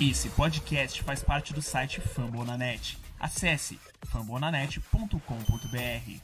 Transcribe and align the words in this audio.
Esse 0.00 0.28
podcast 0.30 1.04
faz 1.04 1.22
parte 1.22 1.54
do 1.54 1.62
site 1.62 2.00
Fambonanet. 2.00 2.98
Acesse 3.18 3.78
fambonanet.com.br. 4.10 6.20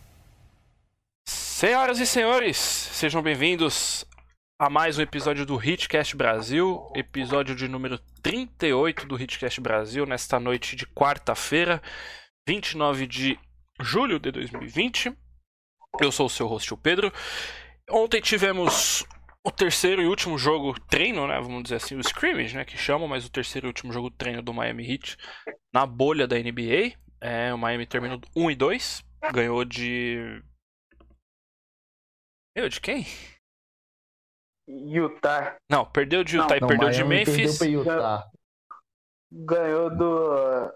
Senhoras 1.25 2.01
e 2.01 2.07
senhores, 2.07 2.57
sejam 2.57 3.23
bem-vindos 3.23 4.05
a 4.59 4.69
mais 4.69 4.99
um 4.99 5.03
episódio 5.03 5.47
do 5.47 5.65
Hitcast 5.65 6.17
Brasil, 6.17 6.91
episódio 6.97 7.55
de 7.55 7.69
número 7.69 7.97
38 8.21 9.07
do 9.07 9.17
Hitcast 9.17 9.61
Brasil, 9.61 10.05
nesta 10.05 10.41
noite 10.41 10.75
de 10.75 10.85
quarta-feira, 10.85 11.81
29 12.49 13.07
de 13.07 13.39
julho 13.81 14.19
de 14.19 14.33
2020. 14.33 15.17
Eu 16.01 16.11
sou 16.11 16.27
o 16.27 16.31
seu 16.31 16.49
host, 16.49 16.75
o 16.75 16.77
Pedro. 16.77 17.13
Ontem 17.89 18.21
tivemos 18.21 19.07
o 19.45 19.51
terceiro 19.51 20.03
e 20.03 20.07
último 20.07 20.37
jogo 20.37 20.79
treino, 20.89 21.27
né? 21.27 21.41
Vamos 21.41 21.65
dizer 21.65 21.77
assim, 21.77 21.95
o 21.97 22.01
scrimmage, 22.01 22.55
né? 22.55 22.65
Que 22.65 22.77
chamam, 22.77 23.09
mas 23.09 23.25
o 23.25 23.31
terceiro 23.31 23.67
e 23.67 23.69
último 23.69 23.93
jogo 23.93 24.11
treino 24.11 24.43
do 24.43 24.53
Miami 24.53 24.91
Heat 24.91 25.17
na 25.73 25.87
bolha 25.87 26.27
da 26.27 26.37
NBA. 26.37 26.95
É, 27.21 27.53
o 27.53 27.59
Miami 27.59 27.87
terminou 27.87 28.21
1 28.37 28.51
e 28.51 28.55
2. 28.55 29.05
Ganhou 29.33 29.65
de. 29.65 30.43
Ganhou 32.57 32.69
de 32.69 32.81
quem? 32.81 33.07
Utah. 34.69 35.59
Não, 35.71 35.85
perdeu 35.85 36.23
de 36.23 36.37
Utah 36.37 36.49
Não, 36.49 36.57
e 36.57 36.61
Não, 36.61 36.69
perdeu 36.69 36.91
de 36.91 37.05
Miami 37.05 37.25
Memphis. 37.25 37.59
Perdeu 37.59 37.85
pra 37.85 37.93
Utah. 37.93 38.31
Ganhou 39.33 39.97
do. 39.97 40.75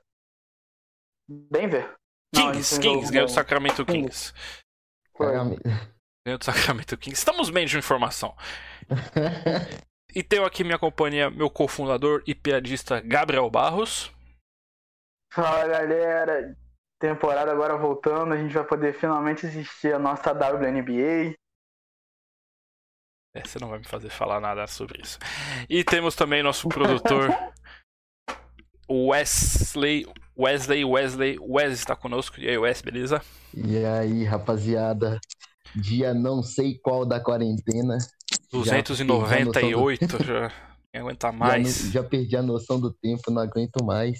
Denver? 1.50 1.94
Não, 2.34 2.52
Kings, 2.52 2.74
ele 2.74 2.82
Kings, 2.82 3.12
ganhou 3.12 3.26
do 3.26 3.32
Sacramento 3.32 3.84
Kings. 3.86 4.32
Kings. 4.32 4.34
Foi. 5.16 5.34
Do 6.26 6.42
Sacramento 6.42 6.96
Kings. 6.96 7.18
Estamos 7.18 7.50
bem 7.50 7.66
de 7.66 7.76
informação. 7.76 8.34
E 10.16 10.22
tenho 10.22 10.44
aqui 10.44 10.62
minha 10.62 10.78
companhia, 10.78 11.28
meu 11.28 11.50
cofundador 11.50 12.22
e 12.24 12.36
piadista 12.36 13.00
Gabriel 13.00 13.50
Barros. 13.50 14.12
Fala 15.32 15.66
galera, 15.66 16.56
temporada 17.00 17.50
agora 17.50 17.76
voltando, 17.76 18.32
a 18.32 18.36
gente 18.36 18.54
vai 18.54 18.64
poder 18.64 18.94
finalmente 18.94 19.44
assistir 19.44 19.92
a 19.92 19.98
nossa 19.98 20.32
WNBA. 20.32 21.34
É, 23.34 23.42
você 23.44 23.58
não 23.58 23.68
vai 23.68 23.80
me 23.80 23.88
fazer 23.88 24.08
falar 24.08 24.40
nada 24.40 24.64
sobre 24.68 25.02
isso. 25.02 25.18
E 25.68 25.82
temos 25.82 26.14
também 26.14 26.44
nosso 26.44 26.68
produtor, 26.68 27.30
o 28.86 29.08
Wesley. 29.10 30.06
Wesley, 30.38 30.84
Wesley, 30.84 31.38
Wes 31.40 31.72
está 31.72 31.96
conosco. 31.96 32.38
E 32.38 32.48
aí, 32.48 32.56
Wes, 32.56 32.80
beleza? 32.80 33.20
E 33.52 33.84
aí, 33.84 34.24
rapaziada? 34.24 35.20
Dia 35.74 36.14
não 36.14 36.42
sei 36.42 36.78
qual 36.78 37.04
da 37.04 37.20
quarentena. 37.20 37.98
Já 37.98 38.08
perdi 38.82 38.92
a 39.02 39.44
noção 39.44 39.62
298, 39.62 40.24
já. 40.24 40.50
Quem 40.92 41.00
aguenta 41.00 41.32
do- 41.32 41.38
mais? 41.38 41.76
Já, 41.92 42.02
já 42.02 42.08
perdi 42.08 42.36
a 42.36 42.42
noção 42.42 42.80
do 42.80 42.92
tempo, 42.92 43.30
não 43.30 43.42
aguento 43.42 43.84
mais. 43.84 44.18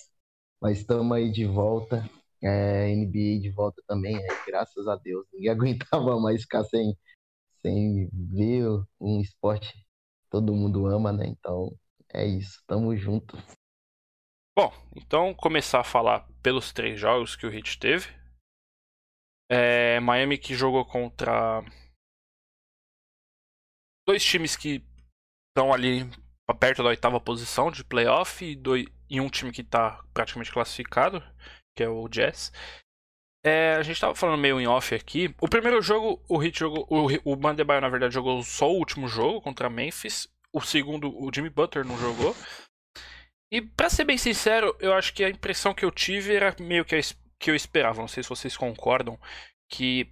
Mas 0.61 0.78
estamos 0.78 1.16
aí 1.16 1.30
de 1.30 1.44
volta. 1.44 2.08
É, 2.42 2.91
NBA 2.91 3.41
de 3.41 3.50
volta 3.50 3.83
também, 3.86 4.16
é, 4.16 4.27
graças 4.46 4.86
a 4.88 4.96
Deus. 4.96 5.27
Ninguém 5.33 5.50
aguentava 5.80 6.20
mais 6.20 6.42
ficar 6.42 6.64
sem, 6.64 6.94
sem 7.62 8.08
ver 8.12 8.66
um 9.00 9.20
esporte 9.20 9.72
que 9.72 9.84
todo 10.30 10.55
mundo 10.55 10.86
ama, 10.86 11.12
né? 11.12 11.27
Então, 11.27 11.72
é 12.12 12.27
isso. 12.27 12.62
Tamo 12.66 12.94
junto. 12.96 13.39
Bom, 14.58 14.72
então 14.94 15.34
começar 15.34 15.80
a 15.80 15.84
falar 15.84 16.28
pelos 16.42 16.72
três 16.72 16.98
jogos 17.00 17.34
que 17.34 17.46
o 17.46 17.52
Heat 17.52 17.78
teve. 17.78 18.08
É, 19.50 20.00
Miami 20.00 20.39
que 20.39 20.55
jogou 20.55 20.84
contra 20.84 21.62
dois 24.06 24.25
times 24.25 24.56
que 24.56 24.83
estão 25.51 25.73
ali 25.73 26.09
perto 26.59 26.83
da 26.83 26.91
oitava 26.91 27.20
posição 27.20 27.70
de 27.70 27.84
playoff 27.84 28.45
e, 28.45 28.56
dois, 28.56 28.86
e 29.09 29.20
um 29.20 29.28
time 29.28 29.53
que 29.53 29.62
está 29.62 30.03
praticamente 30.12 30.53
classificado, 30.53 31.23
que 31.77 31.83
é 31.83 31.89
o 31.89 32.09
Jazz. 32.09 32.53
É, 33.45 33.75
a 33.75 33.83
gente 33.83 34.01
tava 34.01 34.14
falando 34.14 34.41
meio 34.41 34.59
em 34.59 34.67
off 34.67 34.95
aqui. 34.95 35.35
O 35.41 35.48
primeiro 35.48 35.80
jogo, 35.83 36.23
o 36.29 36.42
Heat 36.42 36.58
jogou. 36.58 36.89
O, 37.24 37.36
Bandebaio, 37.36 37.80
na 37.80 37.91
verdade, 37.91 38.14
jogou 38.14 38.42
só 38.42 38.70
o 38.70 38.79
último 38.79 39.07
jogo 39.07 39.42
contra 39.42 39.68
Memphis. 39.68 40.27
O 40.51 40.63
segundo, 40.63 41.14
o 41.14 41.30
Jimmy 41.35 41.51
Butler 41.51 41.85
não 41.85 41.98
jogou. 41.98 42.35
E 43.52 43.61
pra 43.61 43.91
ser 43.91 44.05
bem 44.05 44.17
sincero, 44.17 44.74
eu 44.80 44.95
acho 44.95 45.13
que 45.13 45.23
a 45.23 45.29
impressão 45.29 45.74
que 45.74 45.85
eu 45.85 45.91
tive 45.91 46.35
era 46.35 46.57
meio 46.58 46.85
que 46.85 46.95
a 46.95 46.98
que 47.44 47.50
eu 47.50 47.55
esperava. 47.55 48.00
Não 48.00 48.08
sei 48.08 48.22
se 48.22 48.28
vocês 48.28 48.56
concordam. 48.56 49.18
Que 49.70 50.10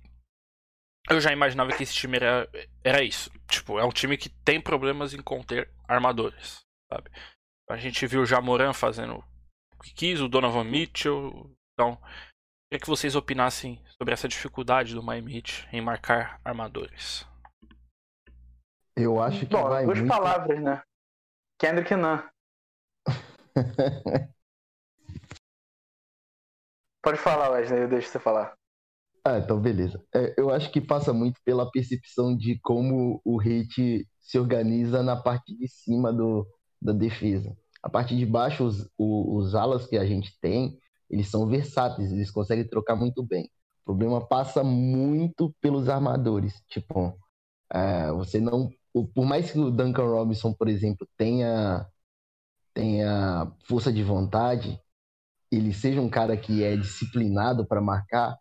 eu 1.09 1.19
já 1.21 1.33
imaginava 1.33 1.75
que 1.75 1.83
esse 1.83 1.95
time 1.95 2.19
era, 2.19 2.49
era 2.85 3.03
isso. 3.03 3.31
Tipo, 3.49 3.79
é 3.79 3.85
um 3.85 3.91
time 3.91 4.19
que 4.19 4.29
tem 4.29 4.61
problemas 4.61 5.15
em 5.15 5.23
conter 5.23 5.73
armadores, 5.89 6.61
sabe? 6.93 7.11
A 7.71 7.77
gente 7.77 8.07
viu 8.07 8.21
o 8.21 8.27
Jamoran 8.27 8.75
fazendo 8.75 9.25
o 9.75 9.83
que 9.83 9.95
quis, 9.95 10.21
o 10.21 10.29
Donovan 10.29 10.65
Mitchell. 10.65 11.51
Então, 11.73 11.97
queria 12.69 12.81
que 12.83 12.87
vocês 12.87 13.17
opinassem 13.17 13.83
sobre 13.97 14.13
essa 14.13 14.29
dificuldade 14.29 14.95
do 14.95 15.03
Miami 15.03 15.37
Heat 15.37 15.67
em 15.73 15.81
marcar 15.81 16.39
armadores. 16.45 17.27
Eu 18.95 19.23
acho 19.23 19.41
que 19.41 19.47
Bom, 19.47 19.71
vai 19.71 19.87
duas 19.87 19.99
muito. 19.99 20.11
palavras, 20.11 20.63
né? 20.63 20.83
Kendrick 21.59 21.95
Nunn. 21.95 22.23
Pode 27.03 27.19
falar, 27.19 27.51
Wesley, 27.51 27.83
eu 27.83 27.89
deixo 27.89 28.09
você 28.09 28.19
falar. 28.19 28.57
Ah, 29.25 29.39
então 29.39 29.61
beleza. 29.61 30.03
É, 30.15 30.35
eu 30.39 30.51
acho 30.51 30.71
que 30.73 30.81
passa 30.81 31.13
muito 31.13 31.41
pela 31.45 31.71
percepção 31.71 32.37
de 32.37 32.59
como 32.61 33.21
o 33.25 33.41
Heat 33.41 34.07
se 34.21 34.39
organiza 34.39 35.03
na 35.03 35.17
parte 35.17 35.57
de 35.57 35.69
cima 35.69 36.13
do, 36.13 36.47
da 36.81 36.93
defesa. 36.93 37.57
A 37.83 37.89
parte 37.89 38.17
de 38.17 38.27
baixo, 38.27 38.65
os, 38.65 38.89
o- 38.99 39.37
os 39.39 39.55
alas 39.55 39.87
que 39.87 39.97
a 39.97 40.05
gente 40.05 40.37
tem, 40.41 40.77
eles 41.09 41.29
são 41.29 41.47
versáteis, 41.47 42.11
eles 42.13 42.31
conseguem 42.31 42.67
trocar 42.69 42.97
muito 42.97 43.23
bem. 43.25 43.45
O 43.83 43.85
problema 43.87 44.27
passa 44.27 44.65
muito 44.65 45.55
pelos 45.61 45.89
armadores. 45.89 46.61
Tipo, 46.69 47.17
é, 47.73 48.13
você 48.13 48.41
não. 48.41 48.71
Por 49.15 49.25
mais 49.27 49.51
que 49.53 49.59
o 49.59 49.71
Duncan 49.71 50.05
Robinson, 50.07 50.53
por 50.55 50.69
exemplo, 50.69 51.09
tenha, 51.17 51.87
tenha 52.75 53.51
força 53.67 53.93
de 53.93 54.03
vontade, 54.03 54.81
ele 55.53 55.75
seja 55.75 56.01
um 56.01 56.09
cara 56.09 56.37
que 56.37 56.65
é 56.65 56.77
disciplinado 56.77 57.67
para 57.67 57.81
marcar, 57.81 58.37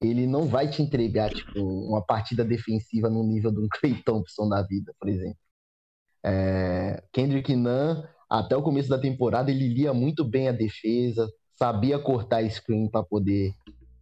ele 0.00 0.26
não 0.26 0.46
vai 0.46 0.68
te 0.68 0.82
entregar 0.82 1.30
tipo, 1.30 1.60
uma 1.60 2.04
partida 2.04 2.44
defensiva 2.44 3.10
no 3.10 3.22
nível 3.22 3.52
de 3.52 3.60
um 3.60 3.68
Clay 3.80 4.02
Thompson 4.02 4.48
da 4.48 4.62
vida, 4.62 4.94
por 4.98 5.08
exemplo. 5.08 5.38
É, 6.24 7.02
Kendrick 7.12 7.54
Nunn, 7.54 8.02
até 8.30 8.56
o 8.56 8.62
começo 8.62 8.88
da 8.88 8.98
temporada, 8.98 9.50
ele 9.50 9.68
lia 9.68 9.92
muito 9.92 10.24
bem 10.24 10.48
a 10.48 10.52
defesa, 10.52 11.30
sabia 11.54 11.98
cortar 11.98 12.48
screen 12.50 12.90
para 12.90 13.04
poder 13.04 13.54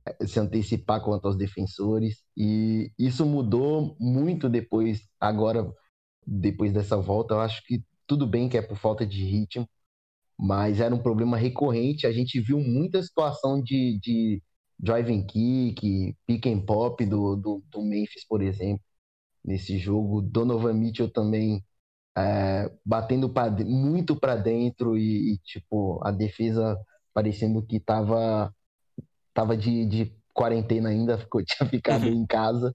eh, 0.06 0.27
se 0.27 0.39
antecipar 0.39 1.03
quanto 1.03 1.27
aos 1.27 1.37
defensores, 1.37 2.22
e 2.37 2.93
isso 2.97 3.27
mudou 3.27 3.97
muito 3.99 4.49
depois, 4.49 5.01
agora, 5.21 5.69
depois 6.25 6.72
dessa 6.72 6.97
volta. 6.97 7.34
Eu 7.34 7.41
acho 7.41 7.62
que 7.67 7.84
tudo 8.06 8.27
bem 8.27 8.49
que 8.49 8.56
é 8.56 8.62
por 8.62 8.77
falta 8.77 9.05
de 9.05 9.25
ritmo, 9.25 9.69
mas 10.38 10.81
era 10.81 10.94
um 10.94 11.03
problema 11.03 11.37
recorrente. 11.37 12.06
A 12.06 12.12
gente 12.12 12.41
viu 12.41 12.59
muita 12.60 13.03
situação 13.03 13.62
de, 13.62 13.98
de 14.00 14.43
driving 14.78 15.26
kick, 15.26 16.16
pick 16.26 16.47
and 16.47 16.60
pop 16.66 17.04
do, 17.06 17.37
do, 17.37 17.62
do 17.70 17.82
Memphis, 17.82 18.26
por 18.26 18.42
exemplo, 18.42 18.82
nesse 19.44 19.78
jogo. 19.78 20.22
Donovan 20.22 20.75
Mitchell 20.75 21.10
também 21.12 21.65
é, 22.16 22.71
batendo 22.84 23.28
pra, 23.32 23.50
muito 23.50 24.16
para 24.19 24.37
dentro 24.37 24.97
e, 24.98 25.34
e, 25.34 25.38
tipo, 25.41 26.00
a 26.04 26.10
defesa 26.10 26.78
parecendo 27.15 27.62
que 27.66 27.81
tava, 27.81 28.54
tava 29.34 29.56
de, 29.56 29.87
de 29.87 30.16
quarentena 30.32 30.91
ainda, 30.91 31.19
ficou, 31.19 31.44
tinha 31.44 31.69
ficado 31.69 32.09
Uhum. 32.09 32.12
em 32.12 32.26
casa 32.26 32.75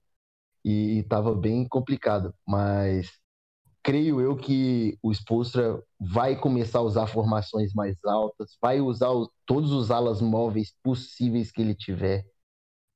e, 0.66 1.04
tava 1.10 1.36
bem 1.36 1.68
complicado. 1.68 2.34
Mas 2.48 3.12
creio 3.88 4.20
eu 4.20 4.36
que 4.36 5.00
o 5.02 5.14
Spolstra 5.14 5.82
vai 5.98 6.38
começar 6.38 6.80
a 6.80 6.82
usar 6.82 7.08
formações 7.08 7.74
mais 7.74 7.96
altas, 8.04 8.58
vai 8.62 8.82
usar 8.82 9.12
o- 9.12 9.32
todos 9.46 9.72
os 9.72 9.90
alas 9.90 10.22
móveis 10.22 10.76
possíveis 10.84 11.54
que 11.54 11.62
ele 11.62 11.74
tiver 11.74 12.26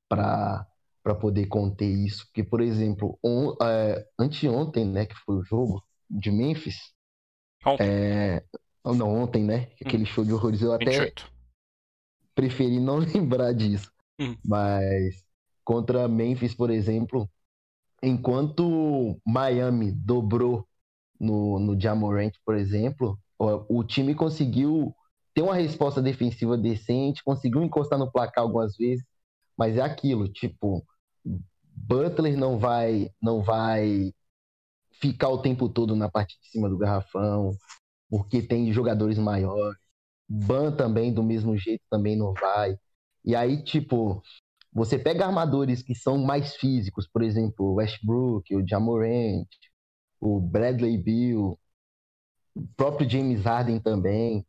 para 0.09 0.67
para 1.01 1.15
poder 1.15 1.47
conter 1.47 1.89
isso. 1.89 2.25
Porque, 2.25 2.43
por 2.43 2.61
exemplo, 2.61 3.17
on, 3.23 3.55
é, 3.59 4.05
anteontem, 4.19 4.85
né, 4.85 5.05
que 5.07 5.15
foi 5.15 5.37
o 5.37 5.43
jogo 5.43 5.81
de 6.09 6.29
Memphis, 6.29 6.75
Ontem, 7.65 7.87
é, 7.87 8.43
não, 8.85 9.09
ontem, 9.23 9.43
né, 9.43 9.71
aquele 9.83 10.05
show 10.05 10.23
de 10.25 10.31
horrores, 10.33 10.61
eu 10.61 10.73
até 10.73 10.85
28. 10.91 11.31
preferi 12.35 12.79
não 12.81 12.97
lembrar 12.99 13.53
disso. 13.53 13.89
Hum. 14.19 14.35
Mas 14.45 15.23
contra 15.63 16.07
Memphis, 16.07 16.53
por 16.53 16.69
exemplo, 16.69 17.27
enquanto 18.03 19.19
Miami 19.25 19.91
dobrou 19.91 20.67
no, 21.21 21.59
no 21.59 21.79
Jamorant, 21.79 22.31
por 22.43 22.55
exemplo, 22.55 23.17
o, 23.37 23.83
time 23.83 24.15
conseguiu 24.15 24.93
ter 25.33 25.43
uma 25.43 25.55
resposta 25.55 26.01
defensiva 26.01 26.57
decente, 26.57 27.23
conseguiu 27.23 27.63
encostar 27.63 27.99
no 27.99 28.11
placar 28.11 28.43
algumas 28.43 28.75
vezes, 28.75 29.05
mas 29.55 29.77
é 29.77 29.81
aquilo, 29.81 30.27
tipo, 30.27 30.83
Butler 31.75 32.35
não 32.37 32.57
vai 32.57 33.09
não 33.21 33.41
vai 33.41 34.11
ficar 34.93 35.29
o 35.29 35.41
tempo 35.41 35.69
todo 35.69 35.95
na 35.95 36.09
parte 36.09 36.39
de 36.39 36.49
cima 36.49 36.67
do 36.67 36.77
garrafão, 36.77 37.51
porque 38.09 38.41
tem 38.41 38.73
jogadores 38.73 39.17
maiores. 39.17 39.79
Ban 40.27 40.71
também, 40.75 41.13
do 41.13 41.23
mesmo 41.23 41.57
jeito, 41.57 41.83
também 41.89 42.15
não 42.15 42.33
vai. 42.33 42.77
E 43.25 43.35
aí, 43.35 43.63
tipo, 43.63 44.21
você 44.73 44.97
pega 44.97 45.25
armadores 45.25 45.83
que 45.83 45.95
são 45.95 46.17
mais 46.17 46.55
físicos, 46.55 47.07
por 47.07 47.21
exemplo, 47.21 47.73
Westbrook, 47.75 48.55
o 48.55 48.67
Jamorant, 48.67 49.47
o 50.21 50.39
Bradley 50.39 50.97
Bill, 50.97 51.59
o 52.55 52.67
próprio 52.77 53.09
James 53.09 53.43
Harden 53.43 53.79
também, 53.79 54.45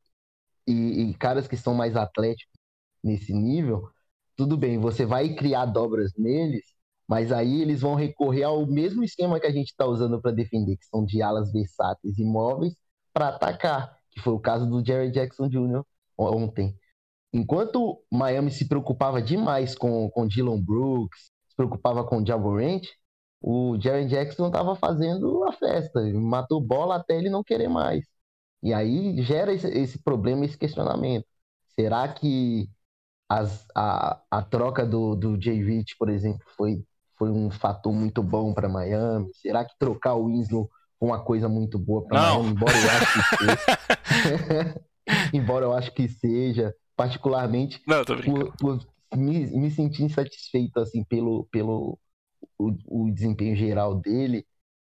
e, 0.66 1.10
e 1.10 1.14
caras 1.14 1.48
que 1.48 1.56
são 1.56 1.74
mais 1.74 1.96
atléticos 1.96 2.54
nesse 3.02 3.32
nível, 3.32 3.90
tudo 4.36 4.56
bem, 4.56 4.78
você 4.78 5.04
vai 5.06 5.34
criar 5.34 5.66
dobras 5.66 6.12
neles, 6.16 6.64
mas 7.08 7.32
aí 7.32 7.62
eles 7.62 7.80
vão 7.80 7.94
recorrer 7.94 8.44
ao 8.44 8.66
mesmo 8.66 9.02
esquema 9.04 9.40
que 9.40 9.46
a 9.46 9.52
gente 9.52 9.68
está 9.68 9.86
usando 9.86 10.20
para 10.20 10.30
defender, 10.32 10.76
que 10.76 10.86
são 10.86 11.04
de 11.04 11.22
alas 11.22 11.52
versáteis 11.52 12.18
e 12.18 12.24
móveis, 12.24 12.74
para 13.12 13.28
atacar, 13.28 13.98
que 14.10 14.20
foi 14.20 14.32
o 14.32 14.40
caso 14.40 14.66
do 14.66 14.84
Jerry 14.84 15.10
Jackson 15.10 15.48
Jr. 15.48 15.84
ontem. 16.16 16.76
Enquanto 17.32 18.02
Miami 18.10 18.50
se 18.50 18.68
preocupava 18.68 19.20
demais 19.22 19.74
com, 19.74 20.10
com 20.10 20.26
Dylan 20.26 20.60
Brooks, 20.60 21.30
se 21.48 21.56
preocupava 21.56 22.04
com 22.04 22.18
o 22.18 22.26
Javorant, 22.26 22.82
o 23.42 23.76
Jerry 23.80 24.06
Jackson 24.06 24.46
estava 24.46 24.76
fazendo 24.76 25.44
a 25.44 25.52
festa, 25.52 26.00
matou 26.14 26.60
bola 26.60 26.96
até 26.96 27.16
ele 27.18 27.28
não 27.28 27.42
querer 27.42 27.68
mais. 27.68 28.06
E 28.62 28.72
aí 28.72 29.20
gera 29.22 29.52
esse, 29.52 29.66
esse 29.66 29.98
problema, 29.98 30.44
esse 30.44 30.56
questionamento. 30.56 31.26
Será 31.74 32.06
que 32.06 32.70
as, 33.28 33.66
a, 33.74 34.20
a 34.30 34.42
troca 34.42 34.86
do, 34.86 35.16
do 35.16 35.40
Jay 35.40 35.60
Rich, 35.62 35.96
por 35.98 36.08
exemplo, 36.08 36.46
foi, 36.56 36.84
foi 37.18 37.30
um 37.30 37.50
fator 37.50 37.92
muito 37.92 38.22
bom 38.22 38.54
para 38.54 38.68
Miami? 38.68 39.30
Será 39.34 39.64
que 39.64 39.76
trocar 39.76 40.14
o 40.14 40.26
Winslow 40.26 40.70
foi 40.98 41.08
uma 41.08 41.24
coisa 41.24 41.48
muito 41.48 41.78
boa 41.78 42.04
para 42.06 42.20
Miami? 42.20 42.50
Embora 42.50 42.76
eu 42.76 42.90
acho 42.90 43.12
que 43.12 43.36
seja. 43.36 44.80
embora 45.34 45.64
eu 45.64 45.72
acho 45.72 45.94
que 45.94 46.08
seja, 46.08 46.74
particularmente 46.94 47.82
Não, 47.88 48.04
por, 48.04 48.56
por 48.56 48.86
me, 49.16 49.46
me 49.46 49.70
sentir 49.70 50.04
insatisfeito 50.04 50.78
assim 50.78 51.02
pelo, 51.02 51.48
pelo 51.50 51.98
o, 52.58 52.72
o 52.86 53.10
desempenho 53.12 53.56
geral 53.56 53.94
dele. 53.94 54.46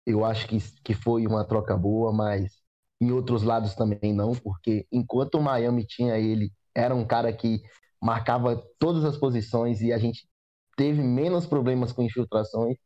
Eu 0.06 0.24
acho 0.24 0.48
que, 0.48 0.58
que 0.82 0.94
foi 0.94 1.26
uma 1.26 1.44
troca 1.44 1.76
boa, 1.76 2.12
mas 2.12 2.62
em 3.00 3.10
outros 3.10 3.42
lados 3.42 3.74
também 3.74 4.12
não, 4.12 4.32
porque 4.34 4.86
enquanto 4.92 5.36
o 5.36 5.42
Miami 5.42 5.84
tinha 5.84 6.18
ele, 6.18 6.52
era 6.74 6.94
um 6.94 7.04
cara 7.04 7.32
que 7.32 7.60
marcava 8.00 8.62
todas 8.78 9.04
as 9.04 9.16
posições 9.16 9.80
e 9.80 9.92
a 9.92 9.98
gente 9.98 10.28
teve 10.76 11.02
menos 11.02 11.46
problemas 11.46 11.92
com 11.92 12.02
infiltrações. 12.02 12.76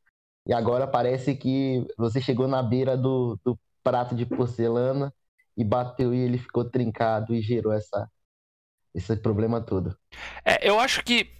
E 0.46 0.52
agora 0.52 0.86
parece 0.86 1.34
que 1.34 1.84
você 1.98 2.20
chegou 2.20 2.46
na 2.46 2.62
beira 2.62 2.96
do, 2.96 3.38
do 3.44 3.58
prato 3.82 4.14
de 4.14 4.24
porcelana 4.24 5.12
e 5.56 5.64
bateu 5.64 6.14
e 6.14 6.18
ele 6.18 6.38
ficou 6.38 6.64
trincado 6.64 7.34
e 7.34 7.40
gerou 7.40 7.72
essa, 7.72 8.08
esse 8.94 9.16
problema 9.16 9.60
todo. 9.60 9.96
É, 10.44 10.68
eu 10.68 10.78
acho 10.78 11.02
que 11.02 11.30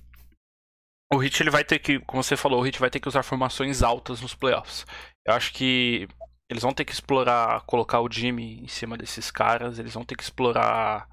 o 1.12 1.19
Hit 1.19 1.43
ele 1.43 1.50
vai 1.50 1.64
ter 1.64 1.79
que, 1.79 2.00
como 2.00 2.23
você 2.23 2.37
falou, 2.37 2.61
o 2.61 2.62
Hit 2.62 2.79
vai 2.79 2.91
ter 2.91 3.00
que 3.00 3.08
usar 3.08 3.23
formações 3.23 3.82
altas 3.82 4.20
nos 4.20 4.35
playoffs. 4.35 4.85
Eu 5.25 5.35
acho 5.35 5.53
que 5.53 6.08
eles 6.50 6.62
vão 6.62 6.73
ter 6.73 6.85
que 6.85 6.93
explorar, 6.93 7.62
colocar 7.62 8.00
o 8.00 8.11
Jimmy 8.11 8.61
em 8.62 8.69
cima 8.69 8.97
desses 8.97 9.31
caras, 9.31 9.79
eles 9.79 9.94
vão 9.94 10.05
ter 10.05 10.17
que 10.17 10.23
explorar 10.23 11.08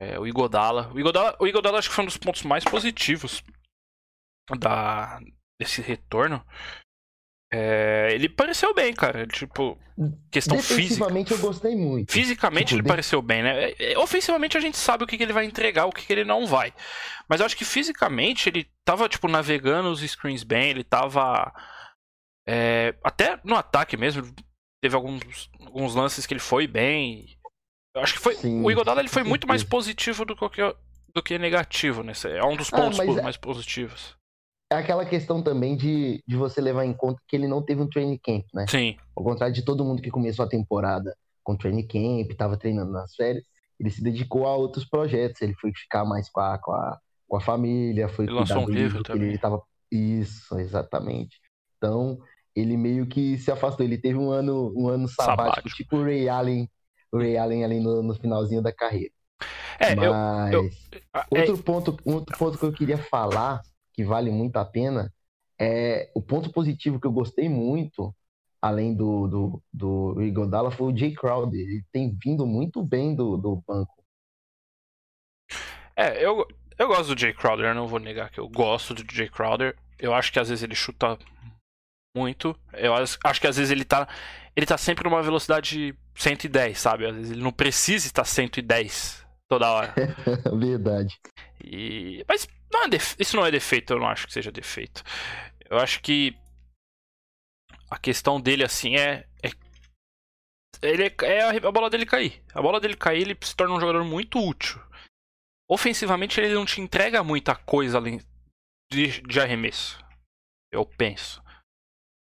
é, 0.00 0.18
o 0.18 0.26
Igodala. 0.26 0.90
O 0.92 0.98
Igodala. 0.98 1.36
O 1.38 1.46
Igodala 1.46 1.78
acho 1.78 1.88
que 1.88 1.94
foi 1.94 2.04
um 2.04 2.08
dos 2.08 2.16
pontos 2.16 2.42
mais 2.42 2.64
positivos 2.64 3.42
da, 4.58 5.20
desse 5.60 5.82
retorno. 5.82 6.44
É, 7.52 8.10
ele 8.12 8.28
pareceu 8.28 8.72
bem, 8.72 8.94
cara. 8.94 9.26
Tipo, 9.26 9.76
questão 10.30 10.62
física. 10.62 11.04
eu 11.30 11.38
gostei 11.38 11.74
muito. 11.74 12.12
Fisicamente 12.12 12.68
tipo, 12.68 12.76
ele 12.76 12.82
de... 12.82 12.88
pareceu 12.88 13.20
bem, 13.20 13.42
né? 13.42 13.70
É, 13.70 13.92
é, 13.92 13.98
ofensivamente 13.98 14.56
a 14.56 14.60
gente 14.60 14.78
sabe 14.78 15.02
o 15.02 15.06
que, 15.06 15.16
que 15.16 15.22
ele 15.22 15.32
vai 15.32 15.44
entregar, 15.44 15.86
o 15.86 15.92
que, 15.92 16.06
que 16.06 16.12
ele 16.12 16.24
não 16.24 16.46
vai. 16.46 16.72
Mas 17.28 17.40
eu 17.40 17.46
acho 17.46 17.56
que 17.56 17.64
fisicamente 17.64 18.48
ele 18.48 18.68
tava, 18.84 19.08
tipo, 19.08 19.26
navegando 19.26 19.90
os 19.90 20.00
screens 20.00 20.44
bem, 20.44 20.70
ele 20.70 20.84
tava. 20.84 21.52
É, 22.48 22.94
até 23.02 23.38
no 23.44 23.56
ataque 23.56 23.96
mesmo, 23.96 24.32
teve 24.80 24.94
alguns, 24.94 25.50
alguns 25.60 25.94
lances 25.94 26.26
que 26.26 26.34
ele 26.34 26.40
foi 26.40 26.68
bem. 26.68 27.36
Eu 27.94 28.02
acho 28.02 28.14
que 28.14 28.20
foi. 28.20 28.36
Sim, 28.36 28.62
o 28.62 28.70
Igodala 28.70 29.00
ele 29.00 29.08
foi 29.08 29.24
muito 29.24 29.48
mais 29.48 29.64
positivo 29.64 30.24
do 30.24 30.36
que, 30.36 30.74
do 31.12 31.22
que 31.22 31.36
negativo, 31.36 32.04
né? 32.04 32.12
É 32.24 32.44
um 32.44 32.56
dos 32.56 32.72
ah, 32.72 32.76
pontos 32.76 33.00
ah, 33.00 33.22
mais 33.22 33.36
positivos. 33.36 34.19
É 34.72 34.76
aquela 34.76 35.04
questão 35.04 35.42
também 35.42 35.76
de, 35.76 36.22
de 36.26 36.36
você 36.36 36.60
levar 36.60 36.84
em 36.84 36.92
conta 36.92 37.20
que 37.26 37.34
ele 37.34 37.48
não 37.48 37.60
teve 37.60 37.82
um 37.82 37.88
training 37.88 38.18
camp, 38.18 38.44
né? 38.54 38.66
Sim. 38.68 38.96
Ao 39.16 39.24
contrário 39.24 39.54
de 39.54 39.64
todo 39.64 39.84
mundo 39.84 40.00
que 40.00 40.10
começou 40.10 40.44
a 40.44 40.48
temporada 40.48 41.16
com 41.42 41.56
training 41.56 41.86
camp, 41.86 42.30
estava 42.30 42.56
treinando 42.56 42.92
nas 42.92 43.14
férias, 43.14 43.44
ele 43.78 43.90
se 43.90 44.02
dedicou 44.02 44.46
a 44.46 44.54
outros 44.54 44.84
projetos. 44.84 45.42
Ele 45.42 45.54
foi 45.54 45.72
ficar 45.72 46.04
mais 46.04 46.30
com 46.30 46.40
a, 46.40 46.58
com 46.58 46.72
a, 46.72 46.98
com 47.26 47.36
a 47.36 47.40
família, 47.40 48.08
foi 48.08 48.26
ele 48.26 48.44
do 48.44 48.58
um 48.58 48.68
livro 48.68 49.02
que 49.02 49.12
ele 49.12 49.34
estava. 49.34 49.60
Isso, 49.90 50.56
exatamente. 50.58 51.40
Então, 51.76 52.18
ele 52.54 52.76
meio 52.76 53.06
que 53.06 53.38
se 53.38 53.50
afastou. 53.50 53.84
Ele 53.84 53.98
teve 53.98 54.18
um 54.18 54.30
ano, 54.30 54.72
um 54.76 54.88
ano 54.88 55.08
sabático, 55.08 55.46
sabático. 55.46 55.76
tipo 55.76 55.96
o 55.96 56.04
Ray 56.04 56.28
Allen 56.28 56.68
o 57.12 57.18
Ray 57.18 57.36
Allen 57.36 57.64
ali 57.64 57.80
no, 57.80 58.02
no 58.02 58.14
finalzinho 58.14 58.62
da 58.62 58.72
carreira. 58.72 59.12
É, 59.78 59.94
Mas 59.94 60.52
eu, 60.52 60.62
eu, 60.62 60.70
outro, 61.30 61.54
é... 61.54 61.62
ponto, 61.62 61.96
outro 62.04 62.38
ponto 62.38 62.58
que 62.58 62.64
eu 62.64 62.72
queria 62.72 62.98
falar, 62.98 63.62
que 64.00 64.04
vale 64.04 64.30
muito 64.30 64.56
a 64.56 64.64
pena, 64.64 65.12
é 65.60 66.10
o 66.14 66.22
ponto 66.22 66.50
positivo 66.50 66.98
que 66.98 67.06
eu 67.06 67.12
gostei 67.12 67.50
muito, 67.50 68.14
além 68.62 68.94
do, 68.94 69.28
do, 69.28 69.62
do 69.70 70.22
Igodala, 70.22 70.70
foi 70.70 70.90
o 70.90 70.96
Jay 70.96 71.14
Crowder. 71.14 71.60
Ele 71.60 71.84
tem 71.92 72.16
vindo 72.24 72.46
muito 72.46 72.82
bem 72.82 73.14
do, 73.14 73.36
do 73.36 73.62
banco. 73.68 74.02
É, 75.94 76.24
eu, 76.24 76.46
eu 76.78 76.88
gosto 76.88 77.14
do 77.14 77.20
Jay 77.20 77.34
Crowder, 77.34 77.66
eu 77.66 77.74
não 77.74 77.86
vou 77.86 77.98
negar 77.98 78.30
que 78.30 78.40
eu 78.40 78.48
gosto 78.48 78.94
do 78.94 79.14
Jay 79.14 79.28
Crowder. 79.28 79.76
Eu 79.98 80.14
acho 80.14 80.32
que 80.32 80.40
às 80.40 80.48
vezes 80.48 80.64
ele 80.64 80.74
chuta 80.74 81.18
muito. 82.16 82.58
Eu 82.72 82.94
acho 82.94 83.40
que 83.40 83.46
às 83.46 83.56
vezes 83.58 83.70
ele 83.70 83.84
tá. 83.84 84.08
Ele 84.56 84.64
tá 84.64 84.78
sempre 84.78 85.04
numa 85.04 85.22
velocidade 85.22 85.94
110, 86.14 86.78
sabe? 86.78 87.06
Às 87.06 87.14
vezes 87.14 87.32
ele 87.32 87.42
não 87.42 87.52
precisa 87.52 88.06
estar 88.06 88.24
110 88.24 89.26
toda 89.46 89.70
hora. 89.70 89.94
Verdade. 90.58 91.20
E... 91.62 92.24
Mas 92.26 92.48
não 92.70 92.84
é 92.84 92.88
def... 92.88 93.16
isso 93.18 93.36
não 93.36 93.44
é 93.44 93.50
defeito, 93.50 93.92
eu 93.92 93.98
não 93.98 94.08
acho 94.08 94.26
que 94.26 94.32
seja 94.32 94.52
defeito. 94.52 95.02
Eu 95.68 95.78
acho 95.78 96.00
que 96.00 96.36
a 97.90 97.98
questão 97.98 98.40
dele, 98.40 98.64
assim, 98.64 98.96
é. 98.96 99.26
é... 99.42 99.50
Ele 100.82 101.04
é, 101.04 101.14
é 101.22 101.66
a 101.66 101.72
bola 101.72 101.90
dele 101.90 102.06
cair. 102.06 102.42
A 102.54 102.62
bola 102.62 102.80
dele 102.80 102.96
cair, 102.96 103.22
ele 103.22 103.36
se 103.42 103.54
torna 103.54 103.74
um 103.74 103.80
jogador 103.80 104.04
muito 104.04 104.38
útil. 104.38 104.80
Ofensivamente, 105.68 106.40
ele 106.40 106.54
não 106.54 106.64
te 106.64 106.80
entrega 106.80 107.22
muita 107.22 107.54
coisa 107.54 107.98
além 107.98 108.20
de, 108.90 109.20
de 109.22 109.40
arremesso. 109.40 110.02
Eu 110.72 110.86
penso. 110.86 111.42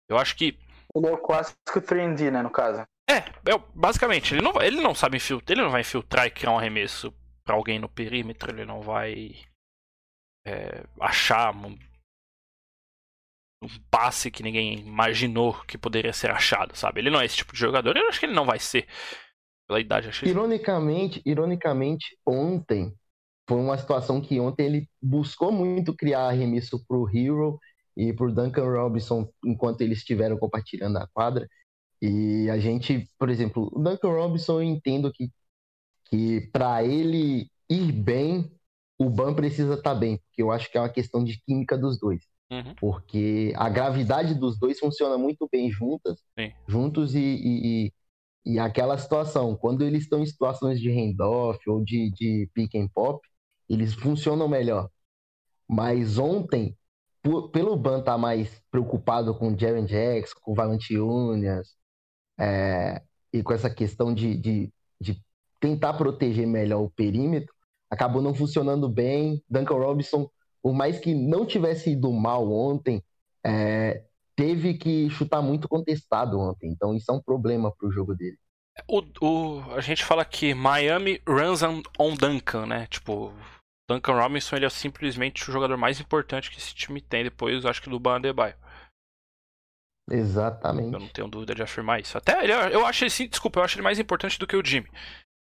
Eu 0.09 0.17
acho 0.17 0.35
que. 0.35 0.59
Ele 0.95 1.07
é 1.07 1.11
o 1.11 1.17
clássico 1.17 1.81
3D, 1.81 2.31
né, 2.31 2.41
no 2.41 2.49
caso. 2.49 2.85
É, 3.09 3.17
é, 3.17 3.57
basicamente, 3.73 4.33
ele 4.33 4.41
não, 4.41 4.61
ele 4.61 4.81
não 4.81 4.95
sabe 4.95 5.17
infiltrar, 5.17 5.55
ele 5.55 5.63
não 5.63 5.71
vai 5.71 5.81
infiltrar 5.81 6.25
e 6.25 6.31
criar 6.31 6.51
um 6.51 6.57
arremesso 6.57 7.13
para 7.43 7.55
alguém 7.55 7.77
no 7.77 7.87
perímetro, 7.87 8.51
ele 8.51 8.65
não 8.65 8.81
vai 8.81 9.35
é, 10.45 10.83
achar 10.99 11.53
um, 11.55 11.77
um, 13.63 13.67
passe 13.89 14.29
que 14.29 14.43
ninguém 14.43 14.79
imaginou 14.79 15.53
que 15.65 15.77
poderia 15.77 16.13
ser 16.13 16.29
achado, 16.29 16.75
sabe? 16.77 17.01
Ele 17.01 17.09
não 17.09 17.19
é 17.19 17.25
esse 17.25 17.37
tipo 17.37 17.53
de 17.53 17.59
jogador, 17.59 17.97
eu 17.97 18.07
acho 18.07 18.19
que 18.19 18.25
ele 18.25 18.33
não 18.33 18.45
vai 18.45 18.59
ser 18.59 18.87
pela 19.67 19.79
idade. 19.79 20.09
Acho 20.09 20.25
ironicamente, 20.25 21.21
ironicamente, 21.25 22.17
ontem 22.25 22.93
foi 23.47 23.57
uma 23.57 23.77
situação 23.77 24.21
que 24.21 24.39
ontem 24.39 24.65
ele 24.65 24.89
buscou 25.01 25.51
muito 25.51 25.95
criar 25.95 26.27
arremesso 26.27 26.83
pro 26.87 27.09
Hero 27.09 27.59
e 27.95 28.13
pro 28.13 28.33
Duncan 28.33 28.65
Robinson 28.65 29.29
enquanto 29.43 29.81
eles 29.81 29.99
estiveram 29.99 30.37
compartilhando 30.37 30.97
a 30.97 31.07
quadra. 31.13 31.47
E 32.01 32.49
a 32.49 32.57
gente, 32.59 33.09
por 33.17 33.29
exemplo, 33.29 33.69
o 33.71 33.81
Duncan 33.81 34.09
Robinson 34.09 34.61
eu 34.61 34.63
entendo 34.63 35.11
que, 35.11 35.31
que 36.05 36.41
para 36.51 36.83
ele 36.83 37.49
ir 37.69 37.91
bem, 37.91 38.51
o 38.97 39.09
Ban 39.09 39.33
precisa 39.33 39.75
estar 39.75 39.93
tá 39.93 39.95
bem, 39.95 40.17
porque 40.17 40.41
eu 40.41 40.51
acho 40.51 40.71
que 40.71 40.77
é 40.77 40.81
uma 40.81 40.89
questão 40.89 41.23
de 41.23 41.41
química 41.41 41.77
dos 41.77 41.99
dois. 41.99 42.23
Uhum. 42.51 42.75
Porque 42.75 43.53
a 43.55 43.69
gravidade 43.69 44.35
dos 44.35 44.57
dois 44.57 44.79
funciona 44.79 45.17
muito 45.17 45.47
bem 45.51 45.71
juntas, 45.71 46.19
Sim. 46.37 46.51
juntos 46.67 47.15
e, 47.15 47.19
e, 47.19 47.93
e, 48.45 48.59
aquela 48.59 48.97
situação, 48.97 49.55
quando 49.55 49.83
eles 49.83 50.03
estão 50.03 50.21
em 50.21 50.25
situações 50.25 50.79
de 50.79 50.91
handoff 50.91 51.59
ou 51.67 51.83
de, 51.83 52.11
de 52.11 52.49
pick 52.53 52.75
and 52.75 52.87
pop, 52.93 53.19
eles 53.67 53.93
funcionam 53.93 54.47
melhor. 54.47 54.89
Mas 55.67 56.19
ontem, 56.19 56.77
por, 57.23 57.49
pelo 57.49 57.75
Ban 57.75 57.99
estar 57.99 58.13
tá 58.13 58.17
mais 58.17 58.61
preocupado 58.69 59.33
com 59.33 59.51
o 59.51 59.59
Jaren 59.59 59.85
Jackson, 59.85 60.35
com 60.41 60.51
o 60.51 60.55
Valanciunas, 60.55 61.75
é, 62.37 63.01
e 63.33 63.41
com 63.41 63.53
essa 63.53 63.69
questão 63.69 64.13
de, 64.13 64.37
de, 64.37 64.73
de, 65.01 65.19
tentar 65.59 65.93
proteger 65.93 66.45
melhor 66.45 66.81
o 66.83 66.89
perímetro, 66.91 67.54
acabou 67.95 68.21
não 68.21 68.35
funcionando 68.35 68.87
bem. 68.87 69.43
Duncan 69.49 69.75
Robinson, 69.75 70.29
por 70.61 70.73
mais 70.73 70.99
que 70.99 71.13
não 71.13 71.45
tivesse 71.45 71.91
ido 71.91 72.11
mal 72.11 72.51
ontem, 72.51 73.03
é, 73.43 74.03
teve 74.35 74.75
que 74.75 75.09
chutar 75.09 75.41
muito 75.41 75.67
contestado 75.67 76.39
ontem. 76.39 76.69
Então 76.69 76.93
isso 76.93 77.11
é 77.11 77.13
um 77.13 77.21
problema 77.21 77.71
para 77.75 77.87
o 77.87 77.91
jogo 77.91 78.13
dele. 78.13 78.37
O, 78.87 79.01
o, 79.21 79.61
a 79.71 79.81
gente 79.81 80.03
fala 80.03 80.25
que 80.25 80.53
Miami 80.53 81.21
runs 81.27 81.63
on, 81.63 81.81
on 81.97 82.13
Duncan, 82.13 82.65
né? 82.65 82.87
Tipo, 82.87 83.33
Duncan 83.89 84.19
Robinson 84.19 84.57
ele 84.57 84.65
é 84.65 84.69
simplesmente 84.69 85.49
o 85.49 85.53
jogador 85.53 85.77
mais 85.77 85.99
importante 85.99 86.51
que 86.51 86.57
esse 86.57 86.75
time 86.75 86.99
tem 86.99 87.23
depois, 87.23 87.65
acho 87.65 87.81
que 87.81 87.89
do 87.89 87.99
Ban 87.99 88.17
Adebayo. 88.17 88.55
Exatamente. 90.11 90.93
Eu 90.93 90.99
não 90.99 91.07
tenho 91.07 91.27
dúvida 91.27 91.55
de 91.55 91.63
afirmar 91.63 92.01
isso. 92.01 92.17
Até 92.17 92.43
ele, 92.43 92.53
eu 92.53 92.85
acho 92.85 93.03
ele, 93.03 93.09
sim, 93.09 93.27
desculpa, 93.27 93.59
eu 93.59 93.63
acho 93.63 93.75
ele 93.75 93.83
mais 93.83 93.97
importante 93.97 94.37
do 94.37 94.45
que 94.45 94.55
o 94.55 94.63
Jimmy. 94.63 94.89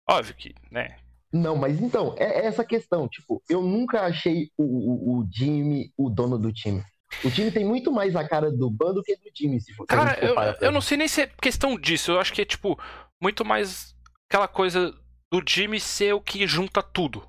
Óbvio 0.09 0.35
que, 0.37 0.55
né? 0.71 0.99
Não, 1.37 1.57
mas 1.57 1.81
então, 1.81 2.15
é 2.19 2.47
essa 2.47 2.65
questão. 2.65 3.09
Tipo, 3.09 3.43
eu 3.49 3.63
nunca 3.63 4.03
achei 4.03 4.51
o, 4.57 4.65
o, 4.65 5.19
o 5.19 5.29
Jimmy 5.31 5.93
o 5.97 6.09
dono 6.09 6.39
do 6.39 6.53
time. 6.53 6.83
O 7.25 7.31
time 7.31 7.51
tem 7.51 7.65
muito 7.65 7.93
mais 7.93 8.17
a 8.17 8.27
cara 8.27 8.51
do 8.51 8.71
Ban 8.71 8.93
do 8.93 9.03
que 9.03 9.17
do 9.17 9.31
Jimmy, 9.35 9.61
se 9.61 9.73
for. 9.75 9.87
Cara, 9.87 10.19
eu, 10.25 10.35
eu 10.61 10.73
não 10.73 10.81
sei 10.81 10.97
nem 10.97 11.09
se 11.09 11.23
é 11.23 11.27
questão 11.27 11.79
disso. 11.79 12.13
Eu 12.13 12.21
acho 12.21 12.33
que 12.33 12.43
é, 12.43 12.45
tipo, 12.45 12.79
muito 13.21 13.45
mais 13.45 13.95
aquela 14.29 14.49
coisa 14.49 14.93
do 15.31 15.43
Jimmy 15.47 15.79
ser 15.79 16.15
o 16.15 16.21
que 16.21 16.47
junta 16.47 16.83
tudo. 16.83 17.27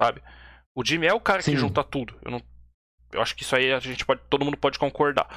Sabe? 0.00 0.22
O 0.74 0.84
Jimmy 0.84 1.06
é 1.06 1.14
o 1.14 1.20
cara 1.20 1.42
Sim. 1.42 1.52
que 1.52 1.56
junta 1.56 1.82
tudo. 1.84 2.14
Eu, 2.24 2.30
não, 2.30 2.42
eu 3.12 3.20
acho 3.20 3.34
que 3.34 3.42
isso 3.42 3.54
aí 3.54 3.72
a 3.72 3.80
gente 3.80 4.06
pode. 4.06 4.20
Todo 4.30 4.44
mundo 4.44 4.56
pode 4.56 4.78
concordar. 4.78 5.28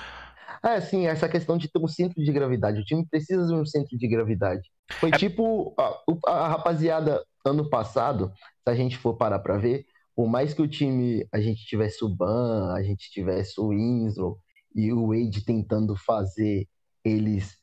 É, 0.64 0.80
sim, 0.80 1.08
essa 1.08 1.28
questão 1.28 1.58
de 1.58 1.68
ter 1.68 1.80
um 1.80 1.88
centro 1.88 2.24
de 2.24 2.32
gravidade. 2.32 2.80
O 2.80 2.86
time 2.86 3.06
precisa 3.08 3.48
de 3.48 3.54
um 3.54 3.66
centro 3.66 3.98
de 3.98 4.08
gravidade. 4.08 4.70
Foi 5.00 5.10
é... 5.10 5.18
tipo 5.18 5.74
a, 5.78 6.04
a, 6.28 6.48
rapaziada 6.50 7.24
ano 7.46 7.70
passado, 7.70 8.32
se 8.64 8.70
a 8.70 8.76
gente 8.76 8.98
for 8.98 9.16
parar 9.16 9.40
pra 9.40 9.58
ver, 9.58 9.86
por 10.16 10.28
mais 10.28 10.54
que 10.54 10.62
o 10.62 10.68
time, 10.68 11.28
a 11.32 11.40
gente 11.40 11.66
tivesse 11.66 12.04
o 12.04 12.10
Ban, 12.10 12.74
a 12.74 12.84
gente 12.84 13.10
tivesse 13.10 13.60
o 13.60 13.70
Winslow 13.70 14.40
e 14.76 14.92
o 14.92 15.08
Wade 15.08 15.44
tentando 15.44 15.96
fazer 15.96 16.68
eles 17.04 17.58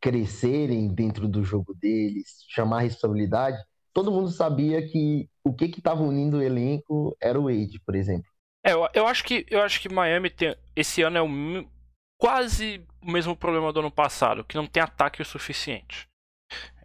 crescerem 0.00 0.88
dentro 0.88 1.26
do 1.26 1.42
jogo 1.42 1.74
deles, 1.74 2.44
chamar 2.48 2.80
responsabilidade, 2.80 3.58
todo 3.92 4.12
mundo 4.12 4.30
sabia 4.30 4.86
que 4.86 5.28
o 5.44 5.52
que 5.52 5.66
estava 5.66 6.02
unindo 6.02 6.38
o 6.38 6.42
elenco 6.42 7.16
era 7.20 7.38
o 7.38 7.44
Wade, 7.44 7.80
por 7.80 7.94
exemplo. 7.94 8.30
É, 8.64 8.72
eu, 8.72 8.88
eu 8.92 9.06
acho 9.06 9.24
que 9.24 9.46
eu 9.48 9.62
acho 9.62 9.80
que 9.80 9.88
Miami 9.88 10.30
tem 10.30 10.54
esse 10.76 11.02
ano 11.02 11.18
é 11.18 11.22
o 11.22 11.68
quase 12.20 12.84
o 13.00 13.10
mesmo 13.10 13.36
problema 13.36 13.72
do 13.72 13.80
ano 13.80 13.90
passado, 13.90 14.44
que 14.44 14.56
não 14.56 14.66
tem 14.66 14.82
ataque 14.82 15.22
o 15.22 15.24
suficiente. 15.24 16.06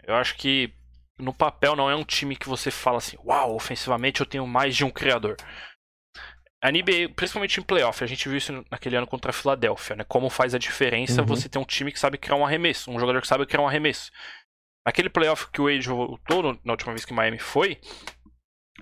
Eu 0.06 0.15
acho 0.15 0.38
que 0.38 0.74
no 1.17 1.34
papel 1.34 1.75
não 1.75 1.89
é 1.89 1.96
um 1.96 2.03
time 2.03 2.36
que 2.36 2.50
você 2.50 2.72
fala 2.72 2.98
assim, 2.98 3.17
uau, 3.24 3.55
ofensivamente 3.55 4.22
eu 4.22 4.25
tenho 4.25 4.48
mais 4.48 4.75
de 4.75 4.84
um 4.84 4.89
criador. 4.89 5.36
A 6.62 6.72
NBA, 6.72 7.13
principalmente 7.15 7.60
em 7.60 7.63
playoff, 7.63 8.03
a 8.03 8.08
gente 8.08 8.27
viu 8.27 8.38
isso 8.38 8.65
naquele 8.72 8.96
ano 8.96 9.05
contra 9.05 9.32
a 9.32 9.34
Filadélfia, 9.34 9.98
né? 9.98 10.05
Como 10.05 10.29
faz 10.29 10.55
a 10.55 10.58
diferença 10.58 11.22
uhum. 11.22 11.27
você 11.27 11.50
ter 11.50 11.60
um 11.60 11.65
time 11.65 11.91
que 11.91 12.00
sabe 12.00 12.17
criar 12.17 12.38
um 12.38 12.46
arremesso, 12.46 12.89
um 12.89 13.00
jogador 13.00 13.22
que 13.22 13.27
sabe 13.27 13.46
criar 13.46 13.62
um 13.62 13.67
arremesso. 13.67 14.10
Naquele 14.86 15.10
playoff 15.10 15.50
que 15.51 15.62
o 15.62 15.65
Wade 15.65 15.88
voltou, 15.88 16.58
na 16.63 16.74
última 16.74 16.93
vez 16.93 17.03
que 17.03 17.13
Miami 17.13 17.39
foi, 17.39 17.79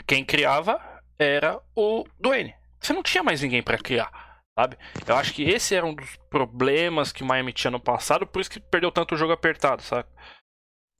quem 0.05 0.23
criava 0.23 0.79
era 1.17 1.59
o 1.75 2.05
Dwayne. 2.19 2.55
Você 2.79 2.93
não 2.93 3.03
tinha 3.03 3.23
mais 3.23 3.41
ninguém 3.41 3.63
para 3.63 3.77
criar 3.77 4.31
sabe? 4.57 4.77
Eu 5.07 5.15
acho 5.15 5.33
que 5.33 5.43
esse 5.43 5.75
era 5.75 5.85
um 5.85 5.93
dos 5.93 6.15
problemas 6.29 7.11
que 7.11 7.23
o 7.23 7.25
Miami 7.25 7.53
tinha 7.53 7.71
no 7.71 7.79
passado, 7.79 8.27
por 8.27 8.41
isso 8.41 8.49
que 8.49 8.59
perdeu 8.59 8.91
tanto 8.91 9.15
o 9.15 9.17
jogo 9.17 9.33
apertado, 9.33 9.81
sabe? 9.81 10.07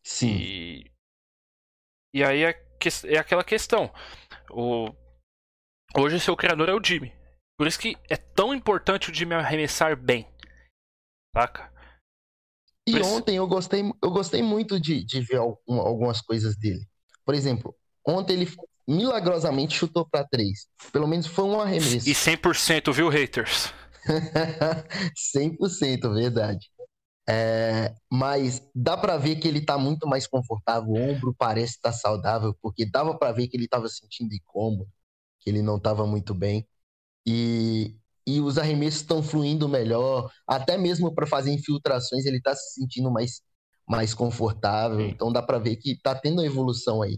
Sim. 0.04 0.38
E, 0.38 0.91
e 2.14 2.24
aí 2.24 2.44
é, 2.44 2.54
que... 2.54 2.90
é 3.06 3.18
aquela 3.18 3.44
questão. 3.44 3.92
O... 4.50 4.94
Hoje 5.96 6.20
seu 6.20 6.36
criador 6.36 6.70
é 6.70 6.74
o 6.74 6.84
Jimmy. 6.84 7.14
Por 7.58 7.68
isso 7.68 7.80
que 7.80 7.96
é 8.10 8.18
tão 8.18 8.54
importante 8.54 9.12
o 9.12 9.14
Jimmy 9.14 9.36
arremessar 9.36 9.96
bem. 9.96 10.28
Saca? 11.36 11.72
E 12.88 13.00
ontem 13.02 13.38
eu 13.38 13.48
gostei, 13.48 13.84
eu 14.04 14.10
gostei 14.10 14.42
muito 14.42 14.80
de, 14.80 15.04
de 15.04 15.22
ver 15.22 15.38
algumas 15.38 16.22
coisas 16.22 16.58
dele. 16.58 16.86
Por 17.24 17.36
exemplo, 17.36 17.76
ontem 18.06 18.34
ele 18.34 18.52
milagrosamente 18.88 19.78
chutou 19.78 20.08
para 20.10 20.28
três. 20.28 20.68
Pelo 20.92 21.08
menos 21.08 21.28
foi 21.28 21.46
um 21.46 21.62
arremesso. 21.62 22.10
E 22.10 22.14
100%, 22.14 22.92
viu, 22.92 23.10
haters? 23.10 23.72
100%, 25.36 26.14
verdade. 26.14 26.71
É, 27.32 27.96
mas 28.12 28.62
dá 28.76 28.98
para 28.98 29.16
ver 29.16 29.38
que 29.38 29.48
ele 29.48 29.62
tá 29.62 29.78
muito 29.78 30.06
mais 30.06 30.28
confortável, 30.28 30.92
o 30.92 30.98
ombro 30.98 31.34
parece 31.34 31.76
estar 31.76 31.92
tá 31.92 31.98
saudável, 31.98 32.54
porque 32.62 32.86
dava 32.86 33.18
para 33.18 33.32
ver 33.32 33.48
que 33.48 33.56
ele 33.56 33.70
tava 33.70 33.88
sentindo 33.88 34.34
incômodo, 34.34 34.86
que 35.40 35.50
ele 35.50 35.62
não 35.62 35.80
tava 35.80 36.06
muito 36.06 36.34
bem. 36.36 36.68
E, 37.26 37.96
e 38.28 38.42
os 38.42 38.58
arremessos 38.58 39.02
estão 39.02 39.24
fluindo 39.24 39.70
melhor, 39.70 40.30
até 40.46 40.78
mesmo 40.78 41.14
para 41.16 41.26
fazer 41.26 41.54
infiltrações 41.54 42.26
ele 42.26 42.42
tá 42.42 42.54
se 42.54 42.74
sentindo 42.74 43.10
mais, 43.10 43.42
mais 43.88 44.14
confortável. 44.14 45.00
Então 45.00 45.32
dá 45.32 45.42
para 45.42 45.58
ver 45.58 45.78
que 45.78 45.98
tá 46.02 46.14
tendo 46.14 46.40
uma 46.40 46.46
evolução 46.46 47.02
aí. 47.02 47.18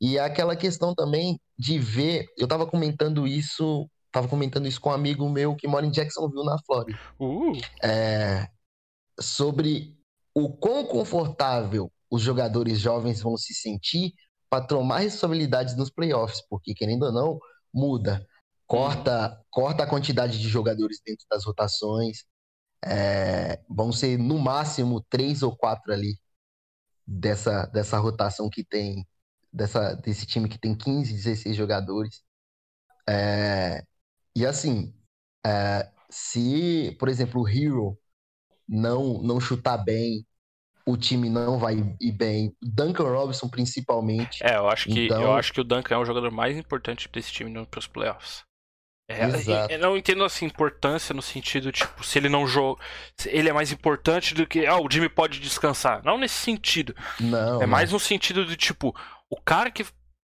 E 0.00 0.18
aquela 0.18 0.56
questão 0.56 0.94
também 0.96 1.38
de 1.56 1.78
ver, 1.78 2.26
eu 2.36 2.48
tava 2.48 2.66
comentando 2.66 3.24
isso, 3.24 3.88
tava 4.10 4.26
comentando 4.26 4.66
isso 4.66 4.80
com 4.80 4.90
um 4.90 4.92
amigo 4.92 5.28
meu 5.28 5.54
que 5.54 5.68
mora 5.68 5.86
em 5.86 5.92
Jacksonville, 5.92 6.44
na 6.44 6.58
Flórida. 6.66 6.98
Uh. 7.20 7.52
É, 7.82 8.48
sobre 9.20 9.98
o 10.34 10.50
quão 10.52 10.84
confortável 10.86 11.90
os 12.10 12.22
jogadores 12.22 12.78
jovens 12.78 13.20
vão 13.20 13.36
se 13.36 13.54
sentir 13.54 14.12
para 14.50 14.64
tomar 14.64 14.98
responsabilidades 15.00 15.76
nos 15.76 15.90
playoffs, 15.90 16.42
porque 16.48 16.74
querendo 16.74 17.04
ou 17.04 17.12
não, 17.12 17.38
muda. 17.72 18.26
Corta, 18.66 19.40
corta 19.50 19.84
a 19.84 19.86
quantidade 19.86 20.38
de 20.40 20.48
jogadores 20.48 21.00
dentro 21.04 21.26
das 21.30 21.44
rotações. 21.44 22.24
É, 22.84 23.60
vão 23.68 23.92
ser 23.92 24.18
no 24.18 24.38
máximo 24.38 25.00
três 25.08 25.42
ou 25.42 25.56
quatro 25.56 25.92
ali 25.92 26.18
dessa, 27.06 27.66
dessa 27.66 27.98
rotação 27.98 28.50
que 28.50 28.64
tem 28.64 29.06
dessa, 29.52 29.94
desse 29.94 30.26
time 30.26 30.48
que 30.48 30.58
tem 30.58 30.74
15, 30.76 31.12
16 31.12 31.56
jogadores. 31.56 32.22
É, 33.08 33.84
e 34.36 34.44
assim, 34.46 34.94
é, 35.46 35.90
se, 36.10 36.96
por 36.98 37.08
exemplo, 37.08 37.42
o 37.42 37.48
Hero 37.48 37.98
não, 38.68 39.22
não 39.22 39.40
chutar 39.40 39.78
bem, 39.78 40.26
o 40.86 40.96
time 40.96 41.30
não 41.30 41.58
vai 41.58 41.76
ir 42.00 42.12
bem. 42.12 42.54
Duncan 42.62 43.04
Robinson, 43.04 43.48
principalmente. 43.48 44.44
É, 44.44 44.56
eu 44.56 44.68
acho 44.68 44.88
que, 44.88 45.06
então... 45.06 45.22
eu 45.22 45.32
acho 45.32 45.52
que 45.52 45.60
o 45.60 45.64
Duncan 45.64 45.94
é 45.94 45.98
o 45.98 46.04
jogador 46.04 46.30
mais 46.30 46.56
importante 46.56 47.08
desse 47.10 47.32
time 47.32 47.66
para 47.66 47.78
os 47.78 47.86
playoffs. 47.86 48.42
É, 49.06 49.26
eu 49.74 49.78
não 49.78 49.98
entendo 49.98 50.24
essa 50.24 50.46
importância 50.46 51.14
no 51.14 51.20
sentido, 51.20 51.70
tipo, 51.70 52.02
se 52.02 52.18
ele 52.18 52.30
não 52.30 52.46
joga. 52.46 52.82
Ele 53.26 53.50
é 53.50 53.52
mais 53.52 53.70
importante 53.70 54.34
do 54.34 54.46
que. 54.46 54.64
Ah, 54.64 54.78
o 54.80 54.90
Jimmy 54.90 55.10
pode 55.10 55.40
descansar. 55.40 56.02
Não 56.02 56.16
nesse 56.16 56.36
sentido. 56.36 56.96
Não. 57.20 57.60
É 57.62 57.66
mais 57.66 57.92
no 57.92 58.00
sentido 58.00 58.46
de, 58.46 58.56
tipo, 58.56 58.96
o 59.28 59.36
cara 59.38 59.70
que 59.70 59.84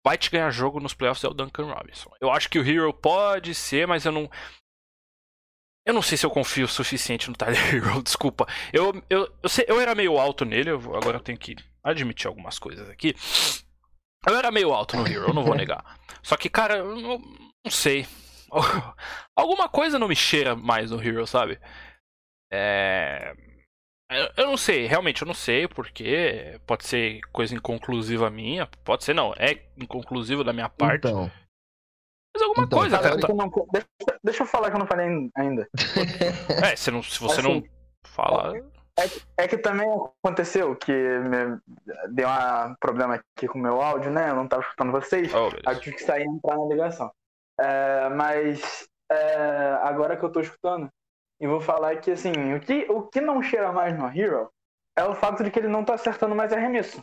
vai 0.05 0.17
te 0.17 0.31
ganhar 0.31 0.50
jogo 0.51 0.79
nos 0.79 0.93
playoffs 0.93 1.23
é 1.23 1.27
o 1.27 1.33
Duncan 1.33 1.65
Robinson. 1.65 2.09
Eu 2.21 2.31
acho 2.31 2.50
que 2.50 2.59
o 2.59 2.65
Hero 2.65 2.93
pode 2.93 3.53
ser, 3.53 3.85
mas 3.85 4.05
eu 4.05 4.11
não. 4.13 4.29
Eu 5.85 5.93
não 5.93 6.01
sei 6.01 6.17
se 6.17 6.25
eu 6.25 6.29
confio 6.29 6.65
o 6.65 6.69
suficiente 6.69 7.29
no 7.29 7.35
Tyler 7.35 7.57
Hero, 7.73 8.03
desculpa. 8.03 8.45
Eu, 8.71 9.01
eu, 9.09 9.31
eu, 9.41 9.50
sei, 9.50 9.65
eu 9.67 9.79
era 9.79 9.95
meio 9.95 10.17
alto 10.17 10.45
nele, 10.45 10.71
eu, 10.71 10.95
agora 10.95 11.17
eu 11.17 11.21
tenho 11.21 11.38
que 11.38 11.55
admitir 11.83 12.27
algumas 12.27 12.59
coisas 12.59 12.89
aqui. 12.89 13.15
Eu 14.27 14.38
era 14.38 14.51
meio 14.51 14.71
alto 14.71 14.95
no 14.95 15.07
Hero, 15.07 15.29
eu 15.29 15.33
não 15.33 15.43
vou 15.43 15.55
negar. 15.55 16.00
Só 16.21 16.38
que, 16.38 16.50
cara, 16.50 16.77
eu 16.77 16.95
não, 16.95 17.17
não 17.17 17.71
sei. 17.71 18.05
Alguma 19.35 19.67
coisa 19.69 19.97
não 19.97 20.07
me 20.07 20.15
cheira 20.15 20.55
mais 20.55 20.91
no 20.91 21.01
Hero, 21.01 21.25
sabe? 21.25 21.59
É. 22.51 23.33
Eu 24.35 24.47
não 24.47 24.57
sei, 24.57 24.88
realmente 24.88 25.21
eu 25.21 25.25
não 25.25 25.33
sei 25.33 25.69
porque 25.69 26.59
pode 26.67 26.85
ser 26.85 27.21
coisa 27.31 27.55
inconclusiva 27.55 28.29
minha, 28.29 28.67
pode 28.83 29.05
ser 29.05 29.13
não, 29.13 29.33
é 29.38 29.63
inconclusivo 29.77 30.43
da 30.43 30.51
minha 30.51 30.67
parte. 30.67 31.07
Então. 31.07 31.31
Mas 32.33 32.43
alguma 32.43 32.65
então, 32.65 32.79
coisa, 32.79 33.00
cara. 33.00 33.19
Tá... 33.19 33.27
Não, 33.33 33.51
deixa, 33.71 34.19
deixa, 34.23 34.43
eu 34.43 34.47
falar 34.47 34.69
que 34.69 34.75
eu 34.75 34.79
não 34.79 34.88
falei 34.88 35.29
ainda. 35.35 35.67
é, 36.63 36.75
se, 36.75 36.91
não, 36.91 37.03
se 37.03 37.19
você 37.19 37.41
assim, 37.41 37.61
não 37.61 37.63
falar. 38.05 38.55
É, 38.97 39.43
é, 39.43 39.47
que 39.47 39.57
também 39.57 39.88
aconteceu 40.23 40.75
que 40.75 40.91
me, 40.91 41.59
deu 42.09 42.27
um 42.27 42.75
problema 42.79 43.15
aqui 43.15 43.47
com 43.47 43.57
o 43.57 43.61
meu 43.61 43.81
áudio, 43.81 44.11
né? 44.11 44.29
Eu 44.29 44.35
não 44.35 44.47
tava 44.47 44.63
escutando 44.63 44.91
vocês. 44.91 45.31
Oh, 45.33 45.50
aí 45.65 45.79
tive 45.79 45.95
que 45.95 46.03
sair 46.03 46.23
e 46.23 46.27
entrar 46.27 46.57
na 46.57 46.65
ligação. 46.65 47.11
É, 47.59 48.09
mas 48.09 48.88
é, 49.11 49.79
agora 49.81 50.15
que 50.15 50.23
eu 50.23 50.31
tô 50.31 50.39
escutando, 50.39 50.89
e 51.39 51.47
vou 51.47 51.59
falar 51.59 51.95
que, 51.97 52.11
assim, 52.11 52.53
o 52.53 52.59
que, 52.59 52.85
o 52.89 53.03
que 53.03 53.19
não 53.19 53.41
cheira 53.41 53.71
mais 53.71 53.97
no 53.97 54.07
Hero 54.07 54.50
é 54.95 55.03
o 55.03 55.15
fato 55.15 55.43
de 55.43 55.50
que 55.50 55.59
ele 55.59 55.67
não 55.67 55.83
tá 55.83 55.95
acertando 55.95 56.35
mais 56.35 56.53
arremesso. 56.53 57.01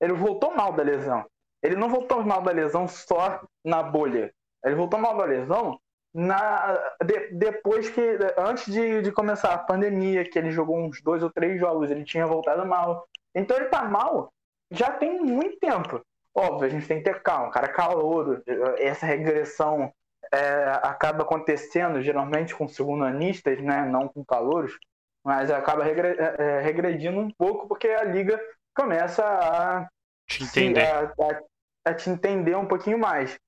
Ele 0.00 0.12
voltou 0.12 0.54
mal 0.54 0.72
da 0.72 0.82
lesão. 0.82 1.24
Ele 1.62 1.76
não 1.76 1.88
voltou 1.88 2.22
mal 2.24 2.42
da 2.42 2.52
lesão 2.52 2.88
só 2.88 3.40
na 3.64 3.82
bolha. 3.82 4.32
Ele 4.66 4.74
voltou 4.74 4.98
mal 4.98 5.16
da 5.16 5.24
lesão 5.24 5.78
na, 6.12 6.94
de, 7.04 7.28
depois 7.32 7.88
que. 7.88 8.00
Antes 8.36 8.72
de, 8.72 9.02
de 9.02 9.12
começar 9.12 9.54
a 9.54 9.58
pandemia, 9.58 10.28
que 10.28 10.38
ele 10.38 10.50
jogou 10.50 10.78
uns 10.78 11.00
dois 11.00 11.22
ou 11.22 11.30
três 11.30 11.58
jogos, 11.58 11.90
ele 11.90 12.04
tinha 12.04 12.26
voltado 12.26 12.66
mal. 12.66 13.06
Então 13.34 13.56
ele 13.56 13.66
tá 13.66 13.84
mal 13.84 14.32
já 14.70 14.90
tem 14.90 15.20
muito 15.20 15.58
tempo. 15.58 16.00
Óbvio, 16.34 16.66
a 16.66 16.68
gente 16.68 16.86
tem 16.86 16.98
que 16.98 17.04
ter 17.04 17.22
calma. 17.22 17.48
O 17.48 17.50
cara 17.50 17.66
é 17.66 17.72
calouro, 17.72 18.42
essa 18.78 19.06
regressão 19.06 19.92
é, 20.32 20.64
acaba 20.82 21.22
acontecendo 21.22 22.02
geralmente 22.02 22.54
com 22.54 22.68
segundanistas, 22.68 23.60
né, 23.62 23.84
não 23.84 24.08
com 24.08 24.24
calouros, 24.24 24.76
mas 25.24 25.50
acaba 25.50 25.84
regre, 25.84 26.08
é, 26.08 26.36
é, 26.38 26.60
regredindo 26.60 27.18
um 27.18 27.30
pouco 27.30 27.66
porque 27.66 27.88
a 27.88 28.04
liga 28.04 28.40
começa 28.74 29.24
a 29.24 29.88
te 30.28 30.44
entender. 30.44 30.84
Se, 30.84 30.92
a, 30.92 31.00
a, 31.00 31.90
a, 31.90 31.94
te 31.94 32.10
entender 32.10 32.56
um 32.56 32.66
pouquinho 32.66 32.98
mais. 32.98 33.38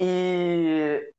E, 0.00 1.12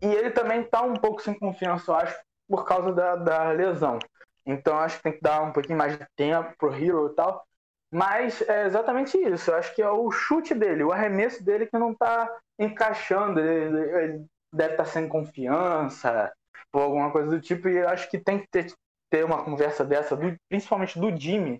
e 0.00 0.06
ele 0.06 0.30
também 0.30 0.62
tá 0.62 0.82
um 0.82 0.94
pouco 0.94 1.20
sem 1.20 1.34
confiança, 1.34 1.90
eu 1.90 1.96
acho, 1.96 2.16
por 2.48 2.64
causa 2.64 2.92
da, 2.92 3.16
da 3.16 3.50
lesão. 3.50 3.98
Então 4.46 4.78
acho 4.78 4.96
que 4.96 5.02
tem 5.02 5.12
que 5.12 5.20
dar 5.20 5.42
um 5.42 5.52
pouquinho 5.52 5.76
mais 5.76 5.98
de 5.98 6.06
tempo 6.16 6.54
pro 6.56 6.72
Hero 6.72 7.10
e 7.10 7.14
tal. 7.14 7.44
Mas 7.90 8.40
é 8.42 8.66
exatamente 8.66 9.18
isso. 9.18 9.50
Eu 9.50 9.56
acho 9.56 9.74
que 9.74 9.82
é 9.82 9.90
o 9.90 10.10
chute 10.10 10.54
dele, 10.54 10.84
o 10.84 10.92
arremesso 10.92 11.42
dele 11.44 11.66
que 11.66 11.78
não 11.78 11.94
tá 11.94 12.30
encaixando. 12.58 13.40
Ele, 13.40 13.80
ele 13.80 14.26
deve 14.54 14.72
estar 14.72 14.84
tá 14.84 14.90
sem 14.90 15.08
confiança 15.08 16.32
ou 16.72 16.82
alguma 16.82 17.10
coisa 17.10 17.28
do 17.28 17.40
tipo. 17.40 17.68
E 17.68 17.84
acho 17.84 18.10
que 18.10 18.18
tem 18.18 18.38
que 18.38 18.46
ter, 18.50 18.72
ter 19.10 19.24
uma 19.24 19.44
conversa 19.44 19.84
dessa, 19.84 20.16
do, 20.16 20.34
principalmente 20.48 20.98
do 20.98 21.14
Jimmy, 21.18 21.58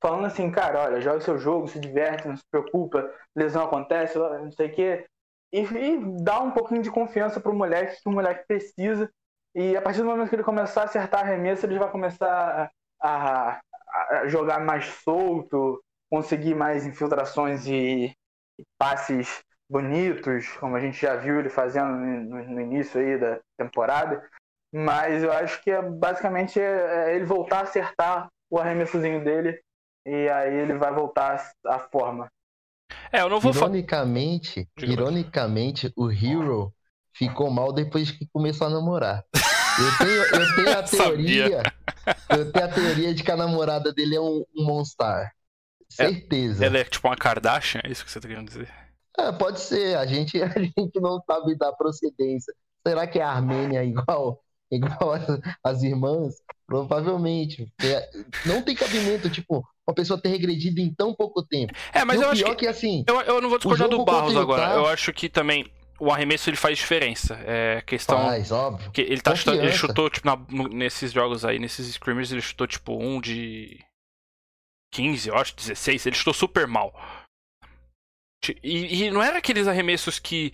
falando 0.00 0.26
assim, 0.26 0.50
cara, 0.50 0.84
olha, 0.84 1.00
joga 1.00 1.20
seu 1.20 1.38
jogo, 1.38 1.68
se 1.68 1.78
diverte, 1.78 2.28
não 2.28 2.36
se 2.36 2.44
preocupa, 2.50 3.10
lesão 3.36 3.64
acontece, 3.64 4.18
não 4.18 4.52
sei 4.52 4.68
o 4.68 4.74
quê. 4.74 5.06
E, 5.52 5.60
e 5.60 6.22
dá 6.22 6.40
um 6.40 6.50
pouquinho 6.50 6.82
de 6.82 6.90
confiança 6.90 7.40
pro 7.40 7.54
moleque 7.54 8.00
que 8.02 8.08
o 8.08 8.12
moleque 8.12 8.46
precisa. 8.46 9.10
E 9.54 9.76
a 9.76 9.82
partir 9.82 9.98
do 9.98 10.06
momento 10.06 10.28
que 10.28 10.36
ele 10.36 10.44
começar 10.44 10.82
a 10.82 10.84
acertar 10.84 11.22
arremesso, 11.22 11.66
ele 11.66 11.78
vai 11.78 11.90
começar 11.90 12.70
a, 13.02 13.60
a 14.12 14.28
jogar 14.28 14.60
mais 14.60 14.86
solto, 14.86 15.82
conseguir 16.10 16.54
mais 16.54 16.86
infiltrações 16.86 17.66
e, 17.66 18.12
e, 18.58 18.64
passes 18.78 19.42
bonitos, 19.68 20.48
como 20.56 20.76
a 20.76 20.80
gente 20.80 21.00
já 21.00 21.16
viu 21.16 21.38
ele 21.38 21.48
fazendo 21.48 21.92
no, 21.92 22.44
no 22.44 22.60
início 22.60 23.00
aí 23.00 23.18
da 23.18 23.40
temporada. 23.56 24.28
Mas 24.72 25.22
eu 25.22 25.32
acho 25.32 25.62
que 25.62 25.70
é, 25.70 25.82
basicamente 25.82 26.60
é, 26.60 27.10
é 27.10 27.16
ele 27.16 27.24
voltar 27.24 27.58
a 27.58 27.62
acertar 27.62 28.28
o 28.48 28.58
arremessozinho 28.58 29.22
dele 29.24 29.60
e 30.06 30.28
aí 30.28 30.54
ele 30.54 30.74
vai 30.74 30.92
voltar 30.92 31.52
à 31.66 31.78
forma. 31.78 32.28
É, 33.12 33.20
eu 33.22 33.28
não 33.28 33.40
vou 33.40 33.52
Ironicamente, 33.52 34.68
ironicamente, 34.78 35.92
o 35.96 36.10
Hero 36.10 36.72
ficou 37.12 37.50
mal 37.50 37.72
depois 37.72 38.10
que 38.10 38.26
começou 38.32 38.66
a 38.66 38.70
namorar. 38.70 39.24
Eu 39.34 39.98
tenho, 39.98 40.42
eu 40.42 40.54
tenho 40.56 40.78
a 40.78 40.82
teoria. 40.82 41.62
eu 42.28 42.52
tenho 42.52 42.64
a 42.64 42.68
teoria 42.68 43.14
de 43.14 43.22
que 43.22 43.30
a 43.30 43.36
namorada 43.36 43.92
dele 43.92 44.16
é 44.16 44.20
um, 44.20 44.44
um 44.56 44.64
Monstar. 44.64 45.32
É, 45.98 46.06
Certeza. 46.06 46.64
É, 46.64 46.68
ela 46.68 46.78
é 46.78 46.84
tipo 46.84 47.08
uma 47.08 47.16
Kardashian, 47.16 47.80
é 47.84 47.90
isso 47.90 48.04
que 48.04 48.10
você 48.10 48.20
tá 48.20 48.28
querendo 48.28 48.48
dizer? 48.48 48.72
É, 49.18 49.32
pode 49.32 49.60
ser. 49.60 49.96
A 49.96 50.06
gente, 50.06 50.40
a 50.42 50.58
gente 50.58 51.00
não 51.00 51.20
sabe 51.26 51.56
da 51.56 51.72
procedência. 51.72 52.54
Será 52.86 53.06
que 53.06 53.18
é 53.18 53.22
a 53.22 53.32
Armênia 53.32 53.84
igual, 53.84 54.42
igual 54.72 55.12
as, 55.12 55.26
as 55.64 55.82
irmãs? 55.82 56.34
Provavelmente. 56.66 57.66
Não 58.46 58.62
tem 58.62 58.76
cabimento, 58.76 59.28
tipo, 59.28 59.66
uma 59.86 59.94
pessoa 59.94 60.20
ter 60.20 60.28
regredido 60.28 60.80
em 60.80 60.94
tão 60.94 61.12
pouco 61.14 61.42
tempo. 61.42 61.72
É, 61.92 62.04
mas 62.04 62.20
e 62.20 62.22
eu 62.22 62.30
acho 62.30 62.44
que, 62.44 62.54
que, 62.54 62.66
assim. 62.66 63.04
Eu, 63.06 63.20
eu 63.22 63.40
não 63.40 63.48
vou 63.48 63.58
discordar 63.58 63.88
do 63.88 64.04
Barros 64.04 64.36
agora. 64.36 64.74
Eu 64.74 64.86
acho 64.86 65.12
que 65.12 65.28
também 65.28 65.66
o 65.98 66.10
arremesso 66.10 66.48
ele 66.48 66.56
faz 66.56 66.78
diferença. 66.78 67.38
É 67.44 67.82
questão. 67.82 68.18
Faz, 68.18 68.50
óbvio. 68.52 68.90
Que 68.92 69.02
ele, 69.02 69.20
tá 69.20 69.34
chutando, 69.34 69.60
ele 69.60 69.72
chutou, 69.72 70.08
tipo, 70.08 70.26
na, 70.26 70.36
nesses 70.68 71.12
jogos 71.12 71.44
aí, 71.44 71.58
nesses 71.58 71.92
screamers, 71.94 72.32
ele 72.32 72.40
chutou, 72.40 72.66
tipo, 72.66 72.96
um 72.96 73.20
de 73.20 73.84
15, 74.92 75.28
eu 75.28 75.36
acho, 75.36 75.54
16. 75.54 76.06
Ele 76.06 76.16
chutou 76.16 76.32
super 76.32 76.66
mal. 76.66 76.94
E, 78.62 79.04
e 79.04 79.10
não 79.10 79.22
era 79.22 79.38
aqueles 79.38 79.68
arremessos 79.68 80.18
que. 80.18 80.52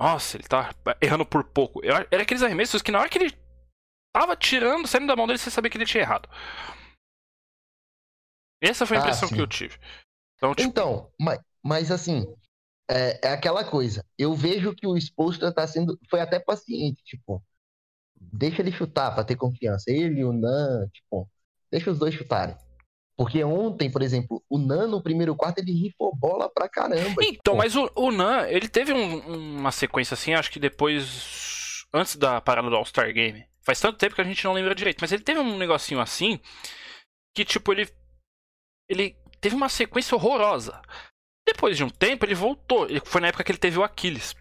Nossa, 0.00 0.38
ele 0.38 0.48
tá 0.48 0.74
errando 1.02 1.26
por 1.26 1.44
pouco. 1.44 1.84
Era 1.84 2.22
aqueles 2.22 2.42
arremessos 2.42 2.80
que 2.80 2.90
na 2.90 3.00
hora 3.00 3.08
que 3.10 3.18
ele 3.18 3.38
tava 4.14 4.34
tirando, 4.34 4.88
saindo 4.88 5.06
da 5.06 5.14
mão 5.14 5.26
dele, 5.26 5.38
você 5.38 5.50
sabia 5.50 5.70
que 5.70 5.76
ele 5.76 5.84
tinha 5.84 6.02
errado. 6.02 6.26
Essa 8.62 8.86
foi 8.86 8.96
a 8.96 9.00
ah, 9.00 9.02
impressão 9.02 9.28
ah, 9.30 9.34
que 9.34 9.40
eu 9.40 9.46
tive. 9.46 9.78
Então, 10.36 10.54
tipo... 10.54 10.68
então 10.68 11.12
mas, 11.20 11.38
mas 11.62 11.90
assim, 11.90 12.24
é, 12.90 13.28
é, 13.28 13.32
aquela 13.32 13.62
coisa. 13.62 14.02
Eu 14.18 14.34
vejo 14.34 14.74
que 14.74 14.86
o 14.86 14.96
Spolstra 14.96 15.52
tá 15.52 15.66
sendo. 15.66 15.98
Foi 16.08 16.20
até 16.20 16.40
paciente, 16.40 17.02
tipo. 17.04 17.44
Deixa 18.16 18.62
ele 18.62 18.72
chutar 18.72 19.14
pra 19.14 19.22
ter 19.22 19.36
confiança. 19.36 19.90
Ele 19.90 20.20
e 20.20 20.24
o 20.24 20.32
Nan, 20.32 20.88
tipo. 20.88 21.30
Deixa 21.70 21.90
os 21.90 21.98
dois 21.98 22.14
chutarem. 22.14 22.56
Porque 23.20 23.44
ontem, 23.44 23.90
por 23.90 24.00
exemplo, 24.00 24.42
o 24.48 24.56
Nan 24.56 24.86
no 24.86 25.02
primeiro 25.02 25.36
quarto 25.36 25.58
ele 25.58 25.72
rifou 25.72 26.16
bola 26.16 26.48
pra 26.48 26.66
caramba. 26.70 27.22
Então, 27.22 27.52
tipo... 27.52 27.56
mas 27.56 27.76
o, 27.76 27.92
o 27.94 28.10
Nan, 28.10 28.48
ele 28.48 28.66
teve 28.66 28.94
um, 28.94 29.58
uma 29.58 29.70
sequência 29.70 30.14
assim, 30.14 30.32
acho 30.32 30.50
que 30.50 30.58
depois. 30.58 31.84
Antes 31.92 32.16
da 32.16 32.40
parada 32.40 32.70
do 32.70 32.76
All-Star 32.76 33.12
Game. 33.12 33.46
Faz 33.60 33.78
tanto 33.78 33.98
tempo 33.98 34.14
que 34.14 34.22
a 34.22 34.24
gente 34.24 34.42
não 34.42 34.54
lembra 34.54 34.74
direito. 34.74 35.02
Mas 35.02 35.12
ele 35.12 35.22
teve 35.22 35.38
um 35.38 35.58
negocinho 35.58 36.00
assim. 36.00 36.40
Que, 37.36 37.44
tipo, 37.44 37.70
ele. 37.70 37.90
Ele 38.88 39.14
teve 39.38 39.54
uma 39.54 39.68
sequência 39.68 40.14
horrorosa. 40.14 40.80
Depois 41.46 41.76
de 41.76 41.84
um 41.84 41.90
tempo, 41.90 42.24
ele 42.24 42.34
voltou. 42.34 42.86
Foi 43.04 43.20
na 43.20 43.28
época 43.28 43.44
que 43.44 43.52
ele 43.52 43.58
teve 43.58 43.78
o 43.78 43.84
Aquiles. 43.84 44.34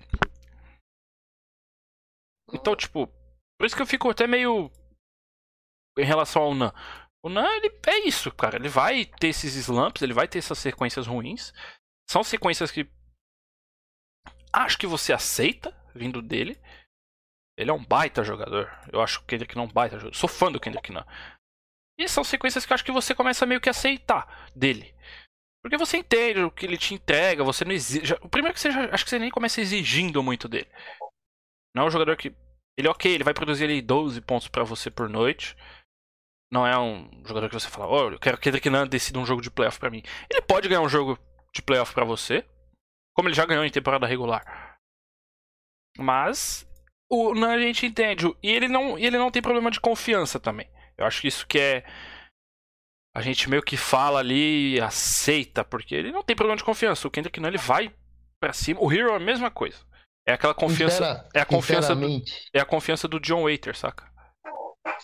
Então, 2.54 2.78
tipo, 2.78 3.08
por 3.58 3.66
isso 3.66 3.76
que 3.76 3.82
eu 3.82 3.88
fico 3.88 4.10
até 4.10 4.26
meio. 4.26 4.72
Em 5.98 6.06
relação 6.06 6.44
ao 6.44 6.56
Nan. 6.56 6.72
O 7.24 7.30
Nan, 7.30 7.48
ele 7.58 7.70
é 7.88 8.08
isso, 8.08 8.32
cara. 8.32 8.56
Ele 8.56 8.70
vai 8.70 9.06
ter 9.06 9.28
esses 9.28 9.56
slumps, 9.56 10.02
ele 10.02 10.14
vai 10.14 10.28
ter 10.28 10.40
essas 10.40 10.58
sequências 10.58 11.06
ruins. 11.06 11.54
São 12.10 12.24
sequências 12.24 12.72
que. 12.72 12.90
Acho 14.52 14.78
que 14.78 14.88
você 14.88 15.14
aceita 15.14 15.76
vindo 15.94 16.22
dele. 16.22 16.60
Ele 17.58 17.70
é 17.70 17.74
um 17.74 17.84
baita 17.84 18.24
jogador. 18.24 18.72
Eu 18.92 19.02
acho 19.02 19.20
que 19.20 19.26
o 19.26 19.28
Kendrick 19.28 19.56
não 19.56 19.64
é 19.64 19.68
um 19.68 19.72
baita 19.72 19.98
jogador. 19.98 20.16
Sou 20.16 20.30
fã 20.30 20.52
do 20.52 20.60
Kendrick 20.60 20.92
não. 20.92 21.06
E 21.98 22.08
são 22.08 22.24
sequências 22.24 22.66
que 22.66 22.74
acho 22.74 22.86
que 22.86 22.92
você 22.92 23.14
começa 23.14 23.46
meio 23.46 23.60
que 23.60 23.70
aceitar 23.70 24.50
dele. 24.56 24.96
Porque 25.62 25.78
você 25.78 25.98
entende 25.98 26.40
o 26.40 26.50
que 26.50 26.66
ele 26.66 26.78
te 26.78 26.94
entrega, 26.94 27.44
você 27.44 27.66
não 27.66 27.74
exige. 27.74 28.14
O 28.22 28.30
primeiro 28.30 28.54
que 28.54 28.62
você 28.62 28.72
já, 28.72 28.86
acho 28.94 29.04
que 29.04 29.10
você 29.10 29.20
nem 29.20 29.30
começa 29.30 29.60
exigindo 29.60 30.24
muito 30.24 30.48
dele. 30.48 30.70
Não 31.76 31.84
é 31.84 31.88
um 31.88 31.92
jogador 31.92 32.16
que. 32.16 32.34
Ele 32.78 32.88
é 32.88 32.92
ok, 32.92 33.14
ele 33.14 33.26
vai 33.26 33.34
produzir 33.34 33.66
ali 33.66 33.82
12 33.82 34.22
pontos 34.22 34.48
para 34.48 34.64
você 34.64 34.90
por 34.90 35.10
noite. 35.10 35.58
Não 36.52 36.66
é 36.66 36.78
um 36.78 37.10
jogador 37.26 37.48
que 37.48 37.54
você 37.54 37.70
fala, 37.70 37.88
oh, 37.88 38.12
eu 38.12 38.20
quero 38.20 38.38
que 38.38 38.44
Kendrick 38.44 38.70
Nunn 38.70 38.88
decida 38.88 39.20
um 39.20 39.26
jogo 39.26 39.42
de 39.42 39.52
playoff 39.52 39.80
para 39.80 39.92
mim. 39.92 40.02
Ele 40.30 40.42
pode 40.42 40.68
ganhar 40.68 40.82
um 40.82 40.90
jogo 40.90 41.18
de 41.54 41.62
playoff 41.62 41.94
para 41.94 42.06
você, 42.06 42.46
como 43.16 43.30
ele 43.30 43.36
já 43.36 43.46
ganhou 43.46 43.64
em 43.64 43.70
temporada 43.70 44.08
regular. 44.08 44.78
Mas 45.98 46.68
o 47.10 47.34
Nunn 47.34 47.52
a 47.52 47.60
gente 47.60 47.86
entende. 47.86 48.26
E 48.42 48.50
ele 48.50 48.68
não, 48.68 48.98
ele 48.98 49.18
não 49.18 49.30
tem 49.30 49.42
problema 49.42 49.70
de 49.70 49.80
confiança 49.80 50.40
também. 50.40 50.70
Eu 50.98 51.06
acho 51.06 51.22
que 51.22 51.28
isso 51.28 51.46
que 51.46 51.60
é 51.60 51.86
a 53.16 53.22
gente 53.22 53.50
meio 53.50 53.64
que 53.64 53.76
fala 53.76 54.20
ali 54.20 54.76
e 54.76 54.82
aceita, 54.82 55.64
porque 55.64 55.96
ele 55.96 56.12
não 56.12 56.24
tem 56.24 56.36
problema 56.36 56.58
de 56.58 56.64
confiança. 56.64 57.08
O 57.08 57.12
Kendrick 57.12 57.40
não 57.40 57.50
ele 57.50 57.58
vai 57.58 57.94
para 58.40 58.54
cima. 58.54 58.82
O 58.82 58.92
Hero 58.92 59.12
é 59.12 59.16
a 59.16 59.20
mesma 59.20 59.52
coisa. 59.52 59.78
É 60.28 60.34
aquela 60.34 60.54
confiança. 60.54 60.96
Sincera, 60.96 61.30
é 61.34 61.42
a 61.42 61.46
confiança 61.46 61.96
do, 61.96 62.24
É 62.54 62.60
a 62.60 62.66
confiança 62.66 63.08
do 63.08 63.20
John 63.20 63.44
Waiter, 63.44 63.76
saca? 63.76 64.10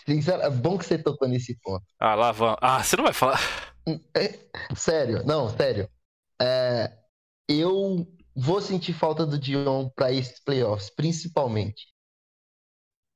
Sincero, 0.04 0.42
é 0.42 0.50
bom 0.50 0.78
que 0.78 0.84
você 0.84 0.98
tocou 0.98 1.28
nesse 1.28 1.58
ponto. 1.60 1.84
Ah, 1.98 2.14
lá 2.14 2.32
vamos. 2.32 2.58
Ah, 2.60 2.82
você 2.82 2.96
não 2.96 3.04
vai 3.04 3.12
falar. 3.12 3.40
É, 4.14 4.38
sério, 4.74 5.24
não, 5.24 5.48
sério. 5.50 5.88
É, 6.40 6.92
eu 7.48 8.06
vou 8.34 8.60
sentir 8.60 8.92
falta 8.92 9.24
do 9.24 9.38
Dion 9.38 9.88
para 9.90 10.12
esses 10.12 10.40
playoffs, 10.40 10.90
principalmente. 10.90 11.86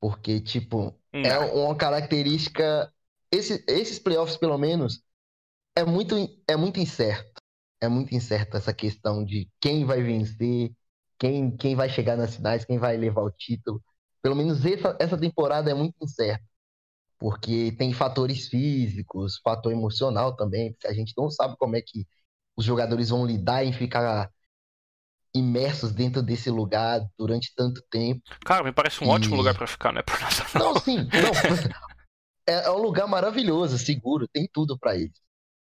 Porque, 0.00 0.40
tipo, 0.40 0.98
hum. 1.12 1.22
é 1.22 1.38
uma 1.38 1.76
característica 1.76 2.92
esse, 3.32 3.64
esses 3.68 3.98
playoffs, 3.98 4.36
pelo 4.36 4.58
menos, 4.58 5.02
é 5.76 5.84
muito, 5.84 6.16
é 6.48 6.56
muito 6.56 6.80
incerto. 6.80 7.40
É 7.80 7.88
muito 7.88 8.14
incerto 8.14 8.56
essa 8.56 8.74
questão 8.74 9.24
de 9.24 9.48
quem 9.60 9.84
vai 9.84 10.02
vencer, 10.02 10.72
quem, 11.18 11.56
quem 11.56 11.74
vai 11.74 11.88
chegar 11.88 12.16
nas 12.16 12.36
finais, 12.36 12.64
quem 12.64 12.78
vai 12.78 12.96
levar 12.96 13.22
o 13.22 13.30
título. 13.30 13.82
Pelo 14.22 14.36
menos 14.36 14.64
essa, 14.66 14.96
essa 15.00 15.18
temporada 15.18 15.70
é 15.70 15.74
muito 15.74 15.94
incerta. 16.02 16.44
Porque 17.20 17.72
tem 17.72 17.92
fatores 17.92 18.48
físicos, 18.48 19.38
fator 19.44 19.70
emocional 19.70 20.34
também, 20.34 20.72
porque 20.72 20.86
a 20.86 20.94
gente 20.94 21.12
não 21.16 21.30
sabe 21.30 21.54
como 21.58 21.76
é 21.76 21.82
que 21.82 22.06
os 22.56 22.64
jogadores 22.64 23.10
vão 23.10 23.26
lidar 23.26 23.62
em 23.62 23.74
ficar 23.74 24.30
imersos 25.34 25.92
dentro 25.92 26.22
desse 26.22 26.50
lugar 26.50 27.06
durante 27.18 27.54
tanto 27.54 27.82
tempo. 27.90 28.22
Cara, 28.44 28.64
me 28.64 28.72
parece 28.72 29.04
um 29.04 29.06
e... 29.06 29.10
ótimo 29.10 29.36
lugar 29.36 29.54
para 29.54 29.66
ficar, 29.66 29.92
né? 29.92 30.00
Por 30.02 30.58
não. 30.58 30.76
sim. 30.80 30.96
Não, 30.96 31.70
é, 32.46 32.64
é 32.64 32.70
um 32.70 32.80
lugar 32.80 33.06
maravilhoso, 33.06 33.78
seguro, 33.78 34.26
tem 34.26 34.48
tudo 34.50 34.78
para 34.78 34.96
eles. 34.96 35.20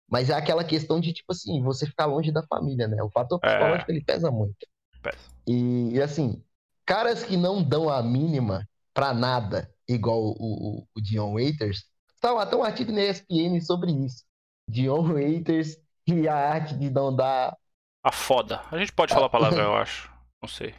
Mas 0.10 0.30
é 0.30 0.34
aquela 0.34 0.64
questão 0.64 1.00
de, 1.00 1.14
tipo 1.14 1.32
assim, 1.32 1.62
você 1.62 1.86
ficar 1.86 2.06
longe 2.06 2.32
da 2.32 2.42
família, 2.48 2.88
né? 2.88 3.04
O 3.04 3.12
fator 3.12 3.40
é. 3.44 3.48
psicológico, 3.48 3.92
é... 3.92 3.94
ele 3.94 4.04
pesa 4.04 4.32
muito. 4.32 4.66
Pesa. 5.02 5.18
E, 5.46 5.92
e, 5.94 6.02
assim, 6.02 6.42
caras 6.86 7.22
que 7.22 7.38
não 7.38 7.62
dão 7.62 7.90
a 7.90 8.02
mínima 8.02 8.68
pra 8.94 9.14
nada, 9.14 9.70
igual 9.90 10.22
o, 10.22 10.36
o, 10.40 10.88
o 10.96 11.02
Dion 11.02 11.34
Waiters, 11.34 11.86
tá 12.22 12.40
até 12.42 12.56
um 12.56 12.64
artigo 12.64 12.92
na 12.92 13.02
ESPN 13.02 13.60
sobre 13.62 13.92
isso. 13.92 14.24
Dion 14.68 15.14
Waiters 15.14 15.78
e 16.08 16.28
a 16.28 16.36
arte 16.36 16.76
de 16.76 16.90
não 16.90 17.16
dar... 17.16 17.56
A 18.04 18.12
foda. 18.12 18.62
A 18.72 18.78
gente 18.78 18.94
pode 18.94 19.14
falar 19.14 19.26
a 19.26 19.30
palavra, 19.30 19.64
eu 19.64 19.76
acho. 19.76 20.12
Não 20.42 20.48
sei. 20.48 20.74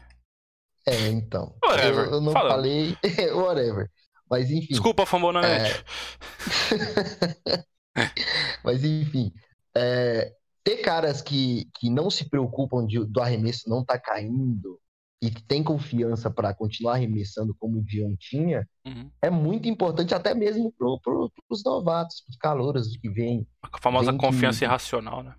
É, 0.86 1.08
então. 1.08 1.54
Whatever. 1.62 2.06
Eu, 2.06 2.12
eu 2.12 2.20
não 2.20 2.32
Fala. 2.32 2.50
falei. 2.50 2.96
Whatever. 3.34 3.90
Mas 4.30 4.50
enfim. 4.50 4.68
Desculpa, 4.70 5.04
Fambonanet. 5.04 5.84
É... 7.96 8.04
Mas 8.64 8.84
enfim. 8.84 9.32
É... 9.76 10.32
ter 10.64 10.78
caras 10.78 11.20
que, 11.20 11.68
que 11.74 11.90
não 11.90 12.10
se 12.10 12.28
preocupam 12.28 12.86
de, 12.86 13.04
do 13.04 13.20
arremesso 13.20 13.68
não 13.68 13.84
tá 13.84 13.98
caindo 13.98 14.80
e 15.22 15.30
que 15.30 15.42
tem 15.42 15.62
confiança 15.62 16.30
para 16.30 16.54
continuar 16.54 16.94
arremessando 16.94 17.54
como 17.58 17.78
o 17.78 17.84
Dion 17.84 18.16
tinha, 18.16 18.66
uhum. 18.86 19.10
é 19.20 19.28
muito 19.28 19.68
importante 19.68 20.14
até 20.14 20.34
mesmo 20.34 20.72
para 20.72 20.86
pro, 21.02 21.30
os 21.48 21.62
novatos, 21.62 22.22
para 22.22 22.30
os 22.30 22.36
calouros 22.36 22.96
que 22.96 23.10
vêm. 23.10 23.46
A 23.62 23.78
famosa 23.78 24.12
confiança 24.14 24.60
que... 24.60 24.64
irracional, 24.64 25.22
né? 25.22 25.34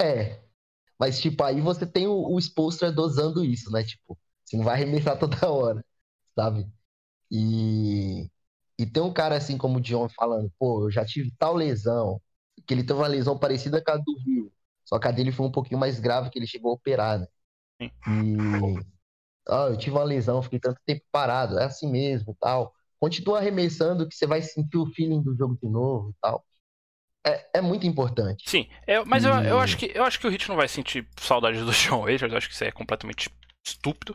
É. 0.00 0.40
Mas, 0.98 1.20
tipo, 1.20 1.44
aí 1.44 1.60
você 1.60 1.86
tem 1.86 2.06
o, 2.06 2.34
o 2.34 2.38
Spolstra 2.38 2.90
dosando 2.90 3.44
isso, 3.44 3.70
né? 3.70 3.84
Tipo, 3.84 4.18
você 4.44 4.56
não 4.56 4.64
vai 4.64 4.74
arremessar 4.74 5.18
toda 5.20 5.50
hora, 5.50 5.84
sabe? 6.34 6.66
E, 7.30 8.30
e 8.78 8.86
tem 8.86 9.02
um 9.02 9.12
cara 9.12 9.36
assim 9.36 9.58
como 9.58 9.76
o 9.78 9.80
Dion 9.80 10.08
falando, 10.08 10.50
pô, 10.58 10.84
eu 10.84 10.90
já 10.90 11.04
tive 11.04 11.30
tal 11.38 11.54
lesão, 11.54 12.20
que 12.66 12.72
ele 12.72 12.82
teve 12.82 12.98
uma 12.98 13.06
lesão 13.06 13.38
parecida 13.38 13.82
com 13.84 13.90
a 13.90 13.96
do 13.98 14.18
Rio, 14.24 14.50
só 14.84 14.98
que 14.98 15.06
a 15.06 15.10
dele 15.10 15.30
foi 15.30 15.46
um 15.46 15.52
pouquinho 15.52 15.78
mais 15.78 16.00
grave, 16.00 16.30
que 16.30 16.38
ele 16.38 16.46
chegou 16.46 16.70
a 16.70 16.74
operar, 16.74 17.18
né? 17.18 17.26
E 17.80 17.90
ah, 19.48 19.68
eu 19.70 19.76
tive 19.78 19.96
uma 19.96 20.04
lesão, 20.04 20.42
fiquei 20.42 20.58
tanto 20.58 20.80
tempo 20.84 21.02
parado, 21.10 21.58
é 21.58 21.64
assim 21.64 21.90
mesmo, 21.90 22.36
tal. 22.38 22.74
Continua 23.00 23.38
arremessando 23.38 24.06
que 24.06 24.14
você 24.14 24.26
vai 24.26 24.42
sentir 24.42 24.76
o 24.76 24.92
feeling 24.92 25.22
do 25.22 25.34
jogo 25.36 25.56
de 25.62 25.68
novo, 25.68 26.14
tal. 26.20 26.44
É, 27.26 27.58
é 27.58 27.60
muito 27.60 27.86
importante. 27.86 28.44
Sim, 28.48 28.68
é, 28.86 29.02
mas 29.04 29.24
e... 29.24 29.28
eu, 29.28 29.34
eu, 29.34 29.58
acho 29.58 29.76
que, 29.76 29.90
eu 29.94 30.04
acho 30.04 30.20
que 30.20 30.26
o 30.26 30.30
Hit 30.30 30.48
não 30.48 30.56
vai 30.56 30.68
sentir 30.68 31.08
saudade 31.18 31.58
do 31.60 31.72
Sean 31.72 31.98
Wagers, 31.98 32.30
eu 32.30 32.38
acho 32.38 32.48
que 32.48 32.54
isso 32.54 32.64
é 32.64 32.70
completamente 32.70 33.30
estúpido. 33.64 34.14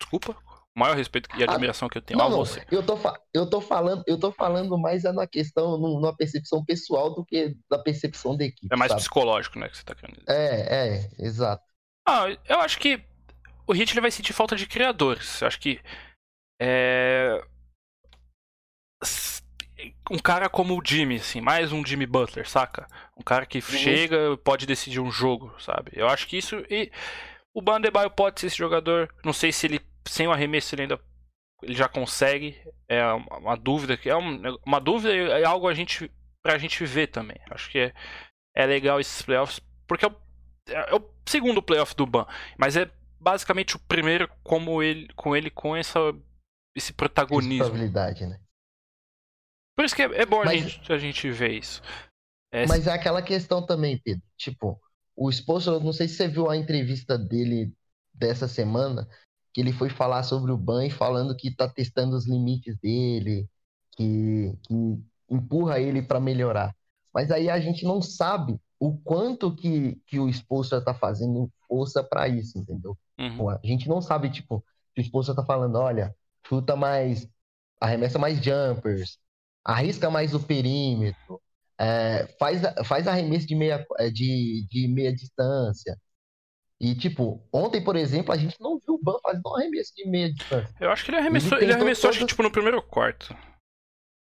Desculpa, 0.00 0.36
o 0.74 0.80
maior 0.80 0.96
respeito 0.96 1.28
e 1.38 1.44
ah, 1.44 1.50
admiração 1.50 1.86
ah, 1.86 1.90
que 1.90 1.98
eu 1.98 2.02
tenho 2.02 2.18
não, 2.18 2.26
a 2.26 2.30
você. 2.30 2.64
Eu 2.70 2.82
tô, 2.82 2.98
eu 3.32 3.48
tô 3.48 3.60
falando, 3.60 4.02
eu 4.06 4.18
tô 4.18 4.32
falando 4.32 4.76
mais 4.78 5.04
é 5.04 5.12
na 5.12 5.26
questão, 5.26 5.78
numa 5.78 6.16
percepção 6.16 6.64
pessoal 6.64 7.14
do 7.14 7.24
que 7.24 7.56
da 7.70 7.78
percepção 7.78 8.36
da 8.36 8.44
equipe. 8.44 8.68
É 8.72 8.76
mais 8.76 8.90
sabe? 8.90 9.02
psicológico, 9.02 9.58
né, 9.58 9.68
que 9.68 9.76
você 9.76 9.84
tá 9.84 9.94
querendo 9.94 10.18
dizer. 10.18 10.30
É, 10.30 10.96
é, 10.96 11.10
exato. 11.20 11.71
Ah, 12.06 12.26
eu 12.48 12.60
acho 12.60 12.78
que 12.78 13.02
o 13.66 13.72
Hit 13.72 13.92
ele 13.92 14.00
vai 14.00 14.10
sentir 14.10 14.32
falta 14.32 14.56
de 14.56 14.66
criadores. 14.66 15.40
Eu 15.40 15.48
acho 15.48 15.60
que 15.60 15.80
é... 16.60 17.42
um 20.10 20.18
cara 20.18 20.48
como 20.48 20.78
o 20.78 20.82
Jimmy, 20.84 21.16
assim, 21.16 21.40
mais 21.40 21.72
um 21.72 21.84
Jimmy 21.84 22.06
Butler, 22.06 22.48
saca? 22.48 22.86
Um 23.16 23.22
cara 23.22 23.46
que 23.46 23.58
uhum. 23.58 23.62
chega, 23.62 24.36
pode 24.38 24.66
decidir 24.66 25.00
um 25.00 25.10
jogo, 25.10 25.54
sabe? 25.60 25.92
Eu 25.94 26.08
acho 26.08 26.26
que 26.26 26.36
isso 26.36 26.64
e 26.70 26.90
o 27.54 27.60
Bandebaio 27.60 28.10
pode 28.10 28.40
ser 28.40 28.46
esse 28.46 28.56
jogador. 28.56 29.12
Não 29.24 29.32
sei 29.32 29.52
se 29.52 29.66
ele 29.66 29.80
sem 30.06 30.26
o 30.26 30.32
arremesso 30.32 30.74
ele 30.74 30.82
ainda 30.82 31.00
ele 31.62 31.74
já 31.74 31.88
consegue. 31.88 32.60
É 32.88 33.04
uma 33.12 33.56
dúvida 33.56 33.96
que 33.96 34.10
é 34.10 34.16
uma 34.16 34.80
dúvida 34.80 35.14
é 35.14 35.44
algo 35.44 35.68
a 35.68 35.74
gente 35.74 36.10
pra 36.42 36.58
gente 36.58 36.84
ver 36.84 37.08
também. 37.08 37.38
Acho 37.50 37.70
que 37.70 37.78
é, 37.78 37.94
é 38.54 38.66
legal 38.66 39.00
esses 39.00 39.22
playoffs 39.22 39.60
porque 39.86 40.04
é 40.04 40.08
o, 40.08 40.16
é 40.68 40.94
o 40.94 41.02
segundo 41.26 41.62
playoff 41.62 41.94
do 41.94 42.06
Ban, 42.06 42.26
mas 42.58 42.76
é 42.76 42.90
basicamente 43.20 43.76
o 43.76 43.78
primeiro 43.78 44.28
como 44.42 44.82
ele 44.82 45.08
com 45.14 45.36
ele 45.36 45.50
com 45.50 45.76
essa 45.76 45.98
esse 46.74 46.92
protagonismo. 46.92 47.74
né? 48.26 48.40
Por 49.76 49.84
isso 49.84 49.94
que 49.94 50.02
é, 50.02 50.22
é 50.22 50.26
bom 50.26 50.44
mas, 50.44 50.48
a, 50.48 50.68
gente, 50.68 50.92
a 50.92 50.98
gente 50.98 51.30
ver 51.30 51.52
isso. 51.52 51.82
É, 52.50 52.66
mas 52.66 52.86
é 52.86 52.92
aquela 52.92 53.22
questão 53.22 53.64
também, 53.64 53.98
Pedro. 53.98 54.22
Tipo, 54.36 54.80
o 55.16 55.30
esposo, 55.30 55.80
não 55.80 55.92
sei 55.92 56.08
se 56.08 56.16
você 56.16 56.28
viu 56.28 56.50
a 56.50 56.56
entrevista 56.56 57.18
dele 57.18 57.72
dessa 58.12 58.46
semana, 58.46 59.08
que 59.52 59.60
ele 59.60 59.72
foi 59.72 59.88
falar 59.88 60.22
sobre 60.22 60.52
o 60.52 60.56
Ban 60.56 60.88
falando 60.90 61.36
que 61.36 61.48
está 61.48 61.68
testando 61.68 62.16
os 62.16 62.26
limites 62.26 62.76
dele, 62.78 63.48
que, 63.92 64.52
que 64.62 64.74
empurra 65.30 65.80
ele 65.80 66.02
para 66.02 66.20
melhorar. 66.20 66.74
Mas 67.12 67.30
aí 67.30 67.48
a 67.48 67.60
gente 67.60 67.84
não 67.84 68.00
sabe 68.00 68.58
o 68.82 68.98
quanto 68.98 69.54
que, 69.54 69.94
que 70.08 70.18
o 70.18 70.28
Spolstra 70.28 70.78
está 70.78 70.92
fazendo 70.92 71.48
força 71.68 72.02
para 72.02 72.26
isso, 72.26 72.58
entendeu? 72.58 72.98
Uhum. 73.16 73.48
A 73.48 73.60
gente 73.62 73.88
não 73.88 74.02
sabe, 74.02 74.28
tipo, 74.28 74.64
se 74.92 75.00
o 75.00 75.04
Spolstra 75.04 75.34
está 75.34 75.44
falando, 75.44 75.76
olha, 75.76 76.12
chuta 76.44 76.74
mais, 76.74 77.28
arremessa 77.80 78.18
mais 78.18 78.42
jumpers, 78.44 79.18
arrisca 79.64 80.10
mais 80.10 80.34
o 80.34 80.40
perímetro, 80.40 81.40
é, 81.78 82.26
faz, 82.40 82.60
faz 82.84 83.06
arremesso 83.06 83.46
de 83.46 83.54
meia, 83.54 83.86
de, 84.12 84.66
de 84.68 84.88
meia 84.88 85.14
distância, 85.14 85.96
e, 86.80 86.96
tipo, 86.96 87.40
ontem, 87.52 87.80
por 87.84 87.94
exemplo, 87.94 88.34
a 88.34 88.36
gente 88.36 88.60
não 88.60 88.80
viu 88.80 88.94
o 88.94 89.00
Ban 89.00 89.16
fazendo 89.22 89.46
um 89.46 89.56
arremesso 89.56 89.92
de 89.94 90.08
meia 90.08 90.34
distância. 90.34 90.74
Eu 90.80 90.90
acho 90.90 91.04
que 91.04 91.12
ele 91.12 91.18
arremessou, 91.18 91.56
ele, 91.58 91.66
ele 91.66 91.72
arremessou 91.74 92.10
todas... 92.10 92.16
acho 92.16 92.26
que, 92.26 92.32
tipo, 92.32 92.42
no 92.42 92.50
primeiro 92.50 92.82
quarto. 92.82 93.32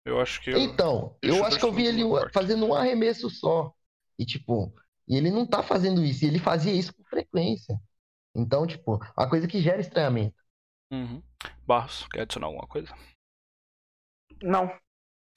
Eu 0.04 0.20
acho 0.20 0.42
que. 0.42 0.50
Eu... 0.50 0.58
Então, 0.58 1.16
eu 1.22 1.46
acho 1.46 1.60
que 1.60 1.66
eu 1.66 1.72
vi 1.72 1.86
ele 1.86 2.04
quarto. 2.04 2.34
fazendo 2.34 2.66
um 2.66 2.74
arremesso 2.74 3.30
só. 3.30 3.72
E, 4.18 4.26
tipo, 4.26 4.74
e 5.08 5.16
ele 5.16 5.32
não 5.32 5.46
tá 5.46 5.64
fazendo 5.64 6.04
isso. 6.04 6.26
E 6.26 6.28
ele 6.28 6.40
fazia 6.40 6.74
isso 6.74 6.94
com 6.94 7.04
frequência. 7.04 7.80
Então, 8.36 8.68
tipo, 8.68 9.00
uma 9.18 9.30
coisa 9.30 9.48
que 9.48 9.62
gera 9.62 9.82
estranhamento. 9.82 10.36
Uhum. 10.92 11.22
Barros, 11.66 12.06
quer 12.12 12.22
adicionar 12.22 12.48
alguma 12.48 12.68
coisa? 12.68 12.94
Não. 14.42 14.72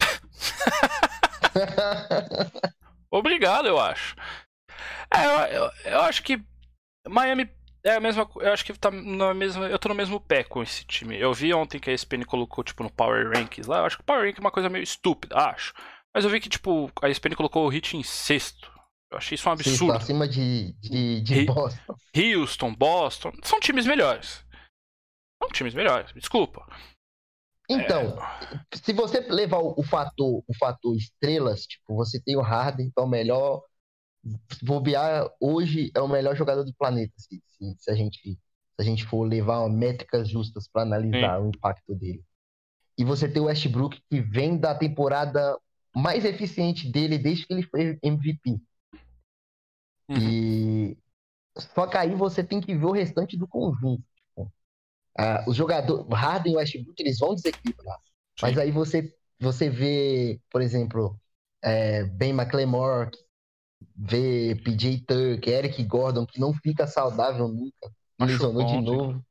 Obrigado, 3.10 3.66
eu 3.66 3.78
acho. 3.78 4.14
É, 5.12 5.56
eu, 5.56 5.62
eu, 5.62 5.70
eu 5.92 6.00
acho 6.02 6.22
que 6.22 6.40
Miami 7.08 7.50
é 7.82 7.94
a 7.94 8.00
mesma. 8.00 8.28
Eu 8.36 8.52
acho 8.52 8.64
que 8.64 8.72
tá 8.74 8.90
na 8.90 9.34
mesma. 9.34 9.66
Eu 9.66 9.78
tô 9.78 9.88
no 9.88 9.94
mesmo 9.94 10.20
pé 10.20 10.44
com 10.44 10.62
esse 10.62 10.84
time. 10.84 11.18
Eu 11.18 11.32
vi 11.32 11.52
ontem 11.52 11.80
que 11.80 11.90
a 11.90 11.92
ESPN 11.92 12.24
colocou, 12.24 12.62
tipo, 12.62 12.82
no 12.82 12.90
Power 12.90 13.28
Rankings 13.28 13.68
lá. 13.68 13.78
Eu 13.78 13.86
acho 13.86 13.96
que 13.96 14.02
o 14.02 14.06
Power 14.06 14.26
Rank 14.26 14.38
é 14.38 14.40
uma 14.40 14.50
coisa 14.50 14.68
meio 14.68 14.82
estúpida, 14.82 15.36
acho. 15.36 15.72
Mas 16.14 16.24
eu 16.24 16.30
vi 16.30 16.40
que, 16.40 16.48
tipo, 16.48 16.90
a 17.00 17.08
ESPN 17.08 17.34
colocou 17.36 17.66
o 17.66 17.68
Hit 17.68 17.96
em 17.96 18.02
sexto. 18.02 18.70
Eu 19.10 19.18
achei 19.18 19.34
isso 19.34 19.48
um 19.48 19.52
absurdo. 19.52 19.78
Sexto, 19.78 19.92
acima 19.92 20.28
de, 20.28 20.72
de, 20.74 21.20
de 21.20 21.44
Boston. 21.44 21.94
Houston, 22.16 22.74
Boston. 22.74 23.32
São 23.42 23.60
times 23.60 23.86
melhores. 23.86 24.44
São 25.42 25.50
times 25.52 25.74
melhores, 25.74 26.12
desculpa. 26.12 26.66
Então, 27.68 28.18
é... 28.20 28.60
se 28.76 28.92
você 28.92 29.20
levar 29.20 29.58
o, 29.58 29.74
o, 29.76 29.82
fator, 29.82 30.42
o 30.46 30.54
fator 30.58 30.96
estrelas, 30.96 31.66
tipo, 31.66 31.94
você 31.94 32.20
tem 32.20 32.36
o 32.36 32.40
Harden, 32.40 32.90
que 32.90 33.00
é 33.00 33.02
o 33.02 33.08
melhor 33.08 33.62
bobear 34.62 35.30
hoje 35.40 35.90
é 35.94 36.00
o 36.00 36.08
melhor 36.08 36.36
jogador 36.36 36.64
do 36.64 36.74
planeta, 36.74 37.12
se, 37.16 37.42
se, 37.46 37.74
se 37.78 37.90
a, 37.90 37.94
gente, 37.94 38.20
se 38.22 38.38
a 38.78 38.82
gente 38.82 39.06
for 39.06 39.24
levar 39.24 39.66
métricas 39.68 40.28
justas 40.28 40.68
para 40.68 40.82
analisar 40.82 41.38
Sim. 41.38 41.46
o 41.46 41.48
impacto 41.48 41.94
dele. 41.94 42.22
E 42.98 43.04
você 43.04 43.28
tem 43.28 43.40
o 43.40 43.46
Westbrook 43.46 44.00
que 44.10 44.20
vem 44.20 44.58
da 44.58 44.74
temporada 44.74 45.58
mais 46.00 46.24
eficiente 46.24 46.90
dele 46.90 47.18
desde 47.18 47.46
que 47.46 47.52
ele 47.52 47.62
foi 47.62 47.98
MVP. 48.02 48.60
Uhum. 50.08 50.16
E 50.18 50.98
só 51.56 51.86
que 51.86 51.96
aí 51.96 52.14
você 52.14 52.42
tem 52.42 52.60
que 52.60 52.74
ver 52.74 52.86
o 52.86 52.92
restante 52.92 53.36
do 53.36 53.46
conjunto. 53.46 54.02
Tipo, 54.14 54.52
ah, 55.18 55.44
os 55.46 55.56
jogadores, 55.56 56.06
Harden 56.10 56.52
e 56.52 56.56
Westbrook, 56.56 57.00
eles 57.00 57.18
vão 57.18 57.34
desequilibrar. 57.34 57.98
Mas 58.40 58.56
aí 58.56 58.70
você, 58.70 59.14
você 59.38 59.68
vê, 59.68 60.40
por 60.50 60.62
exemplo, 60.62 61.18
é, 61.62 62.04
Ben 62.04 62.30
McLemore, 62.30 63.10
ver 63.94 64.62
PJ 64.62 65.00
Tucker, 65.00 65.52
Eric 65.52 65.82
Gordon, 65.84 66.26
que 66.26 66.40
não 66.40 66.54
fica 66.54 66.86
saudável 66.86 67.48
nunca, 67.48 67.92
lesionou 68.18 68.64
de 68.64 68.80
novo. 68.80 69.24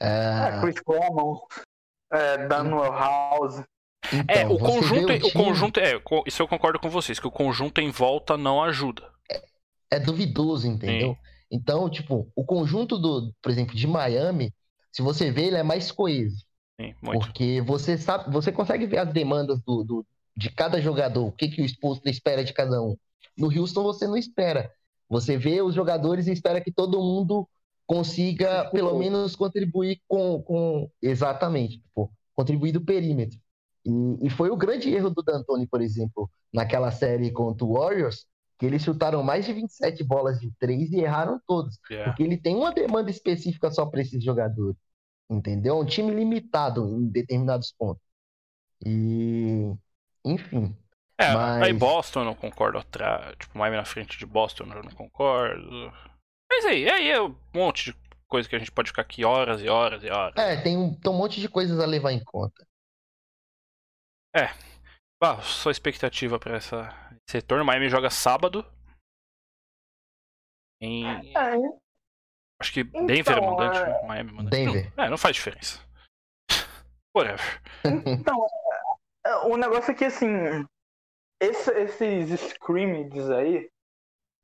É, 0.00 0.56
é 0.56 0.60
Chris 0.60 0.80
Coleman, 0.80 1.38
é, 2.10 2.48
Daniel 2.48 2.92
House. 2.92 3.62
Então, 4.12 4.34
é, 4.34 4.46
o 4.46 4.58
conjunto, 4.58 5.12
o, 5.12 5.28
o 5.28 5.32
conjunto, 5.32 5.80
é, 5.80 6.00
isso 6.26 6.42
eu 6.42 6.48
concordo 6.48 6.78
com 6.78 6.88
vocês, 6.88 7.20
que 7.20 7.26
o 7.26 7.30
conjunto 7.30 7.80
em 7.80 7.90
volta 7.90 8.36
não 8.36 8.62
ajuda. 8.62 9.08
É, 9.30 9.42
é 9.92 10.00
duvidoso, 10.00 10.66
entendeu? 10.66 11.12
Sim. 11.12 11.18
Então, 11.50 11.88
tipo, 11.90 12.30
o 12.34 12.44
conjunto 12.44 12.98
do, 12.98 13.32
por 13.42 13.52
exemplo, 13.52 13.76
de 13.76 13.86
Miami, 13.86 14.52
se 14.90 15.02
você 15.02 15.30
vê, 15.30 15.44
ele 15.44 15.56
é 15.56 15.62
mais 15.62 15.92
coeso. 15.92 16.44
Sim, 16.80 16.94
porque 17.02 17.60
você 17.60 17.98
sabe, 17.98 18.32
você 18.32 18.50
consegue 18.50 18.86
ver 18.86 18.98
as 18.98 19.12
demandas 19.12 19.60
do, 19.60 19.84
do 19.84 20.06
de 20.36 20.50
cada 20.50 20.80
jogador, 20.80 21.26
o 21.26 21.32
que, 21.32 21.48
que 21.48 21.60
o 21.60 21.64
esposo 21.64 22.00
espera 22.06 22.42
de 22.42 22.52
cada 22.52 22.82
um. 22.82 22.96
No 23.36 23.46
Houston 23.48 23.82
você 23.82 24.06
não 24.06 24.16
espera. 24.16 24.72
Você 25.08 25.36
vê 25.36 25.60
os 25.60 25.74
jogadores 25.74 26.26
e 26.26 26.32
espera 26.32 26.60
que 26.60 26.72
todo 26.72 27.02
mundo 27.02 27.46
consiga 27.86 28.64
pelo 28.70 28.98
menos 28.98 29.36
contribuir 29.36 30.00
com, 30.08 30.42
com... 30.42 30.90
exatamente, 31.02 31.78
tipo, 31.78 32.10
contribuir 32.34 32.72
do 32.72 32.80
perímetro. 32.80 33.38
E, 33.84 34.26
e, 34.26 34.30
foi 34.30 34.50
o 34.50 34.56
grande 34.56 34.92
erro 34.92 35.10
do 35.10 35.22
D'Antoni, 35.22 35.66
por 35.66 35.80
exemplo, 35.80 36.30
naquela 36.52 36.90
série 36.90 37.32
contra 37.32 37.64
o 37.64 37.74
Warriors, 37.74 38.26
que 38.58 38.66
eles 38.66 38.82
chutaram 38.82 39.22
mais 39.22 39.44
de 39.44 39.52
27 39.52 40.04
bolas 40.04 40.38
de 40.38 40.52
três 40.58 40.92
e 40.92 41.00
erraram 41.00 41.40
todos, 41.46 41.78
yeah. 41.90 42.10
porque 42.10 42.22
ele 42.22 42.36
tem 42.36 42.54
uma 42.54 42.72
demanda 42.72 43.10
específica 43.10 43.70
só 43.70 43.84
para 43.84 44.00
esses 44.00 44.22
jogadores, 44.22 44.76
entendeu? 45.28 45.78
Um 45.78 45.84
time 45.84 46.14
limitado 46.14 46.86
em 46.86 47.08
determinados 47.08 47.74
pontos. 47.76 48.02
E 48.86 49.72
enfim, 50.24 50.76
é, 51.18 51.34
Mas... 51.34 51.62
aí 51.62 51.72
Boston 51.72 52.20
eu 52.20 52.24
não 52.24 52.34
concordo 52.34 52.78
atrás. 52.78 53.34
Tipo, 53.38 53.58
Miami 53.58 53.76
na 53.76 53.84
frente 53.84 54.18
de 54.18 54.26
Boston 54.26 54.64
eu 54.64 54.82
não 54.82 54.90
concordo. 54.90 55.92
Mas 56.50 56.64
aí, 56.66 56.88
aí 56.88 57.10
é 57.10 57.22
um 57.22 57.34
monte 57.54 57.92
de 57.92 57.96
coisa 58.26 58.48
que 58.48 58.56
a 58.56 58.58
gente 58.58 58.72
pode 58.72 58.90
ficar 58.90 59.02
aqui 59.02 59.24
horas 59.24 59.60
e 59.62 59.68
horas 59.68 60.02
e 60.02 60.10
horas. 60.10 60.34
É, 60.36 60.56
tem 60.60 60.76
um, 60.76 60.94
tem 60.94 61.10
um 61.10 61.16
monte 61.16 61.40
de 61.40 61.48
coisas 61.48 61.78
a 61.78 61.86
levar 61.86 62.12
em 62.12 62.22
conta. 62.24 62.66
É. 64.34 64.46
Ah, 65.22 65.40
só 65.42 65.70
expectativa 65.70 66.38
para 66.38 66.56
essa 66.56 66.88
esse 67.28 67.38
retorno. 67.38 67.64
Miami 67.64 67.88
joga 67.88 68.10
sábado. 68.10 68.64
Em. 70.80 71.06
É. 71.06 71.54
Acho 72.60 72.72
que 72.72 72.80
então, 72.80 73.06
Denver 73.06 73.38
é 73.38 73.40
mandante, 73.40 73.78
é... 73.78 74.06
Miami 74.06 74.30
é 74.30 74.32
mandante. 74.32 74.56
Denver. 74.56 74.92
Não, 74.96 75.04
é, 75.04 75.10
não 75.10 75.18
faz 75.18 75.36
diferença. 75.36 75.80
Whatever. 77.16 77.62
Então, 78.06 78.46
é, 79.26 79.36
o 79.46 79.56
negócio 79.56 79.90
é 79.90 79.94
que 79.94 80.04
assim. 80.04 80.66
Esse, 81.40 81.72
esses 81.72 82.40
scrimmages 82.52 83.28
aí, 83.30 83.68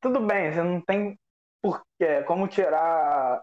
tudo 0.02 0.18
bem, 0.18 0.50
você 0.50 0.62
não 0.64 0.80
tem 0.80 1.16
porquê, 1.62 2.24
como 2.26 2.48
tirar 2.48 3.40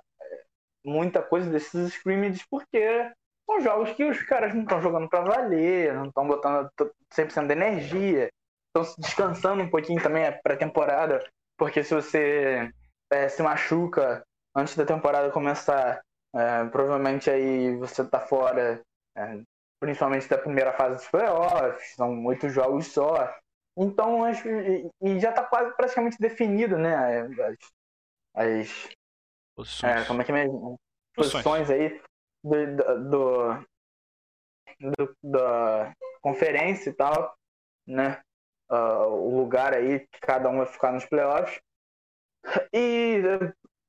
muita 0.85 1.23
coisa 1.23 1.49
desses 1.49 1.93
scrimmages, 1.93 2.45
porque 2.49 3.13
são 3.45 3.61
jogos 3.61 3.91
que 3.91 4.03
os 4.03 4.21
caras 4.23 4.53
não 4.53 4.63
estão 4.63 4.81
jogando 4.81 5.07
para 5.07 5.21
valer, 5.21 5.93
não 5.93 6.07
estão 6.07 6.27
botando 6.27 6.69
100% 7.13 7.47
de 7.47 7.53
energia, 7.53 8.29
estão 8.67 8.95
descansando 8.97 9.63
um 9.63 9.69
pouquinho 9.69 10.01
também 10.01 10.25
a 10.25 10.31
pré-temporada, 10.31 11.23
porque 11.57 11.83
se 11.83 11.93
você 11.93 12.69
é, 13.11 13.29
se 13.29 13.41
machuca 13.43 14.23
antes 14.55 14.75
da 14.75 14.85
temporada 14.85 15.31
começar, 15.31 16.01
é, 16.33 16.65
provavelmente 16.65 17.29
aí 17.29 17.75
você 17.77 18.03
tá 18.03 18.19
fora, 18.19 18.81
é, 19.15 19.41
principalmente 19.79 20.27
da 20.27 20.37
primeira 20.37 20.73
fase 20.73 20.95
dos 20.95 21.07
playoffs, 21.07 21.95
são 21.95 22.25
oito 22.25 22.49
jogos 22.49 22.87
só. 22.87 23.33
Então, 23.77 24.23
as, 24.23 24.43
e, 24.43 25.19
já 25.19 25.31
tá 25.31 25.43
quase 25.43 25.75
praticamente 25.75 26.17
definido, 26.19 26.77
né? 26.77 27.21
As, 27.21 27.57
as 28.33 28.89
posições. 29.55 30.01
É, 30.01 30.05
como 30.05 30.21
é 30.21 30.25
que 30.25 30.31
é 30.31 30.35
mesmo? 30.35 30.79
Posições 31.13 31.69
aí 31.69 32.01
do, 32.45 33.09
do, 33.09 33.65
do, 34.79 35.17
da 35.23 35.93
conferência 36.21 36.89
e 36.89 36.93
tal, 36.93 37.35
né? 37.87 38.21
Uh, 38.69 39.05
o 39.07 39.37
lugar 39.37 39.73
aí 39.73 39.99
que 39.99 40.19
cada 40.21 40.49
um 40.49 40.57
vai 40.57 40.65
ficar 40.65 40.91
nos 40.91 41.05
playoffs. 41.05 41.59
E 42.73 43.21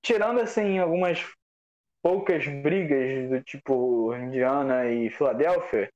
tirando 0.03 0.41
assim 0.41 0.79
algumas 0.79 1.25
poucas 2.03 2.47
brigas 2.47 3.29
do 3.29 3.43
tipo 3.43 4.15
Indiana 4.15 4.87
e 4.87 5.11
Filadélfia, 5.11 5.91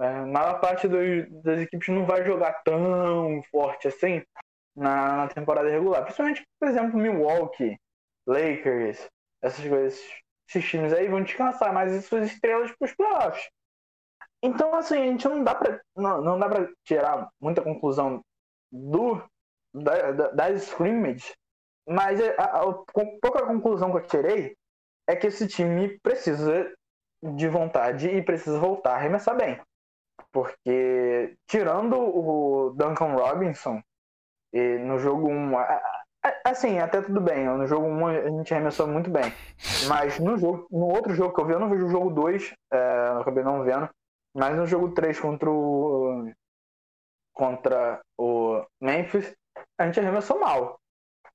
é, 0.00 0.06
a 0.06 0.26
maior 0.26 0.60
parte 0.60 0.88
das 0.88 1.60
equipes 1.60 1.88
não 1.88 2.04
vai 2.04 2.24
jogar 2.24 2.62
tão 2.64 3.40
forte 3.50 3.86
assim 3.86 4.22
na, 4.74 5.16
na, 5.16 5.28
temporada 5.28 5.70
regular. 5.70 6.02
Principalmente, 6.02 6.42
por 6.58 6.68
exemplo, 6.68 6.98
Milwaukee, 6.98 7.78
Lakers, 8.26 9.08
essas 9.42 9.66
coisas. 9.66 10.23
Esses 10.48 10.68
times 10.68 10.92
aí 10.92 11.08
vão 11.08 11.22
descansar 11.22 11.72
mais 11.72 11.92
as 11.92 12.04
suas 12.04 12.26
estrelas 12.30 12.70
para 12.72 12.86
os 12.86 12.94
playoffs. 12.94 13.48
Então, 14.42 14.74
assim, 14.74 14.96
a 14.98 15.06
gente 15.06 15.26
não 15.26 15.42
dá 15.42 15.54
para 15.54 15.80
não, 15.96 16.20
não 16.20 16.38
dá 16.38 16.48
tirar 16.84 17.30
muita 17.40 17.62
conclusão 17.62 18.22
do 18.70 19.22
da, 19.72 20.12
da, 20.12 20.30
das 20.30 20.64
scrimmages, 20.64 21.34
mas 21.88 22.20
a, 22.20 22.42
a, 22.42 22.60
a, 22.60 22.72
pouca 23.22 23.46
conclusão 23.46 23.90
que 23.90 23.96
eu 23.96 24.06
tirei 24.06 24.56
é 25.08 25.16
que 25.16 25.26
esse 25.26 25.48
time 25.48 25.98
precisa 26.00 26.72
de 27.22 27.48
vontade 27.48 28.08
e 28.08 28.22
precisa 28.22 28.58
voltar 28.58 28.92
a 28.92 28.96
arremessar 28.96 29.36
bem. 29.36 29.60
Porque, 30.30 31.36
tirando 31.46 31.96
o 31.96 32.70
Duncan 32.76 33.14
Robinson, 33.14 33.82
no 34.52 34.98
jogo 34.98 35.28
1, 35.28 35.52
assim, 36.44 36.78
até 36.78 37.02
tudo 37.02 37.20
bem, 37.20 37.46
no 37.46 37.66
jogo 37.66 37.86
1 37.86 38.06
a 38.06 38.30
gente 38.30 38.54
arremessou 38.54 38.86
muito 38.86 39.10
bem. 39.10 39.32
Mas 39.88 40.18
no, 40.18 40.38
jogo, 40.38 40.66
no 40.70 40.86
outro 40.86 41.14
jogo 41.14 41.34
que 41.34 41.40
eu 41.40 41.46
vi, 41.46 41.52
eu 41.52 41.60
não 41.60 41.70
vejo 41.70 41.86
o 41.86 41.90
jogo 41.90 42.10
2, 42.10 42.54
é, 42.72 43.08
acabei 43.20 43.44
não 43.44 43.62
vendo. 43.62 43.88
Mas 44.34 44.56
no 44.56 44.66
jogo 44.66 44.92
3 44.92 45.18
contra 45.20 45.50
o, 45.50 46.30
contra 47.32 48.00
o 48.18 48.64
Memphis, 48.80 49.34
a 49.78 49.86
gente 49.86 50.00
arremessou 50.00 50.40
mal. 50.40 50.78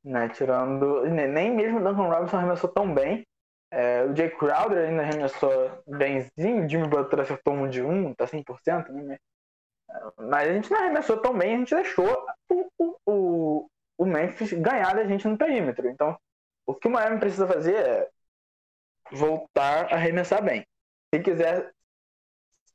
Né? 0.03 0.29
Tirando. 0.29 1.05
Nem 1.05 1.55
mesmo 1.55 1.79
o 1.79 1.83
Duncan 1.83 2.09
Robinson 2.09 2.37
arremessou 2.37 2.69
tão 2.69 2.93
bem. 2.93 3.25
É, 3.71 4.03
o 4.03 4.15
Jay 4.15 4.31
Crowder 4.31 4.89
ainda 4.89 5.03
arremessou 5.03 5.83
bemzinho, 5.85 6.65
o 6.65 6.69
Jimmy 6.69 6.87
Butler 6.87 7.21
acertou 7.21 7.53
um 7.53 7.69
de 7.69 7.83
um, 7.83 8.15
tá 8.15 8.25
100%, 8.25 8.89
né? 8.89 9.17
Mas 10.17 10.49
a 10.49 10.53
gente 10.53 10.71
não 10.71 10.79
arremessou 10.79 11.17
tão 11.17 11.37
bem, 11.37 11.53
a 11.53 11.57
gente 11.57 11.75
deixou 11.75 12.25
o, 12.49 12.95
o, 13.05 13.68
o 13.99 14.05
Memphis 14.05 14.53
ganhar 14.53 14.95
da 14.95 15.03
gente 15.03 15.27
no 15.27 15.37
perímetro. 15.37 15.89
Então, 15.89 16.17
o 16.65 16.73
que 16.73 16.87
o 16.87 16.91
Miami 16.91 17.19
precisa 17.19 17.45
fazer 17.45 17.75
é 17.75 18.09
voltar 19.11 19.91
a 19.91 19.95
arremessar 19.95 20.41
bem. 20.41 20.65
Se 21.13 21.21
quiser 21.21 21.69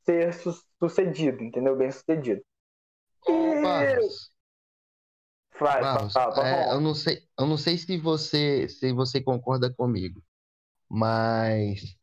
ser 0.05 0.31
sucedido, 0.79 1.43
entendeu? 1.43 1.75
Bem 1.75 1.91
sucedido. 1.91 2.41
E... 3.27 3.61
Barros. 3.61 4.31
Vai, 5.59 5.81
Barros, 5.81 6.15
é, 6.15 6.73
eu 6.73 6.81
não 6.81 6.93
sei, 6.93 7.25
eu 7.39 7.47
não 7.47 7.57
sei 7.57 7.77
se 7.77 7.97
você 7.97 8.67
se 8.67 8.91
você 8.91 9.21
concorda 9.21 9.73
comigo, 9.73 10.21
mas 10.87 11.97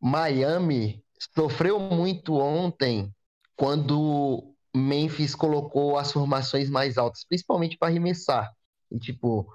Miami 0.00 1.04
sofreu 1.34 1.80
muito 1.80 2.36
ontem 2.36 3.12
quando 3.56 4.54
Memphis 4.78 5.34
colocou 5.34 5.98
as 5.98 6.12
formações 6.12 6.70
mais 6.70 6.98
altas, 6.98 7.24
principalmente 7.28 7.76
para 7.78 7.88
arremessar. 7.88 8.52
E, 8.90 8.98
tipo, 8.98 9.52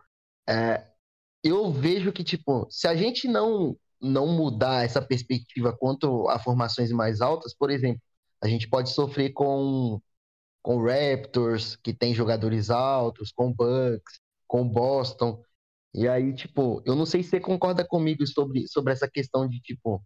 é, 0.47 0.85
eu 1.43 1.71
vejo 1.71 2.11
que 2.13 2.23
tipo, 2.23 2.67
se 2.69 2.87
a 2.87 2.95
gente 2.95 3.27
não 3.27 3.77
não 4.01 4.27
mudar 4.27 4.83
essa 4.85 5.01
perspectiva 5.01 5.75
quanto 5.77 6.27
a 6.29 6.37
formações 6.39 6.91
mais 6.91 7.21
altas, 7.21 7.55
por 7.55 7.71
exemplo, 7.71 8.01
a 8.43 8.47
gente 8.49 8.69
pode 8.69 8.89
sofrer 8.91 9.31
com 9.33 10.01
com 10.61 10.81
Raptors, 10.83 11.75
que 11.77 11.93
tem 11.93 12.13
jogadores 12.13 12.69
altos, 12.69 13.31
com 13.33 13.51
Bucks, 13.53 14.19
com 14.47 14.67
Boston. 14.67 15.43
E 15.93 16.07
aí, 16.07 16.33
tipo, 16.35 16.81
eu 16.85 16.95
não 16.95 17.05
sei 17.05 17.23
se 17.23 17.29
você 17.31 17.39
concorda 17.39 17.85
comigo 17.85 18.25
sobre, 18.27 18.67
sobre 18.67 18.93
essa 18.93 19.09
questão 19.09 19.47
de, 19.47 19.59
tipo, 19.61 20.03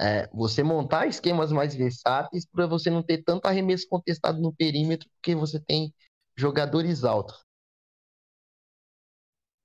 é, 0.00 0.28
você 0.32 0.62
montar 0.62 1.06
esquemas 1.06 1.50
mais 1.50 1.74
versáteis 1.74 2.46
para 2.46 2.66
você 2.66 2.90
não 2.90 3.02
ter 3.02 3.22
tanto 3.22 3.46
arremesso 3.46 3.88
contestado 3.88 4.40
no 4.40 4.54
perímetro, 4.54 5.08
porque 5.14 5.34
você 5.34 5.58
tem 5.60 5.92
jogadores 6.36 7.04
altos. 7.04 7.44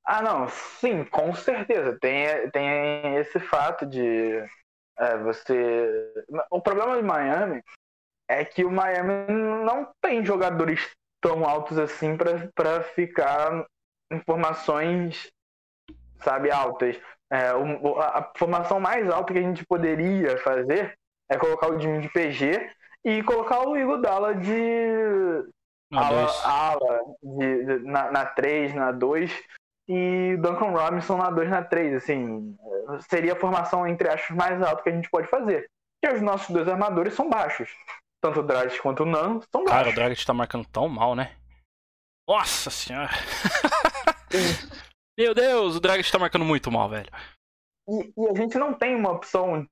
Ah, 0.05 0.21
não, 0.21 0.47
sim, 0.49 1.05
com 1.05 1.33
certeza. 1.33 1.97
Tem, 1.99 2.49
tem 2.51 3.15
esse 3.17 3.39
fato 3.39 3.85
de 3.85 4.37
é, 4.97 5.17
você. 5.17 6.25
O 6.49 6.61
problema 6.61 6.97
de 6.97 7.03
Miami 7.03 7.63
é 8.27 8.43
que 8.43 8.63
o 8.63 8.71
Miami 8.71 9.31
não 9.63 9.91
tem 10.01 10.25
jogadores 10.25 10.89
tão 11.21 11.45
altos 11.45 11.77
assim 11.77 12.17
para 12.17 12.83
ficar 12.83 13.65
em 14.11 14.19
formações, 14.21 15.29
sabe, 16.21 16.51
altas. 16.51 16.97
É, 17.31 17.53
o, 17.53 17.97
a 17.97 18.29
formação 18.35 18.79
mais 18.79 19.09
alta 19.09 19.31
que 19.31 19.39
a 19.39 19.41
gente 19.41 19.65
poderia 19.65 20.37
fazer 20.39 20.97
é 21.29 21.37
colocar 21.37 21.71
o 21.71 21.79
Jimmy 21.79 22.01
de 22.01 22.09
PG 22.09 22.69
e 23.05 23.23
colocar 23.23 23.65
o 23.65 23.77
Igor 23.77 24.01
Dalla 24.01 24.35
de 24.35 25.45
ala, 25.93 26.27
ala 26.43 26.99
de, 27.23 27.63
de, 27.63 27.79
na, 27.85 28.11
na 28.11 28.25
3, 28.25 28.75
na 28.75 28.91
2 28.91 29.31
e 29.87 30.37
Duncan 30.41 30.71
Robinson 30.71 31.17
na 31.17 31.29
2, 31.29 31.49
na 31.49 31.63
3. 31.63 31.95
Assim, 31.95 32.57
seria 33.09 33.31
a 33.31 33.39
formação 33.39 33.87
entre 33.87 34.09
as 34.09 34.29
mais 34.29 34.61
altas 34.61 34.83
que 34.83 34.89
a 34.89 34.93
gente 34.93 35.09
pode 35.09 35.27
fazer. 35.27 35.69
Porque 36.01 36.15
os 36.15 36.21
nossos 36.21 36.49
dois 36.49 36.67
armadores 36.67 37.13
são 37.13 37.29
baixos. 37.29 37.69
Tanto 38.21 38.41
o 38.41 38.43
Dragic 38.43 38.81
quanto 38.81 39.03
o 39.03 39.05
Nan 39.05 39.39
são 39.51 39.63
baixos. 39.63 39.71
Cara, 39.71 39.89
o 39.89 39.93
Dragic 39.93 40.25
tá 40.25 40.33
marcando 40.33 40.65
tão 40.65 40.89
mal, 40.89 41.15
né? 41.15 41.31
Nossa 42.27 42.69
senhora! 42.69 43.09
Meu 45.21 45.35
Deus, 45.35 45.75
o 45.75 45.79
Dragic 45.79 46.11
tá 46.11 46.17
marcando 46.17 46.43
muito 46.43 46.71
mal, 46.71 46.89
velho. 46.89 47.07
E, 47.87 48.11
e, 48.17 48.27
a 48.27 48.33
gente 48.33 48.57
não 48.57 48.73
tem 48.73 48.95
uma 48.95 49.11
opção 49.11 49.67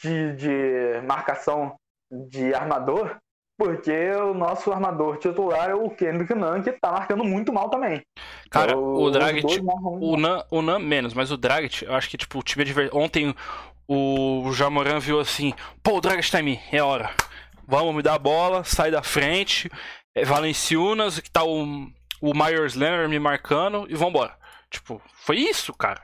de, 0.00 0.36
de 0.36 1.00
marcação 1.04 1.74
de 2.08 2.54
armador, 2.54 3.16
porque 3.58 3.90
o 4.12 4.32
nosso 4.32 4.70
armador 4.70 5.18
titular 5.18 5.70
é 5.70 5.74
o 5.74 5.90
Kendrick 5.90 6.32
Nunn, 6.32 6.62
que 6.62 6.70
tá 6.70 6.92
marcando 6.92 7.24
muito 7.24 7.52
mal 7.52 7.68
também. 7.68 8.02
Cara, 8.50 8.78
o, 8.78 9.02
o 9.02 9.10
Dragic, 9.10 9.60
o 10.00 10.16
Nan, 10.16 10.44
o 10.48 10.62
Nan 10.62 10.78
menos, 10.78 11.12
mas 11.12 11.32
o 11.32 11.36
Dragic, 11.36 11.84
eu 11.84 11.94
acho 11.94 12.08
que 12.08 12.16
tipo, 12.16 12.38
o 12.38 12.42
time 12.44 12.64
de 12.64 12.72
ontem 12.92 13.34
o 13.88 14.52
Jamoran 14.52 15.00
viu 15.00 15.18
assim, 15.18 15.54
pô, 15.82 15.96
o 15.96 16.00
Dragic 16.00 16.30
tá 16.30 16.38
em 16.38 16.44
mim, 16.44 16.60
é 16.70 16.80
hora. 16.80 17.10
Vamos 17.66 17.96
me 17.96 18.02
dar 18.02 18.14
a 18.14 18.18
bola, 18.18 18.62
sai 18.62 18.92
da 18.92 19.02
frente. 19.02 19.68
É 20.14 20.24
Valenciunas, 20.24 21.18
que 21.18 21.30
tá 21.30 21.42
o, 21.42 21.64
o 22.20 22.32
Myers 22.32 22.76
Leonard 22.76 23.08
me 23.08 23.18
marcando 23.18 23.84
e 23.90 23.96
vambora. 23.96 24.37
Tipo, 24.70 25.00
foi 25.14 25.38
isso, 25.38 25.72
cara. 25.72 26.02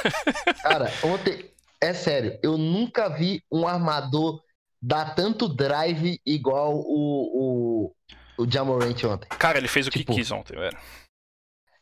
cara, 0.62 0.90
ontem, 1.02 1.50
é 1.80 1.94
sério, 1.94 2.38
eu 2.42 2.58
nunca 2.58 3.08
vi 3.08 3.42
um 3.50 3.66
armador 3.66 4.42
dar 4.80 5.14
tanto 5.14 5.48
drive 5.48 6.20
igual 6.26 6.76
o, 6.76 7.88
o, 8.36 8.42
o 8.42 8.50
Jamorant 8.50 9.02
ontem. 9.04 9.28
Cara, 9.38 9.56
ele 9.58 9.68
fez 9.68 9.86
o 9.86 9.90
tipo, 9.90 10.12
que 10.12 10.18
quis 10.18 10.30
ontem, 10.30 10.54
velho. 10.54 10.78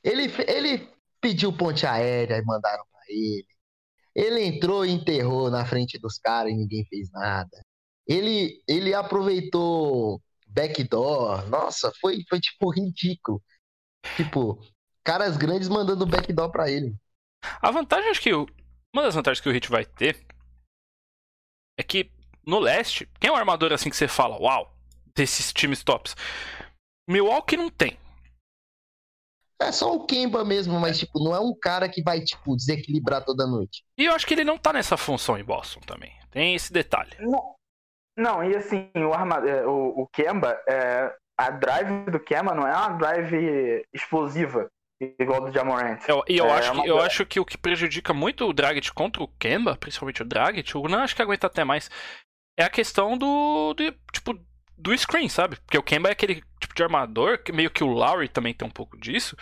Ele, 0.04 0.32
ele 0.46 0.88
pediu 1.20 1.52
ponte 1.52 1.86
aérea 1.86 2.38
e 2.38 2.44
mandaram 2.44 2.84
pra 2.90 3.00
ele. 3.08 3.46
Ele 4.14 4.44
entrou 4.44 4.84
e 4.84 4.90
enterrou 4.90 5.50
na 5.50 5.64
frente 5.64 5.98
dos 5.98 6.18
caras 6.18 6.52
e 6.52 6.56
ninguém 6.56 6.84
fez 6.84 7.10
nada. 7.10 7.62
Ele, 8.06 8.62
ele 8.68 8.94
aproveitou 8.94 10.20
backdoor. 10.46 11.48
Nossa, 11.48 11.92
foi, 12.00 12.22
foi 12.28 12.40
tipo 12.40 12.70
ridículo. 12.70 13.42
Tipo, 14.16 14.60
caras 15.04 15.36
grandes 15.36 15.68
mandando 15.68 16.06
backdoor 16.06 16.50
pra 16.50 16.70
ele. 16.70 16.94
A 17.60 17.70
vantagem, 17.70 18.10
acho 18.10 18.20
que. 18.20 18.32
Uma 18.32 19.02
das 19.02 19.14
vantagens 19.14 19.40
que 19.40 19.48
o 19.48 19.52
Hit 19.52 19.70
vai 19.70 19.84
ter 19.84 20.24
é 21.78 21.82
que 21.82 22.10
no 22.46 22.58
leste, 22.58 23.08
quem 23.18 23.30
é 23.30 23.32
um 23.32 23.36
armador 23.36 23.72
assim 23.72 23.88
que 23.88 23.96
você 23.96 24.06
fala, 24.08 24.38
uau, 24.38 24.74
desses 25.14 25.52
times 25.52 25.82
tops? 25.82 26.14
Milwaukee 27.08 27.56
não 27.56 27.70
tem. 27.70 27.98
É 29.60 29.70
só 29.70 29.94
o 29.94 30.04
Kemba 30.04 30.44
mesmo, 30.44 30.78
mas 30.80 30.98
tipo, 30.98 31.22
não 31.22 31.34
é 31.34 31.40
um 31.40 31.54
cara 31.54 31.88
que 31.88 32.02
vai 32.02 32.20
tipo 32.20 32.56
desequilibrar 32.56 33.24
toda 33.24 33.46
noite. 33.46 33.84
E 33.96 34.04
eu 34.04 34.12
acho 34.12 34.26
que 34.26 34.34
ele 34.34 34.44
não 34.44 34.58
tá 34.58 34.72
nessa 34.72 34.96
função 34.96 35.38
em 35.38 35.44
Boston 35.44 35.80
também. 35.80 36.12
Tem 36.30 36.54
esse 36.54 36.72
detalhe. 36.72 37.12
Não, 37.20 37.54
não 38.16 38.42
e 38.42 38.56
assim, 38.56 38.90
o, 38.96 39.12
arma, 39.12 39.36
é, 39.48 39.64
o, 39.64 40.00
o 40.00 40.08
Kemba, 40.08 40.60
é, 40.68 41.14
a 41.38 41.50
drive 41.50 42.10
do 42.10 42.18
Kemba 42.18 42.54
não 42.54 42.66
é 42.66 42.76
uma 42.76 42.88
drive 42.90 43.86
explosiva 43.92 44.68
igual 45.18 45.40
do 45.40 45.52
Jamorant. 45.52 46.00
Eu, 46.08 46.22
e 46.28 46.38
eu, 46.38 46.46
é, 46.46 46.52
acho 46.52 46.72
que, 46.72 46.88
eu 46.88 47.00
acho 47.00 47.26
que 47.26 47.40
o 47.40 47.44
que 47.44 47.58
prejudica 47.58 48.12
muito 48.12 48.46
o 48.46 48.52
Dragic 48.52 48.92
contra 48.92 49.22
o 49.22 49.28
Kemba, 49.28 49.76
principalmente 49.76 50.22
o 50.22 50.24
Dragic, 50.24 50.76
o 50.76 50.88
não 50.88 51.00
acho 51.00 51.16
que 51.16 51.22
aguenta 51.22 51.46
até 51.46 51.64
mais, 51.64 51.90
é 52.58 52.64
a 52.64 52.70
questão 52.70 53.16
do, 53.16 53.74
do 53.74 53.92
tipo 54.12 54.38
do 54.76 54.96
screen, 54.98 55.28
sabe? 55.28 55.56
Porque 55.56 55.78
o 55.78 55.82
Kemba 55.82 56.08
é 56.08 56.12
aquele 56.12 56.42
tipo 56.60 56.74
de 56.74 56.82
armador, 56.82 57.38
que 57.38 57.52
meio 57.52 57.70
que 57.70 57.84
o 57.84 57.88
Lowry 57.88 58.28
também 58.28 58.52
tem 58.52 58.66
um 58.66 58.70
pouco 58.70 58.98
disso, 58.98 59.36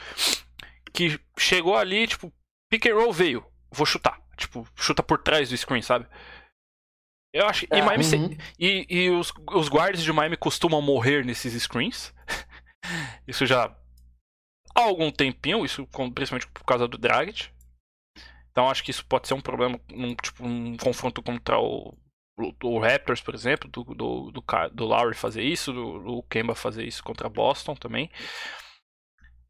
que 0.92 1.18
chegou 1.38 1.77
ali, 1.77 2.07
tipo, 2.07 2.33
pick 2.70 2.87
and 2.87 2.94
roll 2.94 3.12
veio, 3.12 3.44
vou 3.70 3.87
chutar. 3.87 4.20
Tipo, 4.37 4.66
chuta 4.75 5.03
por 5.03 5.18
trás 5.23 5.51
do 5.51 5.57
screen, 5.57 5.83
sabe? 5.83 6.07
Eu 7.33 7.46
acho. 7.46 7.66
É, 7.70 7.79
e, 7.79 7.83
Miami 7.83 8.05
uhum. 8.05 8.37
e, 8.59 8.87
e 8.88 9.11
os, 9.11 9.33
os 9.53 9.68
guards 9.68 10.03
de 10.03 10.12
Miami 10.12 10.37
costumam 10.37 10.83
morrer 10.83 11.25
nesses 11.25 11.61
screens. 11.62 12.12
isso 13.27 13.46
já. 13.46 13.75
Há 14.74 14.83
algum 14.83 15.11
tempinho, 15.11 15.64
isso 15.64 15.87
principalmente 16.14 16.46
por 16.48 16.64
causa 16.64 16.87
do 16.87 16.98
Dragic. 16.98 17.50
Então 18.50 18.68
acho 18.68 18.83
que 18.83 18.90
isso 18.90 19.04
pode 19.06 19.28
ser 19.28 19.35
um 19.35 19.40
problema 19.40 19.80
num 19.90 20.14
tipo, 20.14 20.44
um 20.44 20.76
confronto 20.76 21.22
contra 21.22 21.59
o 21.59 21.96
do 22.59 22.78
Raptors, 22.78 23.20
por 23.20 23.35
exemplo, 23.35 23.68
do, 23.68 23.85
do, 23.85 24.30
do, 24.30 24.44
do 24.72 24.85
Lowry 24.85 25.14
fazer 25.14 25.42
isso, 25.42 25.72
do, 25.72 25.98
do 25.98 26.22
Kemba 26.22 26.54
fazer 26.54 26.87
isso 26.87 27.02
contra 27.02 27.28
Boston 27.28 27.74
também. 27.74 28.11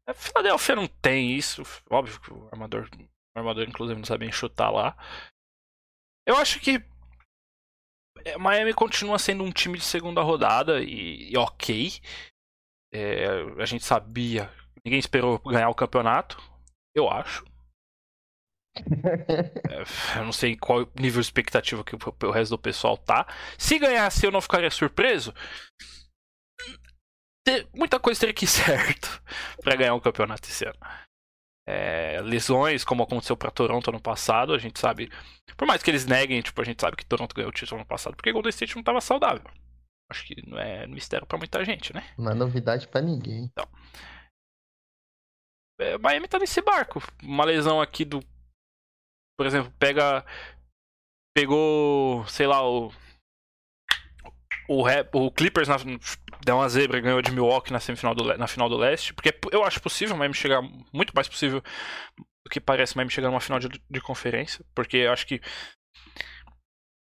A 0.05 0.13
Philadelphia 0.13 0.75
não 0.75 0.87
tem 0.87 1.31
isso, 1.31 1.63
óbvio 1.89 2.19
que 2.19 2.33
o 2.33 2.49
armador, 2.51 2.89
o 2.93 3.39
armador 3.39 3.67
inclusive 3.67 3.97
não 3.97 4.05
sabe 4.05 4.29
chutar 4.31 4.69
lá. 4.69 4.97
Eu 6.27 6.35
acho 6.35 6.59
que 6.59 6.83
é, 8.25 8.37
Miami 8.37 8.73
continua 8.73 9.17
sendo 9.17 9.43
um 9.43 9.51
time 9.51 9.77
de 9.77 9.83
segunda 9.83 10.21
rodada 10.21 10.81
e, 10.83 11.31
e 11.31 11.37
ok. 11.37 11.99
É, 12.93 13.25
a 13.57 13.65
gente 13.65 13.85
sabia, 13.85 14.51
ninguém 14.83 14.99
esperou 14.99 15.39
ganhar 15.39 15.69
o 15.69 15.75
campeonato, 15.75 16.37
eu 16.95 17.09
acho. 17.09 17.45
É, 19.69 20.19
eu 20.19 20.25
não 20.25 20.31
sei 20.31 20.55
qual 20.55 20.87
nível 20.95 21.21
de 21.21 21.27
expectativa 21.27 21.83
que 21.83 21.95
o 21.95 22.31
resto 22.31 22.51
do 22.51 22.61
pessoal 22.61 22.97
tá. 22.97 23.27
Se 23.57 23.77
ganhasse, 23.77 24.25
eu 24.25 24.31
não 24.31 24.41
ficaria 24.41 24.71
surpreso. 24.71 25.33
Muita 27.73 27.99
coisa 27.99 28.19
teria 28.19 28.33
que 28.33 28.45
ir 28.45 28.47
certo 28.49 29.21
para 29.61 29.75
ganhar 29.75 29.93
um 29.93 29.99
campeonato 29.99 30.47
esse 30.47 30.65
ano. 30.65 30.77
É, 31.67 32.21
lesões, 32.21 32.83
como 32.83 33.03
aconteceu 33.03 33.37
para 33.37 33.51
Toronto 33.51 33.89
ano 33.89 34.01
passado, 34.01 34.53
a 34.53 34.57
gente 34.57 34.79
sabe. 34.79 35.11
Por 35.55 35.67
mais 35.67 35.83
que 35.83 35.91
eles 35.91 36.05
neguem, 36.05 36.41
tipo, 36.41 36.59
a 36.61 36.65
gente 36.65 36.81
sabe 36.81 36.97
que 36.97 37.05
Toronto 37.05 37.35
ganhou 37.35 37.49
o 37.49 37.53
título 37.53 37.81
ano 37.81 37.87
passado 37.87 38.15
porque 38.15 38.31
Golden 38.31 38.49
State 38.49 38.75
não 38.75 38.81
estava 38.81 39.01
saudável. 39.01 39.49
Acho 40.09 40.25
que 40.25 40.49
não 40.49 40.57
é 40.57 40.85
mistério 40.87 41.25
para 41.25 41.37
muita 41.37 41.63
gente, 41.63 41.93
né? 41.93 42.03
Não 42.17 42.31
é 42.31 42.35
novidade 42.35 42.87
para 42.87 43.01
ninguém. 43.01 43.45
Então. 43.45 43.67
É, 45.81 45.97
Miami 45.97 46.27
tá 46.27 46.39
nesse 46.39 46.61
barco. 46.61 47.01
Uma 47.23 47.43
lesão 47.43 47.81
aqui 47.81 48.05
do 48.05 48.23
por 49.41 49.47
exemplo, 49.47 49.73
pega. 49.79 50.23
Pegou, 51.35 52.23
sei 52.27 52.45
lá, 52.45 52.63
o. 52.63 52.93
O, 54.69 54.85
o 55.13 55.31
Clippers 55.31 55.67
na, 55.67 55.77
deu 56.45 56.57
uma 56.57 56.69
zebra 56.69 56.99
e 56.99 57.01
ganhou 57.01 57.23
de 57.23 57.31
Milwaukee 57.31 57.73
na 57.73 57.79
semifinal 57.79 58.13
do, 58.13 58.37
na 58.37 58.45
final 58.45 58.69
do 58.69 58.77
leste. 58.77 59.15
Porque 59.15 59.35
eu 59.51 59.63
acho 59.63 59.81
possível 59.81 60.15
o 60.15 60.19
Miami 60.19 60.35
chegar. 60.35 60.61
Muito 60.93 61.11
mais 61.15 61.27
possível 61.27 61.59
do 62.19 62.51
que 62.51 62.61
parece 62.61 62.93
o 62.93 62.97
Miami 62.97 63.09
chegar 63.09 63.29
numa 63.29 63.41
final 63.41 63.57
de, 63.57 63.67
de 63.67 63.99
conferência. 63.99 64.63
Porque 64.75 64.97
eu 64.97 65.11
acho 65.11 65.25
que. 65.25 65.41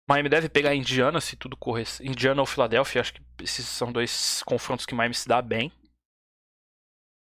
Miami 0.07 0.29
deve 0.29 0.47
pegar 0.47 0.75
Indiana 0.75 1.19
se 1.19 1.35
tudo 1.35 1.57
correr. 1.57 1.87
Indiana 2.01 2.39
ou 2.39 2.45
Filadélfia, 2.45 3.01
acho 3.01 3.15
que 3.15 3.21
esses 3.41 3.65
são 3.65 3.91
dois 3.91 4.43
confrontos 4.43 4.85
que 4.85 4.93
Miami 4.93 5.15
se 5.15 5.27
dá 5.27 5.41
bem. 5.41 5.71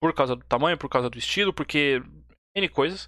Por 0.01 0.13
causa 0.13 0.35
do 0.35 0.43
tamanho, 0.45 0.77
por 0.77 0.89
causa 0.89 1.09
do 1.09 1.17
estilo, 1.17 1.53
porque. 1.53 2.01
N 2.55 2.69
coisas. 2.69 3.07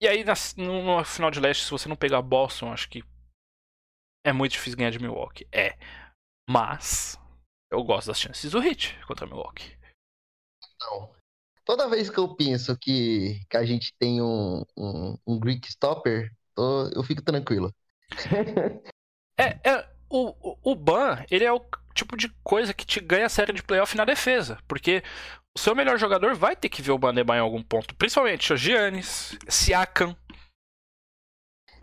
E 0.00 0.08
aí, 0.08 0.24
na, 0.24 0.34
no, 0.56 0.82
no, 0.82 1.04
final 1.04 1.30
de 1.30 1.40
leste, 1.40 1.64
se 1.64 1.70
você 1.70 1.88
não 1.88 1.96
pegar 1.96 2.22
Boston, 2.22 2.72
acho 2.72 2.88
que 2.88 3.02
é 4.24 4.32
muito 4.32 4.52
difícil 4.52 4.78
ganhar 4.78 4.90
de 4.90 4.98
Milwaukee. 4.98 5.46
É. 5.52 5.76
Mas 6.48 7.18
eu 7.70 7.82
gosto 7.82 8.08
das 8.08 8.20
chances 8.20 8.52
do 8.52 8.60
Hit 8.60 8.98
contra 9.06 9.26
Milwaukee. 9.26 9.76
Não. 10.80 11.14
Toda 11.64 11.88
vez 11.88 12.10
que 12.10 12.18
eu 12.18 12.34
penso 12.36 12.76
que, 12.76 13.40
que 13.48 13.56
a 13.56 13.64
gente 13.64 13.94
tem 13.98 14.20
um, 14.20 14.62
um, 14.76 15.18
um 15.26 15.38
Greek 15.40 15.66
Stopper, 15.68 16.30
tô, 16.54 16.88
eu 16.88 17.02
fico 17.02 17.22
tranquilo. 17.22 17.74
é, 19.38 19.70
é 19.70 19.90
o, 20.10 20.72
o 20.72 20.76
Ban, 20.76 21.24
ele 21.30 21.44
é 21.44 21.52
o 21.52 21.64
tipo 21.94 22.16
de 22.16 22.28
coisa 22.42 22.74
que 22.74 22.84
te 22.84 23.00
ganha 23.00 23.26
a 23.26 23.30
série 23.30 23.52
de 23.52 23.62
playoff 23.62 23.96
na 23.96 24.04
defesa. 24.04 24.58
Porque 24.68 25.02
o 25.56 25.58
seu 25.58 25.74
melhor 25.74 25.98
jogador 25.98 26.34
vai 26.34 26.56
ter 26.56 26.68
que 26.68 26.82
ver 26.82 26.92
o 26.92 26.98
Bandebaio 26.98 27.38
em 27.38 27.42
algum 27.42 27.62
ponto. 27.62 27.94
Principalmente 27.94 28.52
o 28.52 28.56
Giannis, 28.56 29.38
Siakam. 29.48 30.16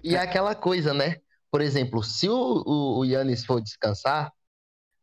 E 0.04 0.16
é 0.16 0.20
aquela 0.20 0.54
coisa, 0.56 0.94
né? 0.94 1.22
Por 1.52 1.62
exemplo, 1.62 2.04
se 2.04 2.28
o, 2.28 2.64
o, 2.66 3.00
o 3.00 3.06
Yannis 3.06 3.46
for 3.46 3.62
descansar, 3.62 4.32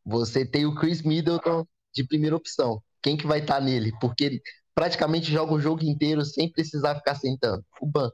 você 0.04 0.44
tem 0.44 0.66
o 0.66 0.74
Chris 0.74 1.02
Middleton 1.02 1.66
de 1.94 2.04
primeira 2.04 2.34
opção. 2.34 2.82
Quem 3.02 3.16
que 3.16 3.26
vai 3.26 3.40
estar 3.40 3.56
tá 3.56 3.60
nele? 3.60 3.92
Porque 4.00 4.24
ele 4.24 4.42
praticamente 4.74 5.30
joga 5.30 5.52
o 5.52 5.60
jogo 5.60 5.84
inteiro 5.84 6.24
sem 6.24 6.50
precisar 6.50 6.96
ficar 6.96 7.14
sentando. 7.14 7.64
O 7.80 7.86
Ban. 7.86 8.10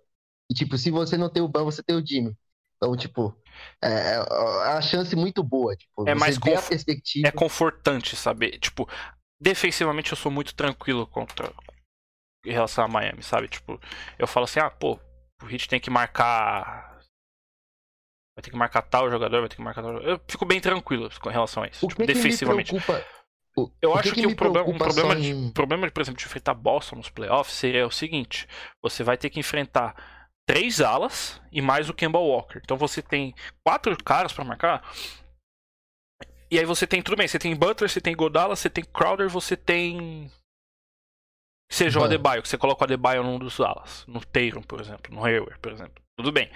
E, 0.51 0.55
tipo, 0.55 0.77
se 0.77 0.90
você 0.90 1.17
não 1.17 1.31
tem 1.31 1.43
o 1.43 1.49
Ban, 1.49 1.64
você 1.64 1.83
tem 1.83 1.97
o 1.97 2.05
Jimmy. 2.05 2.37
Então, 2.77 2.97
tipo, 2.97 3.35
é, 3.83 3.88
é, 3.88 4.17
é 4.17 4.73
a 4.73 4.83
chance 4.83 5.14
muito 5.14 5.43
boa. 5.43 5.75
Tipo, 5.77 6.09
é 6.09 6.14
mais 6.14 6.37
conf... 6.37 6.69
perspectiva. 6.69 7.29
É 7.29 7.31
confortante 7.31 8.17
saber. 8.17 8.59
Tipo, 8.59 8.88
defensivamente 9.44 10.11
eu 10.11 10.16
sou 10.16 10.33
muito 10.33 10.54
tranquilo 10.54 11.07
contra 11.07 11.52
em 12.46 12.52
relação 12.52 12.85
a 12.85 12.88
Miami, 12.88 13.22
sabe? 13.22 13.46
Tipo, 13.46 13.78
eu 14.18 14.26
falo 14.26 14.44
assim, 14.44 14.59
ah, 14.59 14.70
pô, 14.70 14.98
o 15.42 15.50
Heat 15.50 15.68
tem 15.68 15.78
que 15.78 15.90
marcar 15.90 16.94
vai 18.37 18.42
ter 18.42 18.50
que 18.50 18.57
marcar 18.57 18.83
tal 18.83 19.09
jogador, 19.11 19.40
vai 19.40 19.48
ter 19.48 19.57
que 19.57 19.62
marcar 19.62 19.83
tal 19.83 19.92
jogador. 19.92 20.11
Eu 20.11 20.20
fico 20.26 20.44
bem 20.44 20.61
tranquilo 20.61 21.09
com 21.20 21.28
relação 21.28 21.62
a 21.62 21.68
isso, 21.68 21.85
o 21.85 21.88
tipo, 21.88 22.04
defensivamente. 22.07 22.74
O, 23.57 23.70
eu 23.80 23.90
o 23.90 23.94
acho 23.94 24.09
que, 24.09 24.14
que, 24.16 24.20
que 24.22 24.26
o 24.26 24.35
problema, 24.35 24.68
um 24.68 24.76
problema, 24.76 25.14
em... 25.14 25.46
de, 25.46 25.52
problema, 25.52 25.88
por 25.88 26.00
exemplo, 26.00 26.18
de 26.18 26.26
enfrentar 26.26 26.54
Boston 26.54 26.96
nos 26.96 27.11
playoffs 27.11 27.54
seria 27.54 27.87
o 27.87 27.90
seguinte: 27.90 28.48
você 28.83 29.04
vai 29.04 29.16
ter 29.16 29.30
que 29.30 29.38
enfrentar 29.38 29.94
três 30.44 30.80
alas 30.80 31.40
e 31.52 31.62
mais 31.62 31.88
o 31.88 31.94
Kemba 31.94 32.18
Walker. 32.18 32.61
Então 32.64 32.76
você 32.76 33.00
tem 33.00 33.35
quatro 33.62 33.96
caras 34.02 34.33
para 34.33 34.44
marcar. 34.44 34.83
E 36.55 36.59
aí 36.61 36.64
você 36.64 36.87
tem, 36.87 37.03
tudo 37.03 37.17
bem, 37.17 37.27
você 37.27 37.37
tem 37.37 37.53
Butler, 37.57 37.90
você 37.90 38.01
tem 38.01 38.14
Godala, 38.14 38.55
você 38.55 38.71
tem 38.71 38.85
Crowder, 38.85 39.29
você 39.29 39.57
tem. 39.57 40.31
Seja 41.69 41.99
o 41.99 42.05
Adebayo, 42.05 42.43
que 42.43 42.49
você 42.49 42.57
coloca 42.57 42.83
o 42.83 42.85
Adebayo 42.85 43.25
num 43.25 43.40
dos 43.40 43.59
alas. 43.59 44.07
No 44.07 44.21
Tatum, 44.21 44.62
por 44.62 44.81
exemplo. 44.81 45.12
No 45.12 45.25
Hayward, 45.25 45.59
por 45.59 45.73
exemplo. 45.73 46.01
Tudo 46.17 46.31
bem. 46.31 46.49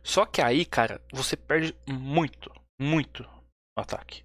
Só 0.00 0.24
que 0.26 0.40
aí, 0.40 0.64
cara, 0.64 1.02
você 1.12 1.36
perde 1.36 1.74
muito, 1.88 2.52
muito 2.80 3.24
no 3.24 3.82
ataque. 3.82 4.22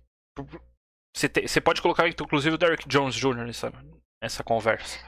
Você, 1.17 1.27
te, 1.27 1.47
você 1.47 1.59
pode 1.59 1.81
colocar, 1.81 2.07
inclusive, 2.07 2.53
o 2.53 2.59
Derrick 2.59 2.87
Jones 2.87 3.15
Jr. 3.15 3.47
nessa, 3.47 3.73
nessa 4.21 4.43
conversa. 4.43 4.99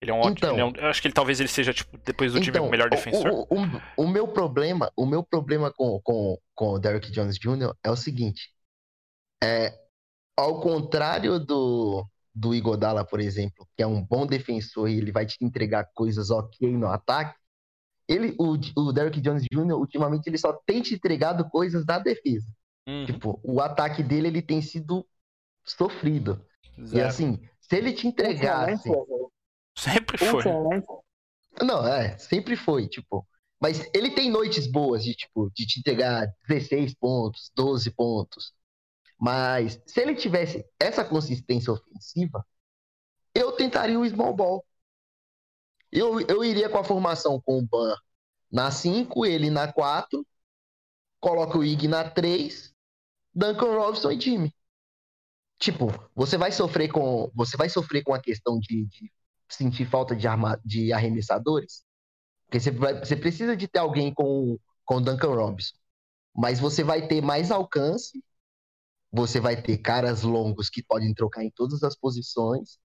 Ele 0.00 0.10
é 0.10 0.14
um 0.14 0.20
ótimo. 0.20 0.36
Então, 0.38 0.58
é 0.58 0.64
um, 0.64 0.72
eu 0.74 0.86
acho 0.86 1.02
que 1.02 1.08
ele 1.08 1.14
talvez 1.14 1.38
ele 1.38 1.50
seja, 1.50 1.74
tipo, 1.74 1.98
depois 1.98 2.32
do 2.32 2.38
então, 2.38 2.50
time, 2.50 2.66
o 2.66 2.70
melhor 2.70 2.88
defensor. 2.88 3.30
O, 3.30 3.42
o, 3.50 4.04
o, 4.04 4.08
meu 4.08 4.26
problema, 4.26 4.90
o 4.96 5.04
meu 5.04 5.22
problema 5.22 5.70
com, 5.70 6.00
com, 6.02 6.38
com 6.54 6.68
o 6.70 6.78
Derrick 6.78 7.10
Jones 7.10 7.36
Jr. 7.38 7.74
é 7.84 7.90
o 7.90 7.96
seguinte. 7.96 8.53
É, 9.42 9.78
ao 10.36 10.60
contrário 10.60 11.38
do, 11.38 12.06
do 12.34 12.54
Igodala, 12.54 13.04
por 13.04 13.20
exemplo, 13.20 13.68
que 13.76 13.82
é 13.82 13.86
um 13.86 14.02
bom 14.04 14.26
defensor 14.26 14.88
e 14.88 14.98
ele 14.98 15.12
vai 15.12 15.26
te 15.26 15.36
entregar 15.40 15.90
coisas 15.94 16.30
ok 16.30 16.70
no 16.76 16.88
ataque, 16.88 17.38
ele, 18.08 18.34
o, 18.38 18.56
o 18.76 18.92
Derrick 18.92 19.20
Jones 19.20 19.44
Jr., 19.50 19.74
ultimamente, 19.74 20.26
ele 20.26 20.36
só 20.36 20.52
tem 20.52 20.82
te 20.82 20.94
entregado 20.94 21.48
coisas 21.48 21.84
da 21.86 21.98
defesa. 21.98 22.46
Uhum. 22.86 23.06
Tipo, 23.06 23.40
o 23.42 23.60
ataque 23.60 24.02
dele, 24.02 24.28
ele 24.28 24.42
tem 24.42 24.60
sido 24.60 25.06
sofrido. 25.64 26.44
Zero. 26.78 26.98
E 26.98 27.00
assim, 27.00 27.40
se 27.60 27.76
ele 27.76 27.92
te 27.92 28.06
entregasse... 28.06 28.90
Sempre 29.76 30.18
foi. 30.18 30.42
Não, 31.62 31.86
é, 31.86 32.18
sempre 32.18 32.56
foi, 32.56 32.88
tipo... 32.88 33.26
Mas 33.60 33.88
ele 33.94 34.10
tem 34.10 34.30
noites 34.30 34.66
boas 34.66 35.02
de, 35.02 35.14
tipo, 35.14 35.50
de 35.54 35.66
te 35.66 35.80
entregar 35.80 36.26
16 36.46 36.94
pontos, 36.94 37.50
12 37.54 37.90
pontos. 37.92 38.52
Mas 39.18 39.80
se 39.86 40.00
ele 40.00 40.14
tivesse 40.14 40.64
essa 40.78 41.04
consistência 41.04 41.72
ofensiva, 41.72 42.44
eu 43.34 43.52
tentaria 43.52 43.98
o 43.98 44.08
small 44.08 44.34
ball. 44.34 44.64
Eu, 45.90 46.20
eu 46.22 46.44
iria 46.44 46.68
com 46.68 46.78
a 46.78 46.84
formação 46.84 47.40
com 47.40 47.58
o 47.58 47.62
Ban 47.66 47.96
na 48.50 48.70
5, 48.70 49.26
ele 49.26 49.50
na 49.50 49.72
4, 49.72 50.26
coloca 51.20 51.58
o 51.58 51.64
Ig 51.64 51.88
na 51.88 52.08
3, 52.08 52.72
Duncan 53.34 53.76
Robinson 53.76 54.10
e 54.12 54.20
Jimmy. 54.20 54.54
Tipo, 55.58 55.86
você 56.14 56.36
vai 56.36 56.52
sofrer 56.52 56.90
com 56.90 57.30
você 57.34 57.56
vai 57.56 57.68
sofrer 57.68 58.02
com 58.02 58.12
a 58.12 58.20
questão 58.20 58.58
de, 58.58 58.84
de 58.86 59.12
sentir 59.48 59.86
falta 59.86 60.14
de, 60.14 60.26
arma, 60.26 60.60
de 60.64 60.92
arremessadores, 60.92 61.84
porque 62.46 62.60
você, 62.60 62.70
vai, 62.70 62.98
você 62.98 63.16
precisa 63.16 63.56
de 63.56 63.66
ter 63.68 63.78
alguém 63.78 64.12
com 64.12 64.58
com 64.84 65.00
Duncan 65.00 65.34
Robinson, 65.34 65.74
mas 66.34 66.60
você 66.60 66.84
vai 66.84 67.08
ter 67.08 67.22
mais 67.22 67.50
alcance, 67.50 68.22
você 69.14 69.38
vai 69.40 69.60
ter 69.60 69.78
caras 69.78 70.22
longos 70.22 70.68
que 70.68 70.82
podem 70.82 71.14
trocar 71.14 71.44
em 71.44 71.50
todas 71.50 71.82
as 71.84 71.96
posições 71.96 72.78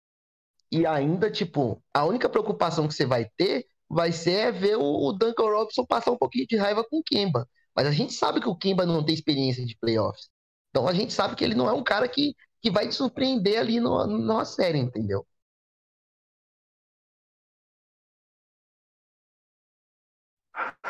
e 0.71 0.85
ainda 0.85 1.31
tipo 1.31 1.83
a 1.93 2.05
única 2.05 2.29
preocupação 2.29 2.87
que 2.87 2.93
você 2.93 3.05
vai 3.05 3.25
ter 3.37 3.65
vai 3.89 4.11
ser 4.11 4.53
ver 4.53 4.75
o 4.77 5.11
Duncan 5.13 5.45
Robinson 5.45 5.85
passar 5.85 6.11
um 6.11 6.17
pouquinho 6.17 6.45
de 6.47 6.55
raiva 6.57 6.83
com 6.83 6.99
o 6.99 7.03
Kemba. 7.03 7.47
Mas 7.75 7.87
a 7.87 7.91
gente 7.91 8.13
sabe 8.13 8.39
que 8.39 8.47
o 8.49 8.55
Kemba 8.55 8.85
não 8.85 9.03
tem 9.03 9.15
experiência 9.15 9.65
de 9.65 9.75
playoffs. 9.77 10.29
Então 10.69 10.87
a 10.87 10.93
gente 10.93 11.11
sabe 11.13 11.35
que 11.35 11.43
ele 11.43 11.55
não 11.55 11.67
é 11.67 11.73
um 11.73 11.83
cara 11.83 12.07
que, 12.07 12.35
que 12.61 12.69
vai 12.69 12.87
te 12.87 12.93
surpreender 12.95 13.59
ali 13.59 13.79
no, 13.79 14.05
numa 14.05 14.45
série, 14.45 14.77
entendeu? 14.77 15.25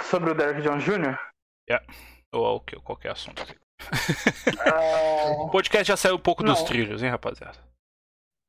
Sobre 0.04 0.32
o 0.32 0.36
Derek 0.36 0.62
Jones 0.62 0.84
Jr.? 0.84 1.18
Yeah. 1.70 1.86
Ou 2.34 2.62
qualquer 2.84 3.12
assunto. 3.12 3.46
Uh... 3.80 5.44
o 5.48 5.50
podcast 5.50 5.88
já 5.88 5.98
saiu 5.98 6.16
um 6.16 6.20
pouco 6.20 6.44
não. 6.44 6.54
dos 6.54 6.64
trilhos, 6.64 7.02
hein, 7.02 7.10
rapaziada? 7.10 7.58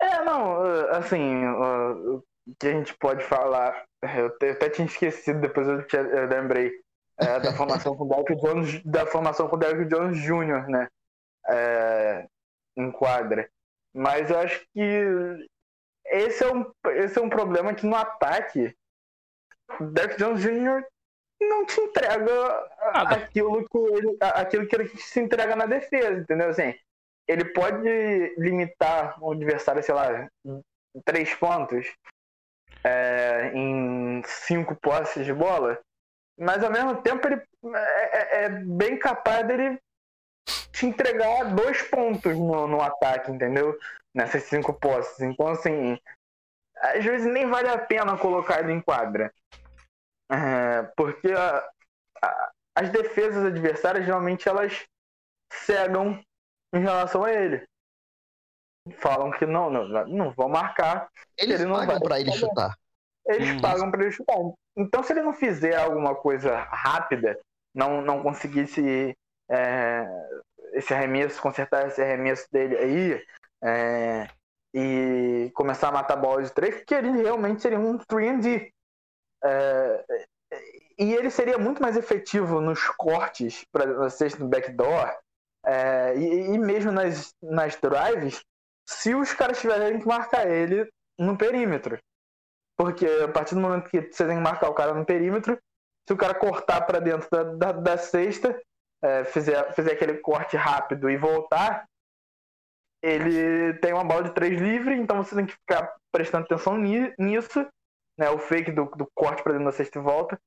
É, 0.00 0.24
não, 0.24 0.62
assim, 0.90 1.46
o 1.46 2.22
que 2.58 2.66
a 2.66 2.72
gente 2.72 2.94
pode 2.94 3.22
falar, 3.24 3.84
eu 4.02 4.26
até 4.26 4.70
tinha 4.70 4.86
esquecido, 4.86 5.40
depois 5.40 5.68
eu, 5.68 5.86
te, 5.86 5.96
eu 5.96 6.26
lembrei, 6.26 6.72
é, 7.18 7.38
da 7.38 7.52
formação 7.52 7.94
com 7.94 8.04
o 8.04 8.08
Derek 8.08 8.34
Jones, 8.36 8.82
da 8.82 9.06
formação 9.06 9.46
com 9.46 9.56
o 9.56 9.58
Derek 9.58 9.84
Jones 9.84 10.18
Jr., 10.22 10.68
né? 10.68 10.88
é, 11.48 12.26
em 12.76 12.90
quadra. 12.90 13.50
Mas 13.94 14.30
eu 14.30 14.38
acho 14.38 14.64
que 14.72 15.48
esse 16.06 16.44
é 16.44 16.52
um, 16.52 16.70
esse 16.96 17.18
é 17.18 17.22
um 17.22 17.28
problema 17.28 17.74
que 17.74 17.86
no 17.86 17.96
ataque, 17.96 18.76
Derek 19.92 20.16
Jones 20.16 20.40
Jr. 20.40 20.84
não 21.40 21.64
te 21.64 21.80
entrega 21.80 22.68
aquilo 22.92 23.66
que, 23.68 23.78
ele, 23.78 24.16
aquilo 24.20 24.66
que 24.66 24.76
ele 24.76 24.88
se 24.96 25.20
entrega 25.20 25.56
na 25.56 25.66
defesa, 25.66 26.20
entendeu? 26.20 26.50
Assim, 26.50 26.74
ele 27.26 27.44
pode 27.52 28.34
limitar 28.36 29.22
o 29.22 29.32
adversário, 29.32 29.82
sei 29.82 29.94
lá, 29.94 30.28
em 30.44 31.00
três 31.04 31.34
pontos, 31.34 31.86
é, 32.84 33.52
em 33.54 34.22
cinco 34.24 34.74
posses 34.76 35.24
de 35.24 35.32
bola, 35.32 35.80
mas 36.38 36.62
ao 36.62 36.70
mesmo 36.70 37.00
tempo 37.02 37.26
ele 37.28 37.42
é, 37.74 38.16
é, 38.16 38.44
é 38.44 38.48
bem 38.48 38.98
capaz 38.98 39.46
dele 39.46 39.78
te 40.72 40.86
entregar 40.86 41.54
dois 41.54 41.82
pontos 41.82 42.36
no, 42.36 42.66
no 42.66 42.80
ataque, 42.80 43.30
entendeu? 43.30 43.78
Nessas 44.14 44.44
cinco 44.44 44.72
posses. 44.72 45.20
Então, 45.20 45.48
assim, 45.48 45.98
às 46.76 47.04
vezes 47.04 47.30
nem 47.30 47.46
vale 47.48 47.68
a 47.68 47.78
pena 47.78 48.16
colocar 48.16 48.60
ele 48.60 48.72
em 48.72 48.80
quadra. 48.80 49.32
É, 50.30 50.82
porque 50.96 51.32
a, 51.32 51.68
a, 52.22 52.52
as 52.76 52.90
defesas 52.90 53.44
adversárias 53.44 54.04
geralmente 54.04 54.48
elas 54.48 54.84
cegam 55.52 56.22
em 56.72 56.80
relação 56.80 57.24
a 57.24 57.32
ele. 57.32 57.66
Falam 58.98 59.30
que 59.30 59.44
não, 59.44 59.68
não, 59.70 60.06
não 60.06 60.30
vão 60.32 60.48
marcar. 60.48 61.08
Eles 61.36 61.60
ele 61.60 61.70
pagam 61.70 62.00
para 62.00 62.20
ele 62.20 62.32
chutar. 62.32 62.74
Eles 63.26 63.50
hum. 63.50 63.60
pagam 63.60 63.90
para 63.90 64.02
ele 64.02 64.12
chutar. 64.12 64.36
Então, 64.76 65.02
se 65.02 65.12
ele 65.12 65.22
não 65.22 65.32
fizer 65.32 65.76
alguma 65.76 66.14
coisa 66.14 66.56
rápida, 66.56 67.38
não, 67.74 68.00
não 68.00 68.22
conseguisse 68.22 69.16
é, 69.50 70.06
esse 70.72 70.94
arremesso, 70.94 71.42
consertar 71.42 71.88
esse 71.88 72.00
arremesso 72.00 72.46
dele 72.50 72.76
aí 72.76 73.26
é, 73.62 74.28
e 74.72 75.50
começar 75.54 75.88
a 75.88 75.92
matar 75.92 76.16
bola 76.16 76.42
de 76.42 76.50
três, 76.50 76.82
que 76.84 76.94
ele 76.94 77.10
realmente 77.10 77.62
seria 77.62 77.78
um 77.78 77.98
3D. 77.98 78.70
É, 79.42 80.04
e 80.98 81.14
ele 81.14 81.30
seria 81.30 81.58
muito 81.58 81.80
mais 81.80 81.96
efetivo 81.96 82.60
nos 82.60 82.86
cortes 82.90 83.64
para 83.72 84.10
sexta 84.10 84.42
no 84.42 84.50
backdoor 84.50 85.10
é, 85.64 86.14
e, 86.16 86.54
e, 86.54 86.58
mesmo 86.58 86.92
nas, 86.92 87.34
nas 87.42 87.76
drives 87.76 88.42
se 88.86 89.14
os 89.14 89.32
caras 89.32 89.60
tiverem 89.60 90.00
que 90.00 90.06
marcar 90.06 90.48
ele 90.48 90.90
no 91.18 91.36
perímetro. 91.36 91.98
Porque 92.76 93.06
a 93.06 93.28
partir 93.28 93.54
do 93.54 93.60
momento 93.60 93.88
que 93.88 94.00
você 94.00 94.26
tem 94.26 94.36
que 94.36 94.42
marcar 94.42 94.68
o 94.68 94.74
cara 94.74 94.94
no 94.94 95.04
perímetro, 95.04 95.58
se 96.08 96.12
o 96.12 96.16
cara 96.16 96.34
cortar 96.34 96.80
para 96.82 96.98
dentro 96.98 97.28
da, 97.30 97.42
da, 97.44 97.72
da 97.72 97.98
cesta, 97.98 98.58
é, 99.02 99.24
fizer, 99.24 99.72
fizer 99.74 99.92
aquele 99.92 100.18
corte 100.18 100.56
rápido 100.56 101.08
e 101.08 101.16
voltar, 101.16 101.86
ele 103.02 103.74
tem 103.74 103.92
uma 103.92 104.04
bola 104.04 104.24
de 104.24 104.34
três 104.34 104.60
livre, 104.60 104.94
então 104.94 105.22
você 105.22 105.34
tem 105.34 105.46
que 105.46 105.52
ficar 105.52 105.94
prestando 106.12 106.44
atenção 106.44 106.76
nisso, 106.76 107.66
né, 108.20 108.28
o 108.28 108.38
fake 108.38 108.70
do, 108.70 108.84
do 108.84 109.10
corte 109.14 109.42
para 109.42 109.52
dentro 109.52 109.64
da 109.64 109.72
cesta 109.72 109.98
e 109.98 110.02
volta, 110.02 110.38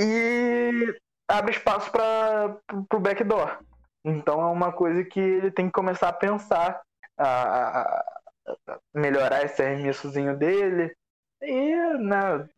e 0.00 0.98
abre 1.28 1.52
espaço 1.52 1.92
para 1.92 2.58
o 2.72 2.98
backdoor. 2.98 3.62
Então 4.02 4.40
é 4.40 4.46
uma 4.46 4.72
coisa 4.72 5.04
que 5.04 5.20
ele 5.20 5.50
tem 5.50 5.66
que 5.66 5.72
começar 5.72 6.08
a 6.08 6.14
pensar, 6.14 6.80
a, 7.18 7.98
a 7.98 8.78
melhorar 8.94 9.44
esse 9.44 9.62
arremessozinho 9.62 10.34
dele, 10.36 10.96
e, 11.42 11.76
né, 11.98 12.48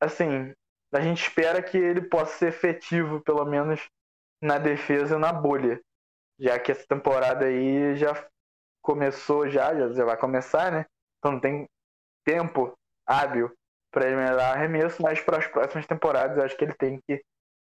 assim, 0.00 0.54
a 0.90 1.00
gente 1.00 1.20
espera 1.20 1.62
que 1.62 1.76
ele 1.76 2.00
possa 2.00 2.32
ser 2.38 2.48
efetivo, 2.48 3.20
pelo 3.20 3.44
menos 3.44 3.86
na 4.42 4.56
defesa 4.56 5.18
na 5.18 5.32
bolha. 5.32 5.82
Já 6.40 6.58
que 6.58 6.72
essa 6.72 6.86
temporada 6.86 7.44
aí 7.44 7.94
já 7.96 8.26
começou, 8.80 9.50
já, 9.50 9.92
já 9.92 10.04
vai 10.04 10.16
começar, 10.16 10.70
né? 10.72 10.86
Então 11.18 11.38
tem 11.38 11.68
tempo 12.24 12.77
hábil 13.08 13.52
para 13.90 14.06
ele 14.06 14.16
melhorar 14.16 14.52
arremesso, 14.52 15.02
mas 15.02 15.20
para 15.20 15.38
as 15.38 15.46
próximas 15.46 15.86
temporadas 15.86 16.36
eu 16.36 16.44
acho 16.44 16.56
que 16.56 16.64
ele 16.64 16.74
tem 16.74 17.00
que 17.08 17.22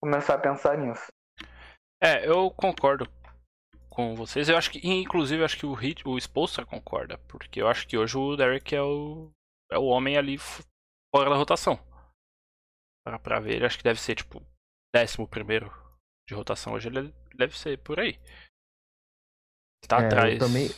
começar 0.03 0.35
a 0.35 0.39
pensar 0.39 0.77
nisso. 0.79 1.07
É, 2.03 2.27
eu 2.27 2.51
concordo 2.51 3.07
com 3.91 4.15
vocês. 4.15 4.49
Eu 4.49 4.57
acho 4.57 4.71
que, 4.71 4.87
inclusive, 4.87 5.41
eu 5.41 5.45
acho 5.45 5.59
que 5.59 5.67
o 5.67 5.73
Hit, 5.73 6.07
o 6.07 6.19
Spolstra 6.19 6.67
concorda, 6.67 7.19
porque 7.29 7.61
eu 7.61 7.69
acho 7.69 7.87
que 7.87 7.97
hoje 7.97 8.17
o 8.17 8.37
Derek 8.37 8.75
é 8.75 8.83
o 8.83 9.31
é 9.71 9.79
o 9.79 9.87
homem 9.87 10.17
ali 10.17 10.39
fora 10.39 11.31
da 11.31 11.37
rotação. 11.37 11.79
Para 13.05 13.19
pra 13.19 13.41
ver, 13.41 13.57
ele 13.57 13.67
acho 13.67 13.79
que 13.79 13.85
deve 13.85 14.01
ser 14.01 14.15
tipo 14.15 14.43
décimo 14.95 15.27
primeiro 15.29 15.71
de 16.29 16.35
rotação 16.35 16.75
hoje, 16.75 16.89
ele 16.89 17.13
deve 17.35 17.59
ser 17.59 17.79
por 17.79 17.99
aí. 17.99 18.19
Tá 19.89 20.03
é, 20.03 20.07
atrás. 20.07 20.39
Também... 20.39 20.69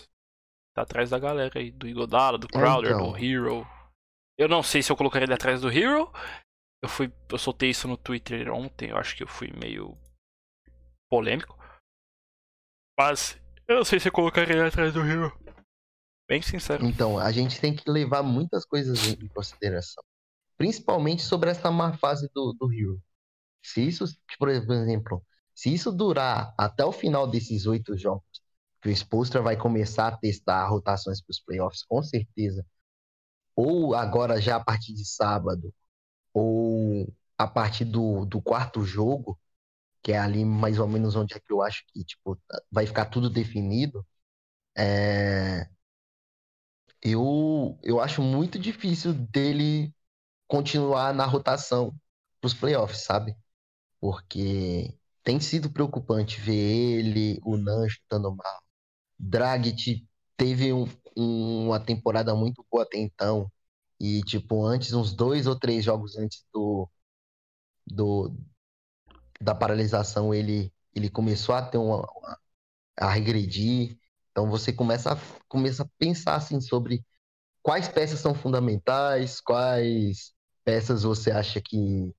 Tá 0.74 0.82
atrás 0.82 1.10
da 1.10 1.18
galera 1.18 1.58
aí, 1.58 1.70
do 1.70 1.88
Igodala, 1.88 2.38
do 2.38 2.46
é, 2.46 2.50
Crowder, 2.50 2.92
então. 2.92 3.12
do 3.12 3.18
Hero. 3.18 3.66
Eu 4.38 4.48
não 4.48 4.62
sei 4.62 4.82
se 4.82 4.92
eu 4.92 4.96
colocaria 4.96 5.26
ele 5.26 5.34
atrás 5.34 5.60
do 5.60 5.70
Hero. 5.70 6.10
Eu 6.80 6.88
fui. 6.88 7.12
Eu 7.28 7.38
soltei 7.38 7.70
isso 7.70 7.88
no 7.88 7.96
Twitter 7.96 8.50
ontem, 8.52 8.90
eu 8.90 8.96
acho 8.96 9.16
que 9.16 9.24
eu 9.24 9.28
fui 9.28 9.52
meio 9.52 9.98
polêmico. 11.10 11.58
Mas 12.96 13.36
eu 13.66 13.76
não 13.76 13.84
sei 13.84 13.98
se 13.98 14.08
eu 14.08 14.12
colocaria 14.12 14.54
ele 14.54 14.68
atrás 14.68 14.94
do 14.94 15.00
Hero. 15.00 15.36
Bem 16.28 16.40
sincero. 16.40 16.84
Então, 16.84 17.18
a 17.18 17.32
gente 17.32 17.60
tem 17.60 17.74
que 17.74 17.90
levar 17.90 18.22
muitas 18.22 18.64
coisas 18.64 19.08
em 19.08 19.28
consideração. 19.28 20.04
Principalmente 20.56 21.22
sobre 21.22 21.50
essa 21.50 21.70
má 21.70 21.96
fase 21.96 22.30
do, 22.34 22.52
do 22.52 22.72
Hero. 22.72 23.02
Se 23.62 23.86
isso, 23.86 24.04
por 24.38 24.48
exemplo, 24.48 25.24
se 25.54 25.72
isso 25.72 25.90
durar 25.90 26.54
até 26.56 26.84
o 26.84 26.92
final 26.92 27.26
desses 27.26 27.66
oito 27.66 27.96
jogos, 27.96 28.42
que 28.80 28.88
o 28.88 28.92
Spolstra 28.92 29.42
vai 29.42 29.56
começar 29.56 30.08
a 30.08 30.16
testar 30.16 30.66
rotações 30.68 31.20
para 31.20 31.32
os 31.32 31.40
playoffs, 31.40 31.82
com 31.82 32.02
certeza. 32.02 32.64
Ou 33.58 33.94
agora 33.96 34.40
já 34.40 34.56
a 34.56 34.64
partir 34.64 34.94
de 34.94 35.04
sábado, 35.06 35.74
ou 36.34 37.12
a 37.38 37.46
partir 37.48 37.84
do, 37.86 38.26
do 38.26 38.42
quarto 38.42 38.84
jogo, 38.84 39.38
que 40.02 40.12
é 40.12 40.18
ali 40.18 40.44
mais 40.44 40.78
ou 40.80 40.88
menos 40.88 41.16
onde 41.16 41.34
é 41.34 41.40
que 41.40 41.52
eu 41.52 41.62
acho 41.62 41.84
que 41.88 42.04
tipo, 42.04 42.38
vai 42.72 42.86
ficar 42.86 43.06
tudo 43.06 43.30
definido. 43.30 44.06
É... 44.76 45.68
Eu, 47.02 47.78
eu 47.82 48.00
acho 48.00 48.22
muito 48.22 48.58
difícil 48.58 49.14
dele 49.14 49.94
continuar 50.48 51.14
na 51.14 51.26
rotação 51.26 51.94
para 52.40 52.48
os 52.48 52.54
playoffs, 52.54 53.04
sabe? 53.04 53.36
Porque 54.00 54.96
tem 55.24 55.40
sido 55.40 55.70
preocupante 55.72 56.40
ver 56.40 56.54
ele, 56.54 57.40
o 57.44 57.56
Nan 57.58 57.88
chutando 57.88 58.34
mal. 58.34 58.62
Dragic 59.18 60.06
teve 60.36 60.72
um, 60.72 60.86
uma 61.18 61.80
temporada 61.80 62.34
muito 62.34 62.64
boa 62.70 62.84
até 62.84 62.98
então. 62.98 63.50
E, 64.00 64.22
tipo, 64.22 64.64
antes, 64.64 64.92
uns 64.92 65.12
dois 65.14 65.46
ou 65.46 65.58
três 65.58 65.84
jogos 65.84 66.16
antes 66.16 66.44
do, 66.52 66.88
do 67.86 68.34
da 69.40 69.54
paralisação, 69.54 70.34
ele, 70.34 70.72
ele 70.94 71.08
começou 71.10 71.54
a 71.54 71.62
ter 71.62 71.78
uma, 71.78 71.98
uma 71.98 72.38
a 72.96 73.10
regredir. 73.10 73.98
Então 74.30 74.50
você 74.50 74.72
começa 74.72 75.12
a, 75.14 75.18
começa 75.48 75.82
a 75.84 75.88
pensar 75.98 76.36
assim 76.36 76.60
sobre 76.60 77.04
quais 77.62 77.88
peças 77.88 78.20
são 78.20 78.34
fundamentais, 78.34 79.40
quais 79.40 80.34
peças 80.64 81.02
você 81.04 81.30
acha 81.30 81.60
que, 81.60 82.14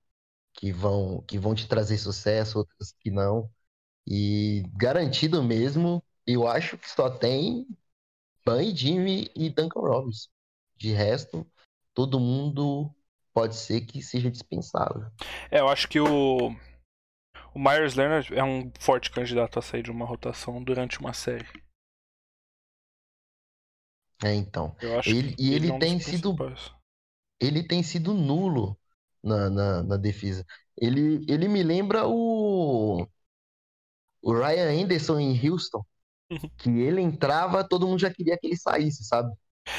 que, 0.54 0.72
vão, 0.72 1.22
que 1.22 1.38
vão 1.38 1.54
te 1.54 1.68
trazer 1.68 1.98
sucesso, 1.98 2.58
outras 2.58 2.92
que 3.00 3.10
não. 3.10 3.50
E 4.06 4.64
garantido 4.74 5.42
mesmo, 5.42 6.02
eu 6.26 6.46
acho 6.48 6.78
que 6.78 6.90
só 6.90 7.10
tem 7.10 7.66
Ban, 8.50 8.74
Jimmy 8.74 9.30
e 9.36 9.48
Duncan 9.48 9.80
Robinson. 9.80 10.28
De 10.76 10.92
resto, 10.92 11.46
todo 11.94 12.18
mundo 12.18 12.92
pode 13.32 13.54
ser 13.54 13.82
que 13.82 14.02
seja 14.02 14.30
dispensável. 14.30 15.06
É, 15.50 15.60
eu 15.60 15.68
acho 15.68 15.88
que 15.88 16.00
o, 16.00 16.50
o 17.54 17.58
Myers 17.58 17.94
Leonard 17.94 18.34
é 18.34 18.42
um 18.42 18.72
forte 18.80 19.10
candidato 19.10 19.58
a 19.58 19.62
sair 19.62 19.82
de 19.82 19.90
uma 19.90 20.04
rotação 20.04 20.62
durante 20.62 20.98
uma 20.98 21.12
série. 21.12 21.46
É, 24.22 24.34
então. 24.34 24.76
ele, 25.06 25.34
e 25.38 25.54
ele, 25.54 25.66
ele 25.66 25.70
é 25.70 25.72
um 25.72 25.78
tem 25.78 26.00
sido. 26.00 26.36
Ele 27.40 27.62
tem 27.62 27.82
sido 27.82 28.12
nulo 28.12 28.78
na, 29.22 29.48
na, 29.48 29.82
na, 29.82 29.96
defesa. 29.96 30.44
Ele, 30.76 31.24
ele 31.28 31.48
me 31.48 31.62
lembra 31.62 32.06
o. 32.06 33.06
O 34.22 34.34
Ryan 34.34 34.82
Anderson 34.82 35.18
em 35.18 35.48
Houston. 35.48 35.82
Que 36.56 36.70
ele 36.70 37.00
entrava, 37.00 37.66
todo 37.66 37.86
mundo 37.86 38.00
já 38.00 38.12
queria 38.12 38.38
que 38.38 38.46
ele 38.46 38.56
saísse, 38.56 39.04
sabe? 39.04 39.34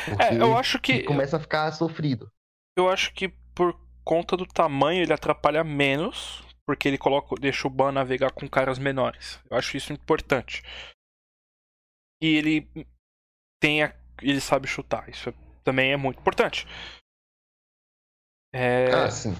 Porque 0.05 0.23
é, 0.23 0.41
eu 0.41 0.57
acho 0.57 0.79
que. 0.79 1.03
Começa 1.03 1.37
a 1.37 1.39
ficar 1.39 1.71
sofrido. 1.71 2.31
Eu 2.77 2.89
acho 2.89 3.13
que 3.13 3.29
por 3.55 3.79
conta 4.03 4.35
do 4.35 4.45
tamanho 4.45 5.01
ele 5.01 5.13
atrapalha 5.13 5.63
menos, 5.63 6.43
porque 6.65 6.87
ele 6.87 6.97
coloca, 6.97 7.35
deixa 7.39 7.67
o 7.67 7.71
Ban 7.71 7.91
navegar 7.91 8.31
com 8.31 8.47
caras 8.47 8.79
menores. 8.79 9.39
Eu 9.49 9.57
acho 9.57 9.77
isso 9.77 9.93
importante. 9.93 10.61
E 12.21 12.27
ele 12.35 12.67
tem 13.61 13.83
a, 13.83 13.95
ele 14.21 14.41
sabe 14.41 14.67
chutar. 14.67 15.09
Isso 15.09 15.29
é, 15.29 15.33
também 15.63 15.91
é 15.91 15.97
muito 15.97 16.19
importante. 16.19 16.67
É, 18.53 18.91
ah, 18.91 19.09
sim. 19.09 19.35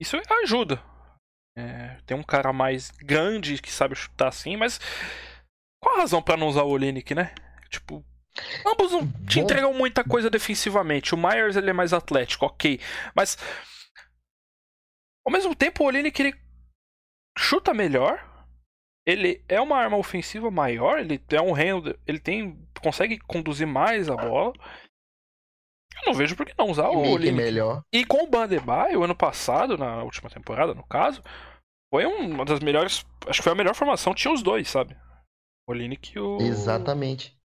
Isso 0.00 0.16
ajuda. 0.42 0.82
É, 1.56 2.00
tem 2.06 2.16
um 2.16 2.22
cara 2.22 2.52
mais 2.52 2.90
grande 2.90 3.60
que 3.60 3.70
sabe 3.70 3.94
chutar 3.94 4.28
assim, 4.28 4.56
mas 4.56 4.80
qual 5.82 5.96
a 5.96 6.00
razão 6.00 6.22
para 6.22 6.36
não 6.36 6.46
usar 6.46 6.62
o 6.62 6.70
Olinick, 6.70 7.14
né? 7.14 7.34
Tipo, 7.68 8.04
ambos 8.64 8.92
não 8.92 9.10
te 9.26 9.40
entregam 9.40 9.74
muita 9.74 10.04
coisa 10.04 10.30
defensivamente. 10.30 11.14
O 11.14 11.18
Myers 11.18 11.56
ele 11.56 11.70
é 11.70 11.72
mais 11.72 11.92
atlético, 11.92 12.46
ok, 12.46 12.80
mas 13.14 13.36
ao 15.26 15.32
mesmo 15.32 15.54
tempo 15.54 15.82
o 15.82 15.86
Olinick 15.86 16.20
ele 16.20 16.34
chuta 17.36 17.74
melhor. 17.74 18.30
Ele 19.04 19.44
é 19.48 19.60
uma 19.60 19.78
arma 19.78 19.96
ofensiva 19.96 20.48
maior, 20.48 21.00
ele 21.00 21.20
é 21.30 21.42
um 21.42 21.52
handler, 21.52 21.98
ele 22.06 22.20
tem 22.20 22.56
consegue 22.80 23.18
conduzir 23.18 23.66
mais 23.66 24.08
a 24.08 24.14
bola. 24.14 24.52
Eu 25.96 26.06
não 26.06 26.14
vejo 26.14 26.36
por 26.36 26.46
que 26.46 26.54
não 26.56 26.70
usar 26.70 26.88
o 26.88 26.98
Olinick. 26.98 27.32
melhor. 27.32 27.82
E 27.92 28.04
com 28.04 28.22
o 28.22 28.28
Bandebay, 28.28 28.96
o 28.96 29.02
ano 29.02 29.14
passado, 29.14 29.76
na 29.76 30.04
última 30.04 30.30
temporada, 30.30 30.72
no 30.72 30.86
caso, 30.86 31.20
foi 31.92 32.06
uma 32.06 32.44
das 32.44 32.60
melhores, 32.60 33.04
acho 33.26 33.40
que 33.40 33.42
foi 33.42 33.52
a 33.52 33.56
melhor 33.56 33.74
formação, 33.74 34.14
tinha 34.14 34.32
os 34.32 34.42
dois, 34.42 34.68
sabe? 34.68 34.96
Olinick 35.66 36.18
o 36.18 36.38
Exatamente. 36.40 37.38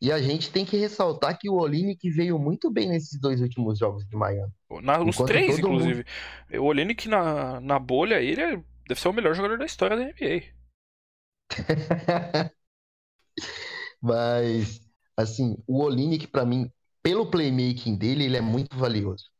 E 0.00 0.12
a 0.12 0.20
gente 0.20 0.50
tem 0.50 0.64
que 0.64 0.76
ressaltar 0.76 1.38
que 1.38 1.48
o 1.48 1.54
Olinick 1.54 2.10
veio 2.10 2.38
muito 2.38 2.70
bem 2.70 2.88
nesses 2.88 3.18
dois 3.18 3.40
últimos 3.40 3.78
jogos 3.78 4.06
de 4.06 4.14
Miami. 4.14 4.52
Na, 4.82 5.00
os 5.00 5.16
três, 5.16 5.58
inclusive. 5.58 6.04
Mundo... 6.50 6.62
O 6.62 6.66
Olinick 6.66 7.08
na, 7.08 7.60
na 7.60 7.78
bolha, 7.78 8.20
ele 8.20 8.42
é, 8.42 8.62
deve 8.86 9.00
ser 9.00 9.08
o 9.08 9.12
melhor 9.12 9.34
jogador 9.34 9.58
da 9.58 9.64
história 9.64 9.96
da 9.96 10.04
NBA. 10.04 10.54
Mas, 14.02 14.80
assim, 15.16 15.56
o 15.66 15.82
Olinick, 15.82 16.26
para 16.26 16.44
mim, 16.44 16.70
pelo 17.02 17.30
playmaking 17.30 17.96
dele, 17.96 18.24
ele 18.24 18.36
é 18.36 18.42
muito 18.42 18.76
valioso. 18.76 19.30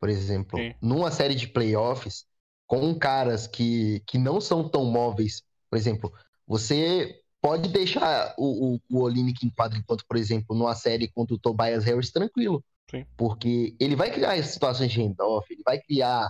Por 0.00 0.08
exemplo, 0.08 0.58
Sim. 0.58 0.74
numa 0.82 1.10
série 1.10 1.36
de 1.36 1.46
playoffs, 1.46 2.24
com 2.66 2.98
caras 2.98 3.46
que, 3.46 4.02
que 4.06 4.18
não 4.18 4.40
são 4.40 4.68
tão 4.68 4.86
móveis, 4.86 5.42
por 5.68 5.76
exemplo, 5.76 6.12
você 6.46 7.20
pode 7.40 7.68
deixar 7.68 8.34
o, 8.36 8.74
o, 8.74 8.80
o 8.90 9.02
Olinick 9.02 9.46
em 9.46 9.50
quadro 9.50 9.78
enquanto, 9.78 10.04
por 10.06 10.16
exemplo, 10.16 10.56
numa 10.56 10.74
série 10.74 11.08
contra 11.08 11.34
o 11.34 11.38
Tobias 11.38 11.84
Harris 11.84 12.10
tranquilo. 12.10 12.64
Sim. 12.90 13.06
Porque 13.16 13.74
ele 13.78 13.96
vai 13.96 14.10
criar 14.10 14.42
situações 14.42 14.90
de 14.90 15.00
handoff, 15.00 15.46
ele 15.52 15.62
vai 15.64 15.80
criar 15.80 16.28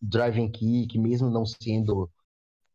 driving 0.00 0.50
kick, 0.50 0.98
mesmo 0.98 1.30
não 1.30 1.46
sendo 1.46 2.10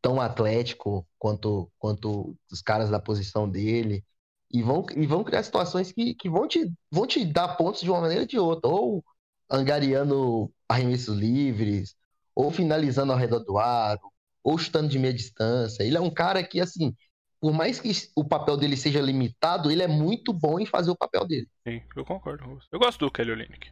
tão 0.02 0.20
atlético 0.22 1.06
quanto, 1.20 1.72
quanto 1.78 2.36
os 2.52 2.62
caras 2.62 2.90
da 2.90 3.00
posição 3.00 3.50
dele. 3.50 4.04
E 4.50 4.64
vão, 4.64 4.86
e 4.96 5.06
vão 5.06 5.24
criar 5.24 5.44
situações 5.44 5.92
que, 5.92 6.14
que 6.16 6.30
vão, 6.30 6.48
te, 6.48 6.72
vão 6.90 7.06
te 7.06 7.26
dar 7.26 7.58
pontos 7.58 7.82
de 7.82 7.90
uma 7.90 8.00
maneira 8.00 8.24
ou 8.24 8.28
de 8.28 8.40
outra. 8.40 8.70
Ou 8.70 9.04
angariando 9.50 10.52
arremessos 10.68 11.18
livres, 11.18 11.96
ou 12.36 12.52
finalizando 12.52 13.12
ao 13.12 13.18
redor 13.18 13.40
do 13.40 13.58
aro, 13.58 14.12
ou 14.44 14.58
chutando 14.58 14.88
de 14.88 15.00
meia 15.00 15.14
distância. 15.14 15.84
Ele 15.84 15.98
é 15.98 16.02
um 16.02 16.10
cara 16.10 16.44
que, 16.44 16.62
assim, 16.62 16.96
por 17.40 17.54
mais 17.54 17.80
que 17.80 17.92
o 18.16 18.24
papel 18.24 18.58
dele 18.58 18.76
seja 18.76 19.00
limitado, 19.00 19.72
ele 19.72 19.84
é 19.84 19.88
muito 19.88 20.34
bom 20.34 20.60
em 20.60 20.66
fazer 20.66 20.90
o 20.90 20.98
papel 20.98 21.26
dele. 21.26 21.48
Sim, 21.68 21.82
eu 21.96 22.04
concordo. 22.04 22.60
Eu 22.72 22.80
gosto 22.80 23.00
do 23.00 23.12
Kelly 23.12 23.32
Olynyk. 23.32 23.72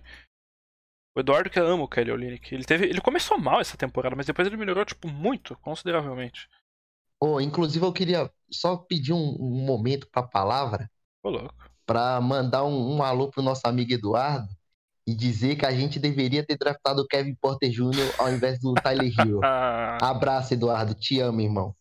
O 1.15 1.19
Eduardo 1.21 1.49
que 1.49 1.59
ama 1.59 1.83
o 1.83 1.87
Kelly 1.87 2.11
Olynyk. 2.11 2.53
Ele 2.53 2.65
teve, 2.65 2.85
ele 2.85 3.01
começou 3.01 3.39
mal 3.39 3.61
essa 3.61 3.77
temporada, 3.77 4.15
mas 4.15 4.25
depois 4.25 4.47
ele 4.47 4.57
melhorou 4.57 4.85
tipo 4.85 5.07
muito, 5.07 5.57
consideravelmente. 5.57 6.47
Oh, 7.19 7.39
inclusive 7.39 7.85
eu 7.85 7.93
queria 7.93 8.29
só 8.51 8.75
pedir 8.75 9.13
um, 9.13 9.35
um 9.39 9.65
momento 9.65 10.07
para 10.11 10.21
a 10.21 10.27
palavra. 10.27 10.91
Ô, 11.23 11.29
louco. 11.29 11.55
Para 11.85 12.19
mandar 12.19 12.65
um, 12.65 12.97
um 12.97 13.01
alô 13.01 13.29
pro 13.29 13.41
nosso 13.41 13.61
amigo 13.65 13.93
Eduardo 13.93 14.47
e 15.07 15.15
dizer 15.15 15.55
que 15.55 15.65
a 15.65 15.71
gente 15.71 15.99
deveria 15.99 16.45
ter 16.45 16.57
draftado 16.57 17.01
o 17.01 17.07
Kevin 17.07 17.35
Porter 17.35 17.69
Jr. 17.69 18.13
ao 18.17 18.31
invés 18.31 18.59
do 18.59 18.73
Tyler 18.73 19.11
Hill. 19.19 19.39
Abraço, 20.01 20.53
Eduardo. 20.53 20.93
Te 20.93 21.19
amo, 21.19 21.41
irmão. 21.41 21.75